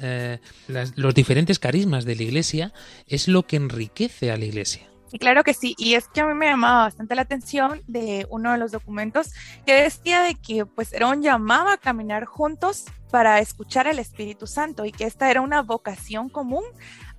los 0.95 1.16
diferentes 1.16 1.58
carismas 1.58 2.06
de 2.06 2.16
la 2.16 2.24
Iglesia, 2.24 2.72
es 3.08 3.28
lo 3.28 3.44
que 3.44 3.58
enriquece 3.58 4.32
a 4.32 4.38
la 4.38 4.46
iglesia. 4.46 4.89
Y 5.14 5.20
claro 5.20 5.44
que 5.44 5.54
sí, 5.54 5.76
y 5.78 5.94
es 5.94 6.08
que 6.08 6.22
a 6.22 6.26
mí 6.26 6.34
me 6.34 6.48
llamaba 6.48 6.86
bastante 6.86 7.14
la 7.14 7.22
atención 7.22 7.82
de 7.86 8.26
uno 8.32 8.52
de 8.52 8.58
los 8.58 8.72
documentos 8.72 9.32
que 9.64 9.84
decía 9.84 10.24
de 10.24 10.34
que 10.34 10.66
pues 10.66 10.91
era 10.91 11.08
un 11.08 11.22
llamado 11.22 11.70
a 11.70 11.78
caminar 11.78 12.26
juntos 12.26 12.86
para 13.12 13.38
escuchar 13.38 13.88
al 13.88 14.00
Espíritu 14.00 14.48
Santo 14.48 14.86
y 14.86 14.91
que 14.91 15.04
esta 15.04 15.30
era 15.30 15.41
una 15.41 15.62
vocación 15.62 16.30
común 16.30 16.64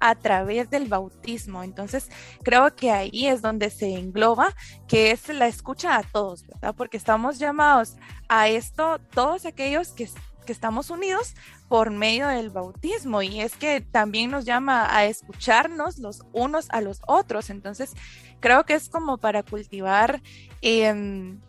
a 0.00 0.16
través 0.16 0.70
del 0.70 0.88
bautismo. 0.88 1.62
Entonces, 1.62 2.10
creo 2.42 2.74
que 2.74 2.90
ahí 2.90 3.28
es 3.28 3.42
donde 3.42 3.70
se 3.70 3.94
engloba 3.94 4.52
que 4.88 5.12
es 5.12 5.28
la 5.28 5.46
escucha 5.46 5.96
a 5.96 6.02
todos, 6.02 6.44
¿verdad? 6.48 6.74
Porque 6.76 6.96
estamos 6.96 7.38
llamados 7.38 7.94
a 8.28 8.48
esto 8.48 8.98
todos 9.12 9.46
aquellos 9.46 9.90
que 9.92 10.08
que 10.44 10.52
estamos 10.52 10.90
unidos 10.90 11.34
por 11.68 11.90
medio 11.90 12.28
del 12.28 12.50
bautismo 12.50 13.22
y 13.22 13.40
es 13.40 13.56
que 13.56 13.80
también 13.80 14.30
nos 14.30 14.44
llama 14.44 14.94
a 14.94 15.04
escucharnos 15.06 15.98
los 15.98 16.22
unos 16.32 16.68
a 16.70 16.80
los 16.80 17.00
otros. 17.06 17.50
Entonces, 17.50 17.92
creo 18.40 18.64
que 18.64 18.74
es 18.74 18.88
como 18.88 19.18
para 19.18 19.42
cultivar 19.42 20.22
em, 20.60 21.40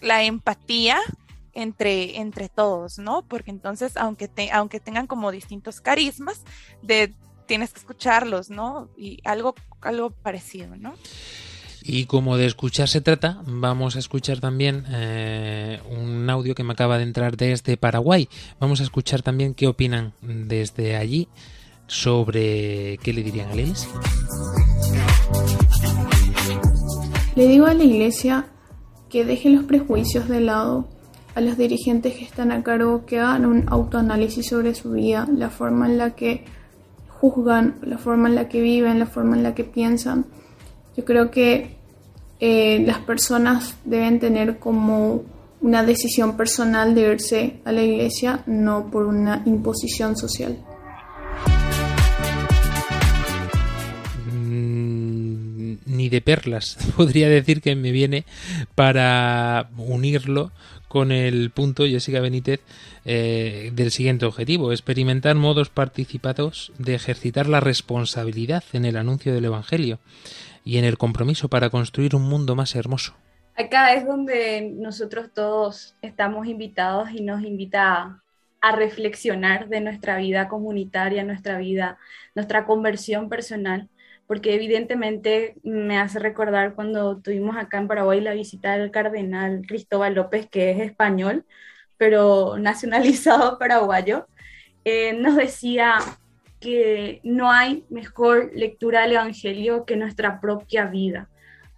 la 0.00 0.22
empatía 0.22 0.98
entre, 1.52 2.18
entre 2.18 2.48
todos, 2.48 2.98
¿no? 2.98 3.22
Porque 3.22 3.50
entonces, 3.50 3.96
aunque, 3.96 4.30
aunque 4.52 4.80
tengan 4.80 5.06
como 5.06 5.30
distintos 5.30 5.80
carismas, 5.80 6.42
de, 6.82 7.14
tienes 7.46 7.72
que 7.72 7.80
escucharlos, 7.80 8.50
¿no? 8.50 8.90
Y 8.96 9.20
algo, 9.24 9.54
algo 9.80 10.10
parecido, 10.10 10.76
¿no? 10.76 10.94
Y 11.84 12.06
como 12.06 12.36
de 12.36 12.46
escuchar 12.46 12.88
se 12.88 13.00
trata, 13.00 13.42
vamos 13.46 13.96
a 13.96 13.98
escuchar 13.98 14.40
también 14.40 14.84
eh, 14.90 15.80
un 15.90 16.28
audio 16.30 16.54
que 16.54 16.62
me 16.62 16.72
acaba 16.72 16.96
de 16.98 17.04
entrar 17.04 17.36
desde 17.36 17.76
Paraguay. 17.76 18.28
Vamos 18.60 18.80
a 18.80 18.84
escuchar 18.84 19.22
también 19.22 19.54
qué 19.54 19.66
opinan 19.66 20.12
desde 20.20 20.96
allí 20.96 21.28
sobre 21.86 22.98
qué 23.02 23.12
le 23.12 23.22
dirían 23.22 23.50
a 23.50 23.54
la 23.54 23.62
iglesia. 23.62 23.88
Le 27.34 27.46
digo 27.48 27.66
a 27.66 27.74
la 27.74 27.84
iglesia 27.84 28.46
que 29.08 29.24
deje 29.24 29.50
los 29.50 29.64
prejuicios 29.64 30.28
de 30.28 30.40
lado, 30.40 30.88
a 31.34 31.40
los 31.40 31.56
dirigentes 31.56 32.14
que 32.14 32.24
están 32.24 32.52
a 32.52 32.62
cargo 32.62 33.04
que 33.06 33.18
hagan 33.18 33.46
un 33.46 33.64
autoanálisis 33.68 34.46
sobre 34.46 34.74
su 34.74 34.92
vida, 34.92 35.26
la 35.34 35.50
forma 35.50 35.86
en 35.86 35.98
la 35.98 36.14
que 36.14 36.44
juzgan, 37.08 37.78
la 37.82 37.98
forma 37.98 38.28
en 38.28 38.34
la 38.34 38.48
que 38.48 38.60
viven, 38.60 38.98
la 38.98 39.06
forma 39.06 39.36
en 39.36 39.42
la 39.42 39.54
que 39.54 39.64
piensan 39.64 40.26
yo 40.96 41.04
creo 41.04 41.30
que 41.30 41.76
eh, 42.40 42.82
las 42.86 42.98
personas 42.98 43.76
deben 43.84 44.18
tener 44.18 44.58
como 44.58 45.22
una 45.60 45.84
decisión 45.84 46.36
personal 46.36 46.94
de 46.94 47.12
irse 47.12 47.60
a 47.64 47.72
la 47.72 47.82
iglesia, 47.82 48.42
no 48.46 48.90
por 48.90 49.06
una 49.06 49.42
imposición 49.46 50.16
social. 50.16 50.58
Mm, 54.32 55.74
ni 55.86 56.08
de 56.08 56.20
perlas, 56.20 56.76
podría 56.96 57.28
decir 57.28 57.62
que 57.62 57.76
me 57.76 57.92
viene 57.92 58.24
para 58.74 59.70
unirlo 59.76 60.50
con 60.88 61.10
el 61.10 61.50
punto, 61.50 61.86
Jessica 61.86 62.20
Benítez, 62.20 62.60
eh, 63.06 63.70
del 63.72 63.92
siguiente 63.92 64.26
objetivo, 64.26 64.72
experimentar 64.72 65.36
modos 65.36 65.70
participados 65.70 66.72
de 66.76 66.94
ejercitar 66.94 67.48
la 67.48 67.60
responsabilidad 67.60 68.62
en 68.74 68.84
el 68.84 68.96
anuncio 68.96 69.32
del 69.32 69.46
Evangelio 69.46 70.00
y 70.64 70.78
en 70.78 70.84
el 70.84 70.98
compromiso 70.98 71.48
para 71.48 71.70
construir 71.70 72.14
un 72.14 72.22
mundo 72.22 72.54
más 72.54 72.74
hermoso. 72.74 73.14
Acá 73.56 73.92
es 73.94 74.06
donde 74.06 74.72
nosotros 74.74 75.30
todos 75.34 75.94
estamos 76.00 76.46
invitados 76.46 77.10
y 77.12 77.20
nos 77.22 77.42
invita 77.42 78.22
a, 78.60 78.72
reflexionar 78.76 79.68
de 79.68 79.80
nuestra 79.80 80.16
vida 80.16 80.48
comunitaria, 80.48 81.24
nuestra 81.24 81.58
vida, 81.58 81.98
nuestra 82.34 82.64
conversión 82.64 83.28
personal, 83.28 83.88
porque 84.26 84.54
evidentemente 84.54 85.56
me 85.64 85.98
hace 85.98 86.20
recordar 86.20 86.74
cuando 86.74 87.18
tuvimos 87.18 87.56
acá 87.56 87.78
en 87.78 87.88
Paraguay 87.88 88.20
la 88.20 88.34
visita 88.34 88.78
del 88.78 88.92
cardenal 88.92 89.62
Cristóbal 89.66 90.14
López, 90.14 90.48
que 90.48 90.70
es 90.70 90.80
español, 90.80 91.44
pero 91.98 92.56
nacionalizado 92.58 93.58
paraguayo, 93.58 94.28
eh, 94.84 95.12
nos 95.12 95.36
decía 95.36 95.98
que 96.62 97.20
no 97.24 97.50
hay 97.50 97.84
mejor 97.90 98.52
lectura 98.54 99.02
del 99.02 99.12
Evangelio 99.12 99.84
que 99.84 99.96
nuestra 99.96 100.40
propia 100.40 100.86
vida. 100.86 101.28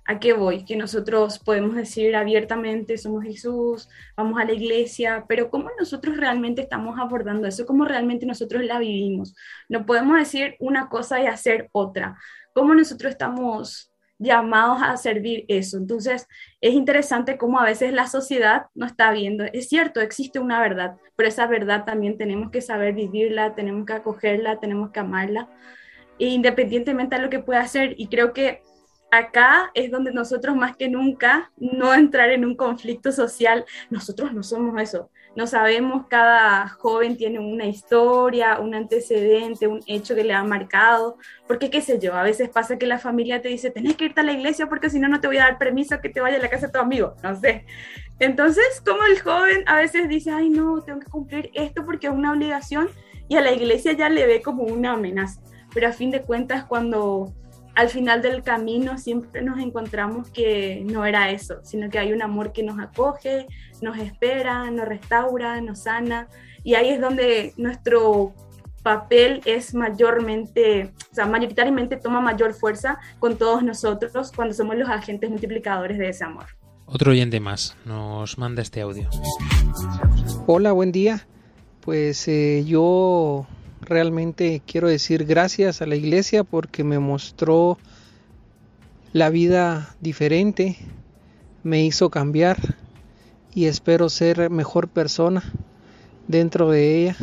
¿A 0.06 0.20
qué 0.20 0.34
voy? 0.34 0.66
Que 0.66 0.76
nosotros 0.76 1.38
podemos 1.38 1.74
decir 1.74 2.14
abiertamente, 2.14 2.98
somos 2.98 3.24
Jesús, 3.24 3.88
vamos 4.16 4.38
a 4.38 4.44
la 4.44 4.52
iglesia, 4.52 5.24
pero 5.26 5.48
¿cómo 5.48 5.70
nosotros 5.78 6.18
realmente 6.18 6.60
estamos 6.60 6.98
abordando 7.00 7.48
eso? 7.48 7.64
¿Cómo 7.64 7.86
realmente 7.86 8.26
nosotros 8.26 8.62
la 8.64 8.78
vivimos? 8.78 9.34
No 9.70 9.86
podemos 9.86 10.18
decir 10.18 10.56
una 10.60 10.90
cosa 10.90 11.22
y 11.22 11.26
hacer 11.26 11.70
otra. 11.72 12.18
¿Cómo 12.52 12.74
nosotros 12.74 13.12
estamos 13.12 13.93
llamados 14.18 14.78
a 14.82 14.96
servir 14.96 15.44
eso. 15.48 15.76
Entonces, 15.76 16.28
es 16.60 16.74
interesante 16.74 17.36
cómo 17.38 17.58
a 17.58 17.64
veces 17.64 17.92
la 17.92 18.06
sociedad 18.06 18.66
no 18.74 18.86
está 18.86 19.10
viendo. 19.12 19.44
Es 19.44 19.68
cierto, 19.68 20.00
existe 20.00 20.38
una 20.38 20.60
verdad, 20.60 20.96
pero 21.16 21.28
esa 21.28 21.46
verdad 21.46 21.84
también 21.84 22.16
tenemos 22.18 22.50
que 22.50 22.60
saber 22.60 22.94
vivirla, 22.94 23.54
tenemos 23.54 23.86
que 23.86 23.94
acogerla, 23.94 24.60
tenemos 24.60 24.90
que 24.90 25.00
amarla, 25.00 25.48
e 26.18 26.28
independientemente 26.28 27.16
de 27.16 27.22
lo 27.22 27.30
que 27.30 27.40
pueda 27.40 27.60
hacer. 27.60 27.94
Y 27.98 28.08
creo 28.08 28.32
que 28.32 28.62
acá 29.10 29.70
es 29.74 29.90
donde 29.90 30.12
nosotros 30.12 30.56
más 30.56 30.76
que 30.76 30.88
nunca 30.88 31.52
no 31.56 31.94
entrar 31.94 32.30
en 32.30 32.44
un 32.44 32.56
conflicto 32.56 33.12
social. 33.12 33.64
Nosotros 33.90 34.32
no 34.32 34.42
somos 34.42 34.80
eso 34.80 35.10
no 35.36 35.46
sabemos, 35.46 36.06
cada 36.08 36.68
joven 36.68 37.16
tiene 37.16 37.38
una 37.38 37.66
historia, 37.66 38.60
un 38.60 38.74
antecedente, 38.74 39.66
un 39.66 39.80
hecho 39.86 40.14
que 40.14 40.24
le 40.24 40.32
ha 40.32 40.44
marcado, 40.44 41.18
porque 41.48 41.70
qué 41.70 41.80
sé 41.80 41.98
yo, 41.98 42.14
a 42.14 42.22
veces 42.22 42.48
pasa 42.48 42.78
que 42.78 42.86
la 42.86 42.98
familia 42.98 43.42
te 43.42 43.48
dice, 43.48 43.70
tenés 43.70 43.96
que 43.96 44.06
irte 44.06 44.20
a 44.20 44.24
la 44.24 44.32
iglesia 44.32 44.66
porque 44.68 44.90
si 44.90 44.98
no, 44.98 45.08
no 45.08 45.20
te 45.20 45.26
voy 45.26 45.38
a 45.38 45.44
dar 45.44 45.58
permiso 45.58 46.00
que 46.00 46.08
te 46.08 46.20
vaya 46.20 46.36
a 46.36 46.40
la 46.40 46.50
casa 46.50 46.66
de 46.66 46.72
tu 46.72 46.78
amigo, 46.78 47.16
no 47.22 47.34
sé. 47.34 47.66
Entonces, 48.20 48.80
como 48.84 49.02
el 49.04 49.20
joven 49.20 49.64
a 49.66 49.76
veces 49.76 50.08
dice, 50.08 50.30
ay 50.30 50.50
no, 50.50 50.82
tengo 50.82 51.00
que 51.00 51.10
cumplir 51.10 51.50
esto 51.54 51.84
porque 51.84 52.06
es 52.06 52.12
una 52.12 52.32
obligación, 52.32 52.88
y 53.28 53.36
a 53.36 53.40
la 53.40 53.52
iglesia 53.52 53.92
ya 53.92 54.08
le 54.08 54.26
ve 54.26 54.42
como 54.42 54.64
una 54.64 54.92
amenaza, 54.92 55.40
pero 55.72 55.88
a 55.88 55.92
fin 55.92 56.10
de 56.10 56.22
cuentas 56.22 56.64
cuando 56.64 57.32
al 57.74 57.88
final 57.88 58.22
del 58.22 58.42
camino 58.42 58.98
siempre 58.98 59.42
nos 59.42 59.58
encontramos 59.58 60.30
que 60.30 60.82
no 60.86 61.04
era 61.04 61.30
eso, 61.30 61.56
sino 61.62 61.90
que 61.90 61.98
hay 61.98 62.12
un 62.12 62.22
amor 62.22 62.52
que 62.52 62.62
nos 62.62 62.78
acoge, 62.78 63.46
nos 63.82 63.98
espera, 63.98 64.70
nos 64.70 64.86
restaura, 64.86 65.60
nos 65.60 65.80
sana, 65.80 66.28
y 66.62 66.74
ahí 66.74 66.90
es 66.90 67.00
donde 67.00 67.52
nuestro 67.56 68.32
papel 68.82 69.40
es 69.44 69.74
mayormente, 69.74 70.92
o 71.10 71.14
sea, 71.14 71.26
mayoritariamente 71.26 71.96
toma 71.96 72.20
mayor 72.20 72.54
fuerza 72.54 72.98
con 73.18 73.36
todos 73.36 73.62
nosotros 73.62 74.30
cuando 74.34 74.54
somos 74.54 74.76
los 74.76 74.88
agentes 74.88 75.30
multiplicadores 75.30 75.98
de 75.98 76.10
ese 76.10 76.24
amor. 76.24 76.46
Otro 76.86 77.12
oyente 77.12 77.40
más 77.40 77.76
nos 77.86 78.36
manda 78.36 78.60
este 78.60 78.82
audio. 78.82 79.08
Hola, 80.46 80.72
buen 80.72 80.92
día. 80.92 81.26
Pues 81.80 82.28
eh, 82.28 82.62
yo 82.66 83.46
realmente 83.84 84.62
quiero 84.66 84.88
decir 84.88 85.24
gracias 85.24 85.82
a 85.82 85.86
la 85.86 85.96
iglesia 85.96 86.44
porque 86.44 86.84
me 86.84 86.98
mostró 86.98 87.78
la 89.12 89.30
vida 89.30 89.94
diferente, 90.00 90.76
me 91.62 91.84
hizo 91.84 92.10
cambiar 92.10 92.56
y 93.54 93.66
espero 93.66 94.08
ser 94.08 94.50
mejor 94.50 94.88
persona 94.88 95.42
dentro 96.26 96.70
de 96.70 97.02
ella 97.02 97.16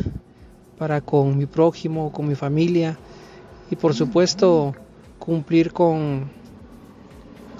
para 0.77 1.01
con 1.01 1.37
mi 1.37 1.45
prójimo, 1.45 2.11
con 2.11 2.27
mi 2.27 2.35
familia 2.35 2.97
y 3.69 3.75
por 3.75 3.93
supuesto 3.93 4.73
cumplir 5.19 5.71
con, 5.71 6.29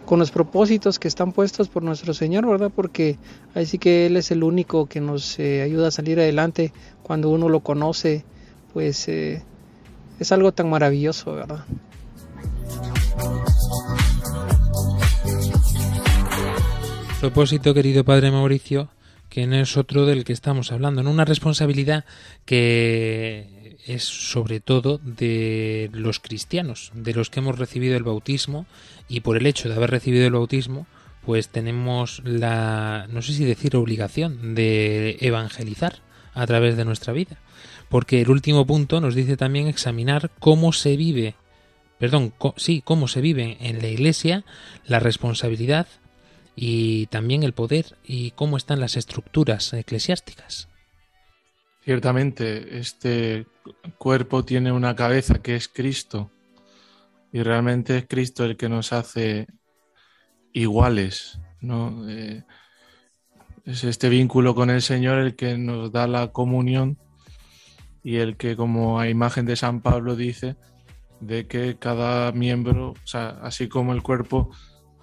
con 0.06 0.20
los 0.20 0.32
propósitos 0.32 1.00
que 1.00 1.08
están 1.08 1.32
puestos 1.32 1.70
por 1.70 1.84
nuestro 1.84 2.14
Señor, 2.14 2.46
¿verdad? 2.48 2.72
Porque 2.76 3.18
ahí 3.54 3.66
sí 3.66 3.78
que 3.78 4.08
Él 4.08 4.18
es 4.18 4.32
el 4.32 4.44
único 4.44 4.88
que 4.88 5.00
nos 5.00 5.40
eh, 5.40 5.62
ayuda 5.62 5.88
a 5.88 5.92
salir 5.92 6.20
adelante 6.20 6.74
cuando 7.04 7.30
uno 7.30 7.48
lo 7.48 7.62
conoce, 7.62 8.26
pues 8.74 9.08
eh, 9.08 9.44
es 10.20 10.32
algo 10.32 10.52
tan 10.52 10.70
maravilloso, 10.70 11.34
¿verdad? 11.34 11.66
Propósito, 17.20 17.74
querido 17.74 18.04
Padre 18.04 18.32
Mauricio, 18.32 18.90
que 19.30 19.46
no 19.46 19.56
es 19.56 19.78
otro 19.78 20.06
del 20.06 20.24
que 20.24 20.34
estamos 20.34 20.72
hablando, 20.72 21.02
en 21.02 21.08
una 21.08 21.24
responsabilidad 21.24 22.04
que 22.46 23.78
es 23.86 24.04
sobre 24.04 24.60
todo 24.60 25.00
de 25.04 25.90
los 25.94 26.20
cristianos, 26.20 26.92
de 26.94 27.14
los 27.14 27.30
que 27.30 27.40
hemos 27.40 27.58
recibido 27.58 27.96
el 27.96 28.04
bautismo 28.04 28.66
y 29.08 29.22
por 29.22 29.38
el 29.38 29.46
hecho 29.46 29.70
de 29.70 29.76
haber 29.76 29.92
recibido 29.92 30.26
el 30.26 30.34
bautismo, 30.34 30.88
pues 31.26 31.50
tenemos 31.50 32.22
la, 32.26 33.08
no 33.10 33.22
sé 33.22 33.34
si 33.34 33.46
decir 33.46 33.76
obligación 33.76 34.56
de 34.56 35.18
evangelizar 35.22 36.00
a 36.34 36.48
través 36.48 36.76
de 36.78 36.86
nuestra 36.86 37.14
vida, 37.14 37.38
porque 37.92 38.22
el 38.22 38.30
último 38.30 38.66
punto 38.66 39.02
nos 39.02 39.16
dice 39.16 39.36
también 39.36 39.68
examinar 39.68 40.32
cómo 40.40 40.72
se 40.72 40.96
vive, 40.96 41.36
perdón, 42.00 42.34
sí, 42.56 42.82
cómo 42.82 43.10
se 43.10 43.20
vive 43.20 43.58
en 43.60 43.82
la 43.82 43.90
Iglesia 43.90 44.46
la 44.86 45.00
responsabilidad 45.00 45.88
y 46.56 47.08
también 47.08 47.44
el 47.44 47.52
poder 47.52 47.98
y 48.06 48.32
cómo 48.32 48.56
están 48.56 48.80
las 48.80 48.96
estructuras 48.96 49.74
eclesiásticas. 49.74 50.70
Ciertamente, 51.84 52.80
este 52.80 53.46
cuerpo 53.98 54.46
tiene 54.46 54.72
una 54.72 54.96
cabeza 54.96 55.42
que 55.42 55.56
es 55.58 55.68
Cristo 55.68 56.32
y 57.34 57.44
realmente 57.44 57.98
es 57.98 58.06
Cristo 58.08 58.46
el 58.46 58.56
que 58.56 58.70
nos 58.70 58.94
hace 58.94 59.48
iguales, 60.54 61.40
¿no? 61.60 62.10
Eh, 62.10 62.46
es 63.66 63.84
este 63.84 64.08
vínculo 64.08 64.56
con 64.56 64.70
el 64.70 64.82
Señor 64.82 65.18
el 65.18 65.36
que 65.36 65.58
nos 65.58 65.92
da 65.92 66.08
la 66.08 66.32
comunión 66.32 66.98
y 68.04 68.18
el 68.18 68.38
que, 68.38 68.56
como 68.56 69.00
a 69.00 69.10
imagen 69.10 69.46
de 69.46 69.56
San 69.56 69.82
Pablo 69.82 70.16
dice, 70.16 70.56
de 71.20 71.48
que 71.48 71.78
cada 71.78 72.32
miembro, 72.32 72.92
o 72.92 73.08
sea, 73.08 73.40
así 73.44 73.68
como 73.68 73.94
el 73.94 74.02
cuerpo 74.02 74.50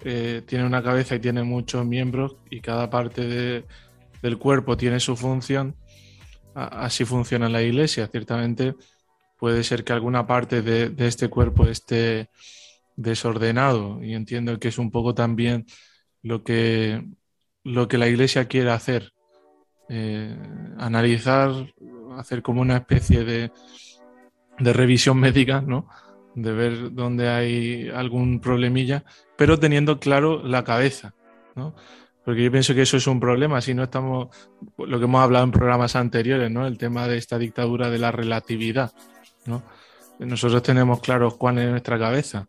eh, 0.01 0.43
tiene 0.45 0.65
una 0.65 0.83
cabeza 0.83 1.15
y 1.15 1.19
tiene 1.19 1.43
muchos 1.43 1.85
miembros 1.85 2.35
y 2.49 2.61
cada 2.61 2.89
parte 2.89 3.65
del 4.21 4.37
cuerpo 4.37 4.77
tiene 4.77 4.99
su 4.99 5.15
función, 5.15 5.75
así 6.53 7.05
funciona 7.05 7.49
la 7.49 7.61
iglesia. 7.61 8.07
Ciertamente 8.07 8.75
puede 9.37 9.63
ser 9.63 9.83
que 9.83 9.93
alguna 9.93 10.27
parte 10.27 10.61
de, 10.61 10.93
este 11.07 11.29
cuerpo 11.29 11.67
esté 11.67 12.29
desordenado 12.97 14.03
y 14.03 14.13
entiendo 14.13 14.59
que 14.59 14.67
es 14.67 14.77
un 14.77 14.91
poco 14.91 15.13
también 15.15 15.65
lo 16.21 16.43
que, 16.43 17.07
lo 17.63 17.87
que 17.87 17.97
la 17.97 18.07
iglesia 18.07 18.45
quiere 18.45 18.71
hacer. 18.71 19.13
Eh, 19.87 20.37
analizar, 20.77 21.73
hacer 22.19 22.41
como 22.41 22.61
una 22.61 22.77
especie 22.77 23.23
de, 23.23 23.51
de 24.59 24.73
revisión 24.73 25.17
médica, 25.19 25.61
¿no? 25.61 25.87
de 26.35 26.53
ver 26.53 26.93
dónde 26.93 27.29
hay 27.29 27.89
algún 27.89 28.39
problemilla, 28.39 29.03
pero 29.35 29.59
teniendo 29.59 29.99
claro 29.99 30.41
la 30.43 30.63
cabeza, 30.63 31.13
¿no? 31.55 31.75
Porque 32.23 32.43
yo 32.43 32.51
pienso 32.51 32.75
que 32.75 32.83
eso 32.83 32.97
es 32.97 33.07
un 33.07 33.19
problema, 33.19 33.61
si 33.61 33.73
no 33.73 33.83
estamos, 33.83 34.27
lo 34.77 34.99
que 34.99 35.05
hemos 35.05 35.21
hablado 35.21 35.45
en 35.45 35.51
programas 35.51 35.95
anteriores, 35.95 36.51
¿no? 36.51 36.67
El 36.67 36.77
tema 36.77 37.07
de 37.07 37.17
esta 37.17 37.37
dictadura 37.37 37.89
de 37.89 37.97
la 37.97 38.11
relatividad, 38.11 38.91
¿no? 39.45 39.63
Nosotros 40.19 40.61
tenemos 40.61 40.99
claro 40.99 41.37
cuál 41.37 41.57
es 41.59 41.69
nuestra 41.69 41.97
cabeza, 41.97 42.47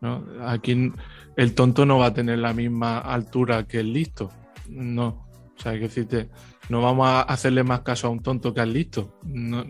¿no? 0.00 0.24
Aquí 0.44 0.92
el 1.36 1.54
tonto 1.54 1.86
no 1.86 1.98
va 1.98 2.06
a 2.06 2.14
tener 2.14 2.38
la 2.38 2.52
misma 2.52 2.98
altura 2.98 3.66
que 3.66 3.80
el 3.80 3.92
listo, 3.92 4.30
no. 4.68 5.28
O 5.56 5.60
sea, 5.60 5.72
hay 5.72 5.78
que 5.78 5.84
decirte, 5.84 6.28
no 6.68 6.80
vamos 6.80 7.08
a 7.08 7.22
hacerle 7.22 7.64
más 7.64 7.80
caso 7.80 8.06
a 8.06 8.10
un 8.10 8.22
tonto 8.22 8.54
que 8.54 8.60
al 8.60 8.72
listo. 8.72 9.18
No, 9.24 9.64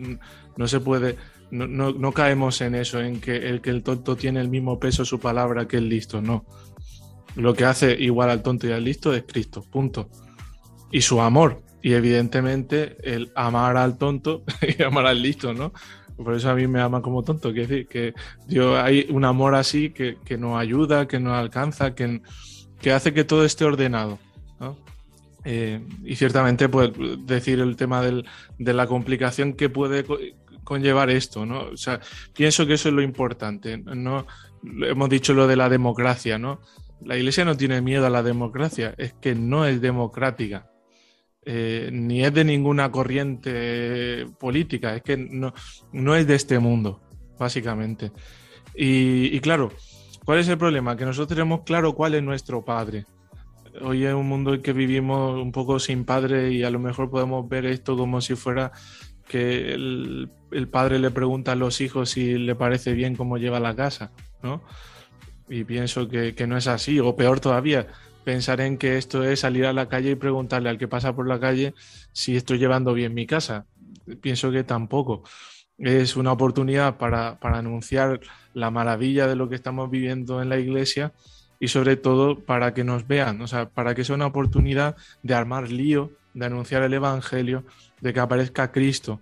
no 0.55 0.67
se 0.67 0.79
puede, 0.79 1.17
no, 1.51 2.11
caemos 2.11 2.61
en 2.61 2.75
eso, 2.75 2.99
en 2.99 3.19
que 3.19 3.35
el 3.49 3.61
que 3.61 3.69
el 3.69 3.83
tonto 3.83 4.15
tiene 4.15 4.41
el 4.41 4.49
mismo 4.49 4.79
peso 4.79 5.05
su 5.05 5.19
palabra 5.19 5.67
que 5.67 5.77
el 5.77 5.89
listo, 5.89 6.21
no. 6.21 6.45
Lo 7.35 7.53
que 7.53 7.65
hace 7.65 7.93
igual 7.99 8.29
al 8.29 8.43
tonto 8.43 8.67
y 8.67 8.71
al 8.71 8.83
listo 8.83 9.13
es 9.13 9.23
Cristo, 9.23 9.61
punto. 9.61 10.09
Y 10.91 11.01
su 11.01 11.21
amor. 11.21 11.63
Y 11.81 11.93
evidentemente 11.93 12.97
el 13.03 13.31
amar 13.35 13.75
al 13.77 13.97
tonto 13.97 14.43
y 14.77 14.81
amar 14.83 15.07
al 15.07 15.21
listo, 15.21 15.53
¿no? 15.53 15.73
Por 16.15 16.35
eso 16.35 16.49
a 16.49 16.55
mí 16.55 16.67
me 16.67 16.79
ama 16.79 17.01
como 17.01 17.23
tonto. 17.23 17.51
Quiere 17.51 17.67
decir 17.67 17.87
que 17.87 18.13
Dios, 18.47 18.77
hay 18.77 19.07
un 19.09 19.25
amor 19.25 19.55
así 19.55 19.89
que, 19.89 20.17
nos 20.37 20.59
ayuda, 20.59 21.07
que 21.07 21.19
nos 21.19 21.33
alcanza, 21.33 21.95
que, 21.95 22.21
que 22.79 22.91
hace 22.91 23.13
que 23.13 23.23
todo 23.23 23.45
esté 23.45 23.65
ordenado. 23.65 24.19
Eh, 25.45 25.81
y 26.03 26.15
ciertamente, 26.15 26.69
pues 26.69 26.91
decir 27.25 27.59
el 27.59 27.75
tema 27.75 28.01
de 28.01 28.73
la 28.73 28.87
complicación 28.87 29.53
que 29.53 29.69
puede 29.69 30.05
conllevar 30.63 31.09
esto, 31.09 31.45
¿no? 31.45 31.63
O 31.63 31.77
sea, 31.77 31.99
pienso 32.33 32.65
que 32.65 32.73
eso 32.73 32.89
es 32.89 32.95
lo 32.95 33.01
importante. 33.01 33.77
No 33.77 34.25
hemos 34.63 35.09
dicho 35.09 35.33
lo 35.33 35.47
de 35.47 35.55
la 35.55 35.69
democracia, 35.69 36.37
¿no? 36.37 36.61
La 37.01 37.17
Iglesia 37.17 37.45
no 37.45 37.57
tiene 37.57 37.81
miedo 37.81 38.05
a 38.05 38.09
la 38.09 38.23
democracia, 38.23 38.93
es 38.97 39.13
que 39.13 39.35
no 39.35 39.65
es 39.65 39.81
democrática. 39.81 40.69
Eh, 41.45 41.89
ni 41.91 42.23
es 42.23 42.33
de 42.33 42.45
ninguna 42.45 42.89
corriente 42.89 44.25
política, 44.39 44.95
es 44.95 45.01
que 45.01 45.17
no, 45.17 46.15
es 46.15 46.27
de 46.27 46.35
este 46.35 46.59
mundo, 46.59 47.01
básicamente. 47.37 48.11
Y, 48.75 49.39
claro, 49.41 49.71
¿cuál 50.23 50.39
es 50.39 50.47
el 50.47 50.57
problema? 50.57 50.95
Que 50.95 51.05
nosotros 51.05 51.35
tenemos 51.35 51.61
claro 51.63 51.93
cuál 51.93 52.15
es 52.15 52.23
nuestro 52.23 52.63
padre. 52.63 53.05
Hoy 53.81 54.05
es 54.05 54.13
un 54.13 54.27
mundo 54.27 54.53
en 54.53 54.61
que 54.61 54.71
vivimos 54.71 55.41
un 55.41 55.51
poco 55.51 55.79
sin 55.79 56.05
padre 56.05 56.51
y 56.51 56.63
a 56.63 56.69
lo 56.69 56.79
mejor 56.79 57.09
podemos 57.09 57.47
ver 57.49 57.65
esto 57.65 57.97
como 57.97 58.21
si 58.21 58.35
fuera 58.35 58.71
que 59.27 59.73
el, 59.73 60.29
padre 60.71 60.99
le 60.99 61.09
pregunta 61.09 61.53
a 61.53 61.55
los 61.55 61.81
hijos 61.81 62.11
si 62.11 62.37
le 62.37 62.55
parece 62.55 62.93
bien 62.93 63.15
cómo 63.15 63.37
lleva 63.37 63.59
la 63.59 63.75
casa, 63.75 64.11
¿no? 64.43 64.61
Y 65.49 65.63
pienso 65.63 66.07
que, 66.07 66.35
no 66.47 66.57
es 66.57 66.67
así, 66.67 66.99
o 66.99 67.15
peor 67.15 67.39
todavía, 67.39 67.87
pensar 68.23 68.61
en 68.61 68.77
que 68.77 68.97
esto 68.97 69.23
es 69.23 69.39
salir 69.39 69.65
a 69.65 69.73
la 69.73 69.89
calle 69.89 70.11
y 70.11 70.15
preguntarle 70.15 70.69
al 70.69 70.77
que 70.77 70.87
pasa 70.87 71.15
por 71.15 71.27
la 71.27 71.39
calle 71.39 71.73
si 72.11 72.35
estoy 72.35 72.59
llevando 72.59 72.93
bien 72.93 73.13
mi 73.13 73.25
casa. 73.25 73.65
Pienso 74.21 74.51
que 74.51 74.63
tampoco. 74.63 75.23
Es 75.77 76.15
una 76.15 76.31
oportunidad 76.31 76.97
para, 76.97 77.39
para 77.39 77.57
anunciar 77.57 78.19
la 78.53 78.69
maravilla 78.69 79.27
de 79.27 79.35
lo 79.35 79.49
que 79.49 79.55
estamos 79.55 79.89
viviendo 79.89 80.41
en 80.41 80.49
la 80.49 80.59
iglesia 80.59 81.13
y 81.59 81.69
sobre 81.69 81.95
todo 81.95 82.39
para 82.39 82.73
que 82.73 82.83
nos 82.83 83.07
vean, 83.07 83.41
o 83.41 83.47
sea, 83.47 83.69
para 83.69 83.95
que 83.95 84.03
sea 84.03 84.15
una 84.15 84.27
oportunidad 84.27 84.95
de 85.21 85.33
armar 85.33 85.71
lío, 85.71 86.11
de 86.33 86.45
anunciar 86.45 86.83
el 86.83 86.93
Evangelio, 86.93 87.63
de 88.01 88.13
que 88.13 88.19
aparezca 88.19 88.71
Cristo 88.71 89.21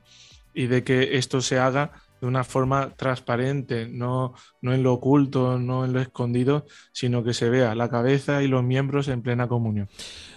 y 0.53 0.67
de 0.67 0.83
que 0.83 1.17
esto 1.17 1.41
se 1.41 1.59
haga 1.59 1.91
de 2.21 2.27
una 2.27 2.43
forma 2.43 2.91
transparente, 2.95 3.87
no, 3.89 4.33
no 4.61 4.73
en 4.73 4.83
lo 4.83 4.93
oculto, 4.93 5.57
no 5.57 5.85
en 5.85 5.93
lo 5.93 5.99
escondido, 5.99 6.65
sino 6.91 7.23
que 7.23 7.33
se 7.33 7.49
vea 7.49 7.73
la 7.73 7.89
cabeza 7.89 8.43
y 8.43 8.47
los 8.47 8.63
miembros 8.63 9.07
en 9.07 9.23
plena 9.23 9.47
comunión. 9.47 9.89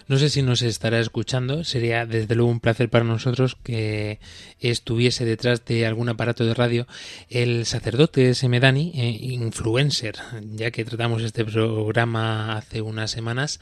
No 0.07 0.19
sé 0.19 0.29
si 0.29 0.43
nos 0.43 0.61
estará 0.61 0.99
escuchando, 0.99 1.63
sería 1.63 2.05
desde 2.05 2.35
luego 2.35 2.51
un 2.51 2.59
placer 2.59 2.91
para 2.91 3.03
nosotros 3.03 3.57
que 3.63 4.19
estuviese 4.59 5.25
detrás 5.25 5.65
de 5.65 5.87
algún 5.87 6.09
aparato 6.09 6.45
de 6.45 6.53
radio 6.53 6.85
el 7.27 7.65
sacerdote 7.65 8.35
Semedani, 8.35 8.91
eh, 8.93 9.17
influencer, 9.19 10.13
ya 10.53 10.69
que 10.69 10.85
tratamos 10.85 11.23
este 11.23 11.43
programa 11.43 12.55
hace 12.55 12.81
unas 12.81 13.09
semanas, 13.09 13.59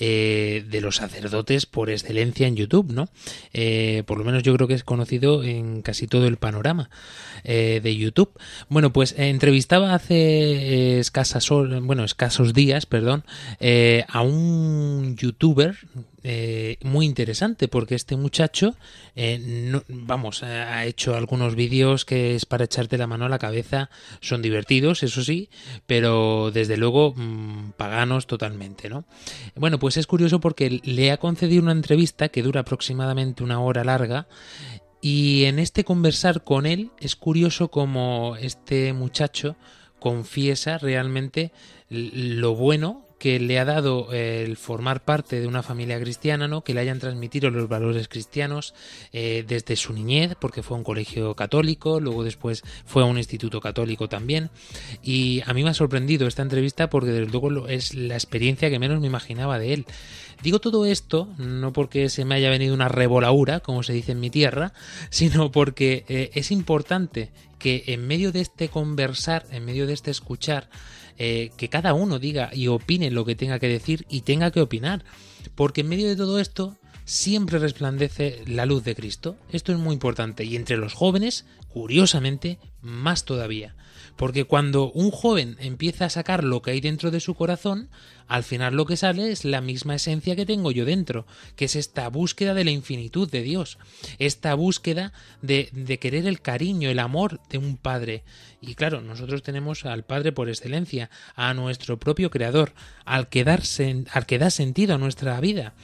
eh, 0.00 0.64
de 0.68 0.80
los 0.80 0.96
sacerdotes 0.96 1.64
por 1.64 1.90
excelencia 1.90 2.48
en 2.48 2.56
YouTube, 2.56 2.92
¿no? 2.92 3.08
Eh, 3.52 4.02
por 4.04 4.18
lo 4.18 4.24
menos 4.24 4.42
yo 4.42 4.52
creo 4.54 4.66
que 4.66 4.74
es 4.74 4.82
conocido 4.82 5.44
en 5.44 5.80
casi 5.82 6.08
todo 6.08 6.26
el 6.26 6.38
panorama 6.38 6.90
de 7.44 7.96
YouTube. 7.96 8.30
Bueno, 8.70 8.90
pues 8.92 9.14
entrevistaba 9.18 9.94
hace 9.94 11.02
bueno, 11.82 12.04
escasos 12.04 12.54
días, 12.54 12.86
perdón, 12.86 13.22
a 14.08 14.22
un 14.22 15.14
youtuber 15.16 15.76
eh, 16.22 16.78
muy 16.82 17.06
interesante 17.06 17.68
porque 17.68 17.94
este 17.94 18.16
muchacho, 18.16 18.74
eh, 19.16 19.80
vamos, 19.88 20.42
ha 20.42 20.84
hecho 20.84 21.14
algunos 21.14 21.54
vídeos 21.54 22.04
que 22.04 22.34
es 22.34 22.46
para 22.46 22.64
echarte 22.64 22.98
la 22.98 23.06
mano 23.06 23.26
a 23.26 23.28
la 23.28 23.38
cabeza, 23.38 23.90
son 24.20 24.42
divertidos, 24.42 25.02
eso 25.02 25.22
sí, 25.22 25.50
pero 25.86 26.50
desde 26.50 26.76
luego 26.76 27.14
mm, 27.16 27.72
paganos 27.76 28.26
totalmente, 28.26 28.88
¿no? 28.88 29.04
Bueno, 29.54 29.78
pues 29.78 29.96
es 29.96 30.06
curioso 30.06 30.40
porque 30.40 30.80
le 30.82 31.10
ha 31.12 31.18
concedido 31.18 31.62
una 31.62 31.72
entrevista 31.72 32.28
que 32.28 32.42
dura 32.42 32.62
aproximadamente 32.62 33.44
una 33.44 33.60
hora 33.60 33.84
larga 33.84 34.26
y 35.00 35.44
en 35.44 35.58
este 35.58 35.84
conversar 35.84 36.44
con 36.44 36.64
él 36.64 36.90
es 36.98 37.14
curioso 37.14 37.70
como 37.70 38.36
este 38.40 38.94
muchacho 38.94 39.56
confiesa 39.98 40.78
realmente 40.78 41.52
lo 41.90 42.54
bueno 42.54 43.03
que 43.24 43.40
le 43.40 43.58
ha 43.58 43.64
dado 43.64 44.12
el 44.12 44.58
formar 44.58 45.02
parte 45.02 45.40
de 45.40 45.46
una 45.46 45.62
familia 45.62 45.98
cristiana, 45.98 46.46
¿no? 46.46 46.62
que 46.62 46.74
le 46.74 46.80
hayan 46.80 46.98
transmitido 46.98 47.48
los 47.48 47.70
valores 47.70 48.06
cristianos 48.06 48.74
eh, 49.14 49.46
desde 49.48 49.76
su 49.76 49.94
niñez, 49.94 50.36
porque 50.38 50.62
fue 50.62 50.76
a 50.76 50.78
un 50.80 50.84
colegio 50.84 51.34
católico, 51.34 52.00
luego 52.00 52.22
después 52.22 52.62
fue 52.84 53.02
a 53.02 53.06
un 53.06 53.16
instituto 53.16 53.62
católico 53.62 54.10
también. 54.10 54.50
Y 55.02 55.40
a 55.46 55.54
mí 55.54 55.64
me 55.64 55.70
ha 55.70 55.74
sorprendido 55.74 56.26
esta 56.26 56.42
entrevista 56.42 56.90
porque 56.90 57.12
desde 57.12 57.32
luego 57.32 57.66
es 57.66 57.94
la 57.94 58.12
experiencia 58.12 58.68
que 58.68 58.78
menos 58.78 59.00
me 59.00 59.06
imaginaba 59.06 59.58
de 59.58 59.72
él. 59.72 59.86
Digo 60.42 60.58
todo 60.58 60.84
esto 60.84 61.26
no 61.38 61.72
porque 61.72 62.10
se 62.10 62.26
me 62.26 62.34
haya 62.34 62.50
venido 62.50 62.74
una 62.74 62.88
revolaura, 62.90 63.60
como 63.60 63.82
se 63.82 63.94
dice 63.94 64.12
en 64.12 64.20
mi 64.20 64.28
tierra, 64.28 64.74
sino 65.08 65.50
porque 65.50 66.04
eh, 66.08 66.30
es 66.34 66.50
importante 66.50 67.30
que 67.58 67.84
en 67.86 68.06
medio 68.06 68.32
de 68.32 68.42
este 68.42 68.68
conversar, 68.68 69.46
en 69.50 69.64
medio 69.64 69.86
de 69.86 69.94
este 69.94 70.10
escuchar, 70.10 70.68
eh, 71.18 71.50
que 71.56 71.68
cada 71.68 71.94
uno 71.94 72.18
diga 72.18 72.50
y 72.52 72.68
opine 72.68 73.10
lo 73.10 73.24
que 73.24 73.36
tenga 73.36 73.58
que 73.58 73.68
decir 73.68 74.06
y 74.08 74.22
tenga 74.22 74.50
que 74.50 74.60
opinar. 74.60 75.04
Porque 75.54 75.82
en 75.82 75.88
medio 75.88 76.08
de 76.08 76.16
todo 76.16 76.40
esto 76.40 76.76
siempre 77.04 77.58
resplandece 77.58 78.42
la 78.46 78.66
luz 78.66 78.84
de 78.84 78.94
Cristo. 78.94 79.36
Esto 79.50 79.72
es 79.72 79.78
muy 79.78 79.94
importante. 79.94 80.44
Y 80.44 80.56
entre 80.56 80.76
los 80.76 80.94
jóvenes, 80.94 81.44
curiosamente, 81.68 82.58
más 82.80 83.24
todavía. 83.24 83.74
Porque 84.16 84.44
cuando 84.44 84.90
un 84.92 85.10
joven 85.10 85.56
empieza 85.60 86.06
a 86.06 86.10
sacar 86.10 86.44
lo 86.44 86.62
que 86.62 86.70
hay 86.72 86.80
dentro 86.80 87.10
de 87.10 87.20
su 87.20 87.34
corazón, 87.34 87.88
al 88.26 88.44
final 88.44 88.74
lo 88.74 88.86
que 88.86 88.96
sale 88.96 89.30
es 89.30 89.44
la 89.44 89.60
misma 89.60 89.96
esencia 89.96 90.36
que 90.36 90.46
tengo 90.46 90.70
yo 90.70 90.84
dentro, 90.84 91.26
que 91.56 91.66
es 91.66 91.76
esta 91.76 92.08
búsqueda 92.08 92.54
de 92.54 92.64
la 92.64 92.70
infinitud 92.70 93.30
de 93.30 93.42
Dios, 93.42 93.78
esta 94.18 94.54
búsqueda 94.54 95.12
de, 95.42 95.68
de 95.72 95.98
querer 95.98 96.26
el 96.26 96.40
cariño, 96.40 96.88
el 96.88 97.00
amor 97.00 97.40
de 97.50 97.58
un 97.58 97.76
padre. 97.76 98.22
Y 98.60 98.74
claro, 98.76 99.02
nosotros 99.02 99.42
tenemos 99.42 99.84
al 99.84 100.04
Padre 100.04 100.32
por 100.32 100.48
excelencia, 100.48 101.10
a 101.34 101.52
nuestro 101.52 101.98
propio 101.98 102.30
Creador, 102.30 102.72
al 103.04 103.28
que, 103.28 103.42
al 103.42 104.26
que 104.26 104.38
da 104.38 104.50
sentido 104.50 104.94
a 104.94 104.98
nuestra 104.98 105.38
vida. 105.40 105.74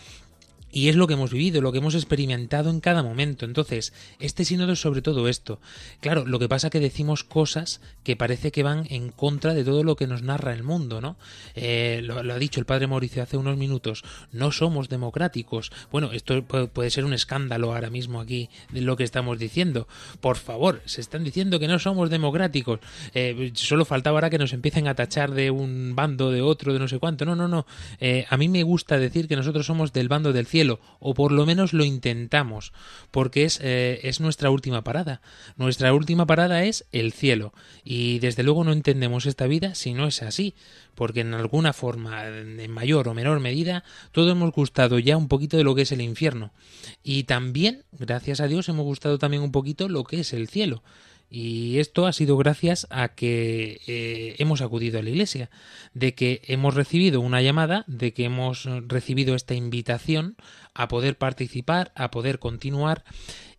Y 0.73 0.89
es 0.89 0.97
lo 0.97 1.07
que 1.07 1.15
hemos 1.15 1.33
vivido, 1.33 1.61
lo 1.61 1.73
que 1.73 1.79
hemos 1.79 1.95
experimentado 1.95 2.71
en 2.71 2.81
cada 2.81 3.03
momento. 3.03 3.45
Entonces, 3.45 3.93
este 4.21 4.45
sínodo 4.45 4.73
es 4.73 4.81
sobre 4.81 5.03
todo 5.03 5.29
esto. 5.29 5.61
Claro, 6.01 6.25
lo 6.27 6.39
que 6.39 6.49
pasa 6.49 6.69
es 6.69 6.71
que 6.71 6.81
decimos 6.81 7.25
cosas 7.25 7.81
que 8.05 8.17
parece 8.17 8.53
que 8.53 8.63
van 8.63 8.87
en 8.91 9.11
contra 9.11 9.55
de 9.55 9.65
todo 9.65 9.83
lo 9.83 9.97
que 9.97 10.07
nos 10.07 10.23
narra 10.23 10.53
el 10.53 10.63
mundo, 10.63 11.01
¿no? 11.01 11.17
Eh, 11.57 12.01
lo, 12.05 12.19
ha 12.19 12.39
dicho 12.39 12.61
el 12.61 12.67
padre 12.67 12.87
Mauricio 12.87 13.23
hace 13.23 13.37
unos 13.37 13.57
minutos, 13.57 14.05
no 14.33 14.53
somos 14.53 14.89
democráticos. 14.89 15.73
Bueno, 15.91 16.13
esto 16.13 16.43
puede, 16.45 16.91
ser 16.91 17.05
un 17.05 17.15
escándalo 17.15 17.75
ahora 17.75 17.91
mismo 17.91 18.21
aquí 18.21 18.49
de 18.71 18.81
lo 18.81 18.97
que 18.97 19.05
estamos 19.05 19.39
diciendo. 19.39 19.89
Por 20.21 20.37
favor, 20.37 20.83
se 20.85 21.01
están 21.01 21.25
diciendo 21.25 21.59
que 21.59 21.67
no 21.69 21.79
somos 21.79 22.11
democráticos. 22.11 22.81
Eh, 23.15 23.51
solo 23.55 23.85
faltaba 23.85 24.19
ahora 24.19 24.31
que 24.31 24.39
nos 24.39 24.53
empiecen 24.53 24.87
a 24.87 24.95
tachar 24.95 25.33
de 25.33 25.51
un 25.51 25.95
bando, 25.97 26.31
de 26.31 26.43
otro, 26.43 26.73
de 26.73 26.79
no 26.79 26.87
sé 26.87 26.99
cuánto. 26.99 27.25
No, 27.25 27.35
no, 27.35 27.49
no. 27.49 27.67
Eh, 27.99 28.27
a 28.29 28.37
mí 28.37 28.49
me 28.49 28.63
gusta 28.63 28.99
decir 28.99 29.27
que 29.27 29.37
nosotros 29.37 29.67
somos 29.67 29.93
del 29.93 30.09
bando 30.09 30.33
del 30.33 30.47
cielo 30.47 30.60
o 30.99 31.15
por 31.15 31.33
lo 31.33 31.47
menos 31.47 31.73
lo 31.73 31.85
intentamos, 31.85 32.73
porque 33.11 33.45
es, 33.45 33.61
eh, 33.63 34.01
es 34.03 34.21
nuestra 34.21 34.51
última 34.51 34.83
parada. 34.83 35.21
Nuestra 35.57 35.93
última 35.95 36.27
parada 36.27 36.65
es 36.65 36.85
el 36.93 37.13
cielo, 37.13 37.53
y 37.85 38.19
desde 38.19 38.43
luego 38.43 38.65
no 38.65 38.73
entendemos 38.73 39.27
esta 39.27 39.47
vida 39.47 39.75
si 39.75 39.95
no 39.95 40.07
es 40.07 40.23
así, 40.23 40.55
porque 40.95 41.21
en 41.21 41.35
alguna 41.35 41.73
forma, 41.73 42.27
en 42.27 42.71
mayor 42.71 43.09
o 43.09 43.15
menor 43.15 43.41
medida, 43.41 43.85
todos 44.13 44.31
hemos 44.31 44.53
gustado 44.53 44.99
ya 44.99 45.17
un 45.17 45.29
poquito 45.29 45.57
de 45.57 45.65
lo 45.65 45.75
que 45.75 45.83
es 45.83 45.93
el 45.93 46.03
infierno. 46.03 46.53
Y 47.03 47.25
también, 47.25 47.85
gracias 47.93 48.41
a 48.41 48.49
Dios, 48.49 48.69
hemos 48.69 48.85
gustado 48.85 49.19
también 49.19 49.43
un 49.43 49.53
poquito 49.53 49.89
lo 49.89 50.05
que 50.05 50.21
es 50.21 50.33
el 50.33 50.49
cielo. 50.49 50.83
Y 51.31 51.79
esto 51.79 52.07
ha 52.07 52.13
sido 52.13 52.37
gracias 52.37 52.89
a 52.91 53.15
que 53.15 53.81
eh, 53.87 54.35
hemos 54.39 54.61
acudido 54.63 54.99
a 54.99 55.03
la 55.03 55.11
iglesia, 55.11 55.49
de 55.95 56.15
que 56.15 56.43
hemos 56.47 56.75
recibido 56.75 57.21
una 57.21 57.41
llamada, 57.41 57.85
de 57.87 58.13
que 58.13 58.25
hemos 58.25 58.65
recibido 58.89 59.37
esta 59.37 59.55
invitación 59.55 60.37
a 60.75 60.89
poder 60.89 61.17
participar, 61.17 61.93
a 61.95 62.11
poder 62.11 62.41
continuar 62.41 63.05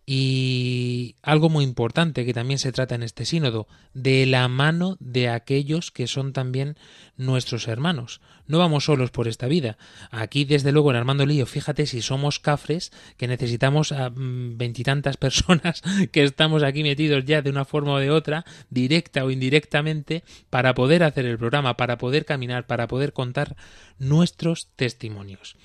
y 0.04 1.14
algo 1.22 1.48
muy 1.48 1.64
importante 1.64 2.24
que 2.24 2.34
también 2.34 2.58
se 2.58 2.72
trata 2.72 2.96
en 2.96 3.02
este 3.02 3.24
sínodo, 3.24 3.68
de 3.94 4.26
la 4.26 4.48
mano 4.48 4.96
de 4.98 5.28
aquellos 5.28 5.90
que 5.92 6.08
son 6.08 6.32
también 6.32 6.76
nuestros 7.16 7.68
hermanos. 7.68 8.20
No 8.48 8.58
vamos 8.58 8.84
solos 8.84 9.12
por 9.12 9.28
esta 9.28 9.46
vida. 9.46 9.78
Aquí, 10.10 10.44
desde 10.44 10.72
luego, 10.72 10.90
en 10.90 10.96
Armando 10.96 11.24
Lío, 11.24 11.46
fíjate 11.46 11.86
si 11.86 12.02
somos 12.02 12.40
cafres, 12.40 12.90
que 13.16 13.28
necesitamos 13.28 13.92
a 13.92 14.10
mm, 14.10 14.58
veintitantas 14.58 15.16
personas 15.18 15.82
que 16.10 16.24
estamos 16.24 16.64
aquí 16.64 16.82
metidos 16.82 17.24
ya 17.24 17.40
de 17.40 17.50
una 17.50 17.64
forma 17.64 17.92
o 17.92 17.98
de 17.98 18.10
otra, 18.10 18.44
directa 18.70 19.24
o 19.24 19.30
indirectamente, 19.30 20.24
para 20.50 20.74
poder 20.74 21.04
hacer 21.04 21.26
el 21.26 21.38
programa, 21.38 21.76
para 21.76 21.96
poder 21.96 22.24
caminar, 22.24 22.66
para 22.66 22.88
poder 22.88 23.12
contar 23.12 23.56
nuestros 23.98 24.68
testimonios. 24.74 25.56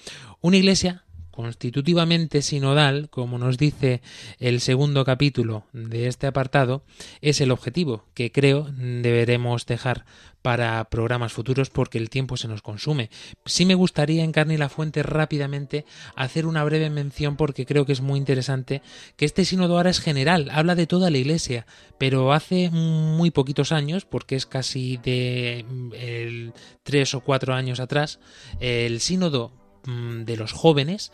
Una 0.42 0.58
iglesia 0.58 1.07
constitutivamente 1.38 2.42
sinodal, 2.42 3.12
como 3.12 3.38
nos 3.38 3.60
dice 3.60 4.02
el 4.40 4.60
segundo 4.60 5.06
capítulo 5.06 5.66
de 5.72 6.08
este 6.08 6.26
apartado, 6.26 6.82
es 7.22 7.42
el 7.42 7.52
objetivo 7.52 8.06
que 8.16 8.32
creo 8.32 8.68
deberemos 8.76 9.68
dejar 9.68 10.04
para 10.42 10.84
programas 10.90 11.34
futuros 11.34 11.70
porque 11.70 12.00
el 12.00 12.10
tiempo 12.10 12.38
se 12.38 12.48
nos 12.48 12.64
consume. 12.64 13.12
Sí 13.46 13.68
me 13.68 13.76
gustaría 13.76 14.24
en 14.24 14.32
carne 14.32 14.56
y 14.56 14.58
la 14.58 14.68
fuente 14.68 15.04
rápidamente 15.04 15.86
hacer 16.16 16.48
una 16.48 16.64
breve 16.64 16.90
mención 16.90 17.36
porque 17.36 17.68
creo 17.68 17.86
que 17.86 17.94
es 17.94 18.02
muy 18.02 18.18
interesante 18.18 18.82
que 19.16 19.26
este 19.26 19.46
sínodo 19.46 19.78
ahora 19.78 19.92
es 19.92 20.00
general, 20.00 20.50
habla 20.52 20.74
de 20.74 20.88
toda 20.88 21.12
la 21.12 21.20
iglesia, 21.20 21.68
pero 22.00 22.34
hace 22.34 22.72
muy 22.72 23.30
poquitos 23.30 23.72
años, 23.72 24.06
porque 24.06 24.36
es 24.36 24.48
casi 24.48 24.98
de 24.98 25.66
el, 25.94 26.54
tres 26.82 27.14
o 27.14 27.20
cuatro 27.20 27.54
años 27.54 27.80
atrás, 27.80 28.20
el 28.60 29.02
sínodo 29.02 29.52
Mm, 29.52 29.67
de 29.88 30.36
los 30.36 30.52
jóvenes, 30.52 31.12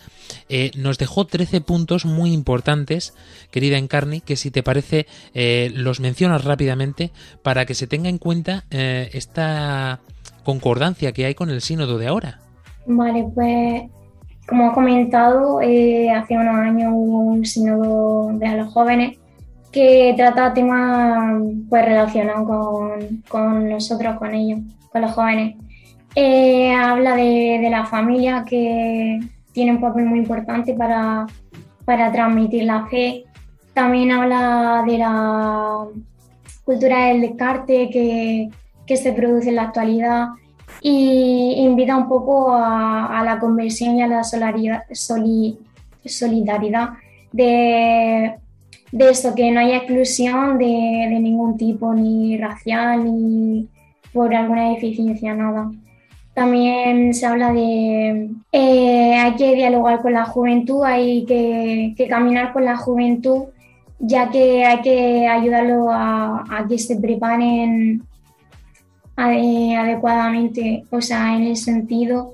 eh, 0.50 0.72
nos 0.76 0.98
dejó 0.98 1.26
13 1.26 1.62
puntos 1.62 2.06
muy 2.06 2.34
importantes, 2.34 3.14
querida 3.52 3.78
Encarni, 3.78 4.22
que 4.22 4.36
si 4.36 4.50
te 4.50 4.64
parece 4.64 5.06
eh, 5.34 5.72
los 5.76 6.00
mencionas 6.00 6.44
rápidamente 6.44 7.12
para 7.44 7.66
que 7.66 7.76
se 7.76 7.88
tenga 7.88 8.10
en 8.10 8.18
cuenta 8.18 8.64
eh, 8.72 9.10
esta 9.14 10.02
concordancia 10.44 11.12
que 11.12 11.26
hay 11.26 11.36
con 11.36 11.50
el 11.50 11.62
sínodo 11.62 11.98
de 11.98 12.08
ahora. 12.08 12.40
Vale, 12.88 13.26
pues 13.34 13.84
como 14.48 14.72
he 14.72 14.74
comentado, 14.74 15.60
hace 15.60 16.36
unos 16.36 16.56
años 16.56 16.92
hubo 16.94 17.20
un 17.20 17.46
sínodo 17.46 18.32
de 18.34 18.58
los 18.58 18.74
jóvenes 18.74 19.18
que 19.72 20.14
trata 20.18 20.54
temas 20.54 21.42
pues 21.70 21.86
relacionados 21.86 22.48
con, 22.48 23.24
con 23.28 23.70
nosotros, 23.70 24.18
con 24.18 24.34
ellos, 24.34 24.60
con 24.92 25.02
los 25.02 25.12
jóvenes. 25.12 25.56
Eh, 26.16 26.72
habla 26.74 27.16
de, 27.16 27.68
la 27.72 27.86
familia 27.86 28.46
que 28.48 29.20
tiene 29.52 29.72
un 29.72 29.82
papel 29.82 30.06
muy 30.06 30.20
importante 30.20 30.74
para, 30.74 31.26
transmitir 31.86 32.66
la 32.66 32.86
fe. 32.88 33.24
También 33.74 34.12
habla 34.12 34.84
de 34.86 34.98
la 35.00 35.86
cultura 36.64 37.08
del 37.08 37.22
descarte 37.22 37.90
que, 37.90 38.50
se 38.96 39.14
produce 39.14 39.50
en 39.50 39.56
la 39.56 39.64
actualidad 39.64 40.28
y 40.80 41.56
invita 41.58 41.98
un 41.98 42.08
poco 42.08 42.54
a, 42.54 43.24
la 43.26 43.40
conversión 43.40 43.96
y 43.98 44.04
a 44.04 44.08
la 44.08 44.24
solidaridad, 44.24 44.84
solidaridad 46.06 46.90
de, 47.32 48.36
eso, 48.92 49.34
que 49.34 49.50
no 49.50 49.62
haya 49.62 49.78
exclusión 49.78 50.60
de, 50.60 50.66
de 51.10 51.20
ningún 51.20 51.58
tipo, 51.58 51.92
ni 51.96 52.38
racial, 52.38 53.04
ni 53.04 53.68
por 54.14 54.36
alguna 54.36 54.70
deficiencia, 54.70 55.34
nada. 55.34 55.72
También 56.34 57.14
se 57.14 57.28
habla 57.28 57.54
de 57.54 58.30
eh, 58.52 59.16
hay 59.16 59.36
que 59.36 59.54
dialogar 59.54 60.02
con 60.02 60.14
la 60.14 60.26
juventud, 60.26 60.84
hay 60.84 61.26
que, 61.26 62.08
caminar 62.10 62.54
con 62.54 62.66
la 62.66 62.76
juventud, 62.76 63.46
ya 64.00 64.30
que 64.32 64.66
hay 64.66 64.82
que 64.82 65.28
ayudarlo 65.28 65.90
a, 65.92 66.66
que 66.68 66.80
se 66.80 66.96
preparen 66.96 68.04
adecuadamente, 69.16 70.86
o 70.90 71.02
sea, 71.02 71.36
en 71.36 71.44
el 71.44 71.56
sentido 71.56 72.34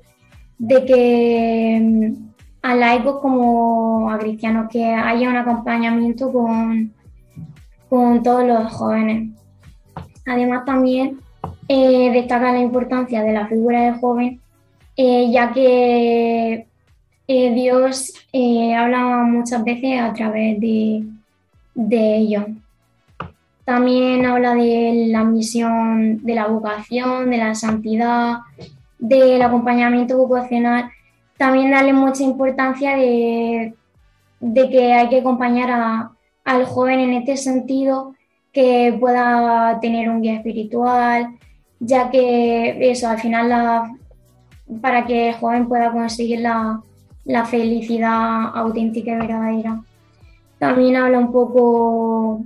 de 0.58 0.86
que 0.86 1.80
mm, 1.82 2.30
a 2.62 2.76
laicos 2.76 3.20
como 3.20 4.10
a 4.12 4.18
cristianos, 4.18 4.70
que 4.72 4.86
haya 4.86 5.30
un 5.30 5.36
acompañamiento 5.36 6.32
con, 6.32 6.93
con 7.89 8.24
todos 8.24 8.45
los 8.45 8.72
jóvenes. 8.72 9.30
Además 10.26 10.64
también 10.64 11.20
eh, 11.72 12.09
destaca 12.11 12.51
la 12.51 12.59
importancia 12.59 13.22
de 13.22 13.32
la 13.32 13.47
figura 13.47 13.84
del 13.84 13.99
joven, 13.99 14.41
eh, 14.97 15.30
ya 15.32 15.53
que 15.53 16.65
eh, 17.28 17.53
Dios 17.53 18.11
habla 18.76 19.24
muchas 19.24 19.63
veces 19.63 20.01
a 20.01 20.11
través 20.13 20.59
de, 20.59 21.03
ellos. 21.76 22.45
También 23.65 24.26
habla 24.26 24.55
de 24.55 25.09
la 25.09 25.24
misión, 25.24 26.26
de 26.26 26.34
la 26.34 26.47
vocación, 26.47 27.30
de 27.30 27.38
la 27.38 27.53
santidad, 27.53 28.39
del 28.97 29.39
acompañamiento 29.43 30.17
vocacional. 30.17 30.89
También 31.38 31.70
darle 31.70 31.93
mucha 31.93 32.24
importancia 32.24 32.97
de, 32.97 33.76
de 34.39 34.70
que 34.72 34.91
hay 34.93 35.07
que 35.09 35.20
acompañar 35.20 35.70
a, 35.70 36.11
al 36.45 36.65
joven 36.65 36.99
en 36.99 37.13
este 37.13 37.38
sentido 37.38 38.15
que 38.51 38.97
pueda 38.99 39.80
tener 39.80 40.09
un 40.09 40.24
guía 40.24 40.34
espiritual, 40.34 41.38
ya 41.80 42.10
que 42.10 42.92
eso, 42.92 43.08
al 43.08 43.20
final, 43.20 43.50
la, 43.50 43.92
para 44.82 45.06
que 45.06 45.30
el 45.30 45.36
joven 45.36 45.68
pueda 45.68 45.92
conseguir 45.92 46.42
la, 46.42 46.82
la 47.26 47.46
felicidad 47.46 48.56
auténtica 48.56 49.12
y 49.12 49.18
verdadera. 49.18 49.82
También 50.58 50.96
habla 50.98 51.20
un 51.20 51.32
poco 51.32 52.44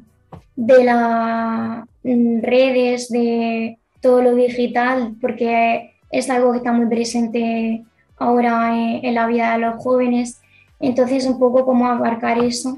de 0.56 0.84
las 0.84 1.86
redes, 2.04 3.10
de 3.10 3.78
todo 4.02 4.22
lo 4.22 4.36
digital, 4.36 5.16
porque 5.20 5.94
es 6.12 6.30
algo 6.30 6.52
que 6.52 6.58
está 6.58 6.72
muy 6.72 6.88
presente 6.88 7.84
ahora 8.18 8.76
en, 8.76 9.14
la 9.16 9.26
vida 9.28 9.54
de 9.54 9.60
los 9.60 9.84
jóvenes. 9.84 10.42
Entonces, 10.80 11.26
un 11.26 11.40
poco 11.40 11.66
cómo 11.66 11.88
abarcar 11.88 12.38
eso. 12.40 12.78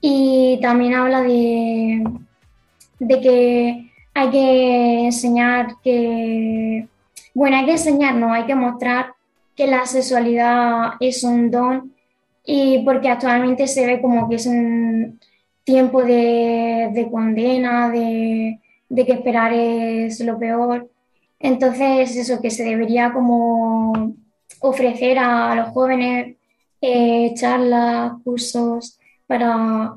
Y 0.00 0.58
también 0.62 0.94
habla 0.94 1.22
de, 1.22 2.04
de 2.98 3.20
que 3.20 3.89
hay 4.20 4.30
que 4.30 5.04
enseñar 5.06 5.76
que, 5.82 6.86
bueno, 7.32 7.56
hay 7.56 7.64
que 7.64 7.72
enseñar, 7.72 8.16
no, 8.16 8.34
hay 8.34 8.44
que 8.44 8.54
mostrar 8.54 9.14
que 9.56 9.66
la 9.66 9.86
sexualidad 9.86 10.92
es 11.00 11.24
un 11.24 11.50
don 11.50 11.94
y 12.44 12.80
porque 12.84 13.08
actualmente 13.08 13.66
se 13.66 13.86
ve 13.86 14.02
como 14.02 14.28
que 14.28 14.36
es 14.36 14.44
un 14.44 15.18
tiempo 15.64 16.02
de, 16.02 17.08
condena, 17.10 17.88
de, 17.88 18.60
de, 18.90 19.06
que 19.06 19.12
esperar 19.12 19.54
es 19.54 20.20
lo 20.20 20.38
peor. 20.38 20.90
Entonces, 21.38 22.14
eso 22.14 22.42
que 22.42 22.50
se 22.50 22.64
debería 22.64 23.14
como 23.14 24.14
ofrecer 24.60 25.18
a 25.18 25.54
los 25.54 25.68
jóvenes 25.70 26.36
eh, 26.82 27.32
charlas, 27.36 28.12
cursos 28.22 28.98
para 29.26 29.94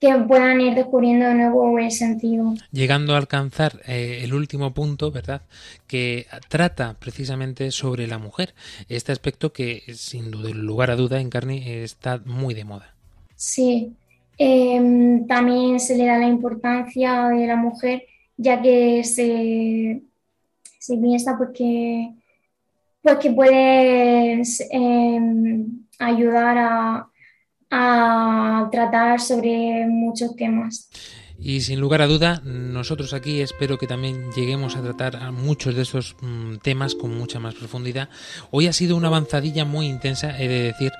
que 0.00 0.14
puedan 0.26 0.60
ir 0.62 0.74
descubriendo 0.74 1.26
de 1.26 1.34
nuevo 1.34 1.78
el 1.78 1.90
sentido. 1.90 2.54
Llegando 2.72 3.14
a 3.14 3.18
alcanzar 3.18 3.80
eh, 3.86 4.20
el 4.22 4.32
último 4.32 4.72
punto, 4.72 5.10
¿verdad? 5.10 5.42
Que 5.86 6.26
trata 6.48 6.96
precisamente 6.98 7.70
sobre 7.70 8.06
la 8.06 8.16
mujer, 8.16 8.54
este 8.88 9.12
aspecto 9.12 9.52
que 9.52 9.82
sin 9.94 10.30
lugar 10.30 10.90
a 10.90 10.96
duda 10.96 11.20
en 11.20 11.28
carne 11.28 11.84
está 11.84 12.18
muy 12.24 12.54
de 12.54 12.64
moda. 12.64 12.94
Sí, 13.36 13.94
em, 14.38 15.26
también 15.26 15.78
se 15.78 15.96
le 15.96 16.06
da 16.06 16.18
la 16.18 16.28
importancia 16.28 17.28
de 17.28 17.46
la 17.46 17.56
mujer, 17.56 18.04
ya 18.38 18.62
que 18.62 19.04
se, 19.04 20.02
se 20.78 20.96
piensa 20.96 21.36
porque, 21.36 22.14
pues 23.02 23.18
que 23.18 23.30
puede 23.32 24.42
em, 24.70 25.84
ayudar 25.98 26.56
a, 26.56 27.10
a 27.70 28.68
tratar 28.70 29.20
sobre 29.20 29.86
muchos 29.86 30.34
temas. 30.34 30.88
Y 31.42 31.62
sin 31.62 31.80
lugar 31.80 32.02
a 32.02 32.06
duda, 32.06 32.42
nosotros 32.44 33.14
aquí 33.14 33.40
espero 33.40 33.78
que 33.78 33.86
también 33.86 34.30
lleguemos 34.32 34.76
a 34.76 34.82
tratar 34.82 35.16
a 35.16 35.30
muchos 35.30 35.74
de 35.74 35.82
estos 35.82 36.14
mm, 36.20 36.56
temas 36.56 36.94
con 36.94 37.16
mucha 37.16 37.40
más 37.40 37.54
profundidad. 37.54 38.10
Hoy 38.50 38.66
ha 38.66 38.74
sido 38.74 38.94
una 38.94 39.08
avanzadilla 39.08 39.64
muy 39.64 39.86
intensa, 39.86 40.38
he 40.38 40.48
de 40.48 40.62
decir, 40.62 40.92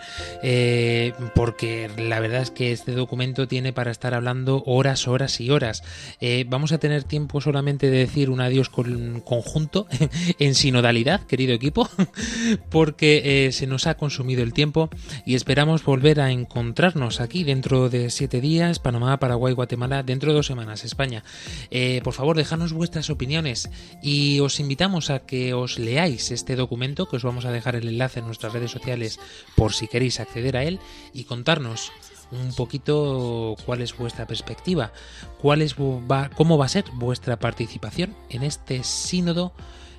eh, 0.42 1.12
porque 1.34 1.90
la 1.98 2.20
verdad 2.20 2.40
es 2.40 2.50
que 2.50 2.72
este 2.72 2.92
documento 2.92 3.46
tiene 3.48 3.74
para 3.74 3.90
estar 3.90 4.14
hablando 4.14 4.62
horas, 4.64 5.08
horas 5.08 5.40
y 5.40 5.50
horas. 5.50 5.82
Eh, 6.20 6.46
vamos 6.48 6.72
a 6.72 6.78
tener 6.78 7.04
tiempo 7.04 7.42
solamente 7.42 7.90
de 7.90 7.98
decir 7.98 8.30
un 8.30 8.40
adiós 8.40 8.70
con, 8.70 9.20
conjunto 9.20 9.86
en 10.38 10.54
sinodalidad, 10.54 11.26
querido 11.26 11.52
equipo, 11.52 11.88
porque 12.70 13.46
eh, 13.46 13.52
se 13.52 13.66
nos 13.66 13.86
ha 13.86 13.96
consumido 13.96 14.42
el 14.42 14.54
tiempo 14.54 14.88
y 15.26 15.34
esperamos 15.34 15.84
volver 15.84 16.20
a 16.20 16.30
encontrarnos 16.30 17.20
aquí 17.20 17.44
dentro 17.44 17.90
de 17.90 18.08
siete 18.08 18.40
días, 18.40 18.78
Panamá, 18.78 19.18
Paraguay, 19.18 19.52
Guatemala, 19.52 20.02
dentro 20.02 20.29
dos 20.32 20.46
semanas, 20.46 20.84
España. 20.84 21.24
Eh, 21.70 22.00
por 22.02 22.14
favor, 22.14 22.36
dejadnos 22.36 22.72
vuestras 22.72 23.10
opiniones 23.10 23.70
y 24.02 24.40
os 24.40 24.60
invitamos 24.60 25.10
a 25.10 25.20
que 25.20 25.54
os 25.54 25.78
leáis 25.78 26.30
este 26.30 26.56
documento, 26.56 27.08
que 27.08 27.16
os 27.16 27.24
vamos 27.24 27.44
a 27.44 27.52
dejar 27.52 27.76
el 27.76 27.88
enlace 27.88 28.20
en 28.20 28.26
nuestras 28.26 28.52
redes 28.52 28.70
sociales 28.70 29.20
por 29.56 29.72
si 29.72 29.88
queréis 29.88 30.20
acceder 30.20 30.56
a 30.56 30.64
él 30.64 30.78
y 31.12 31.24
contarnos 31.24 31.92
un 32.32 32.54
poquito 32.54 33.56
cuál 33.66 33.82
es 33.82 33.96
vuestra 33.96 34.26
perspectiva, 34.26 34.92
cuál 35.40 35.62
es, 35.62 35.74
cómo 35.74 36.58
va 36.58 36.64
a 36.64 36.68
ser 36.68 36.84
vuestra 36.92 37.38
participación 37.38 38.14
en 38.28 38.42
este 38.42 38.84
sínodo 38.84 39.52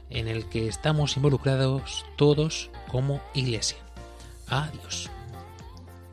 en 0.10 0.28
el 0.28 0.48
que 0.50 0.68
estamos 0.68 1.16
involucrados 1.18 2.06
todos 2.16 2.70
como 2.90 3.22
iglesia. 3.34 3.78
Adiós. 4.48 5.10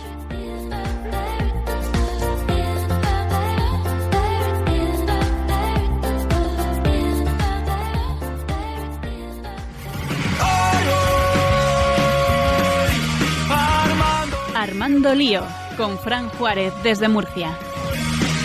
Armando 14.55 15.15
Lío, 15.15 15.43
con 15.77 15.99
Fran 15.99 16.29
Juárez 16.31 16.73
desde 16.83 17.09
Murcia. 17.09 17.57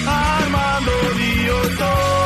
Armando 0.08 0.92
Lío 1.18 2.21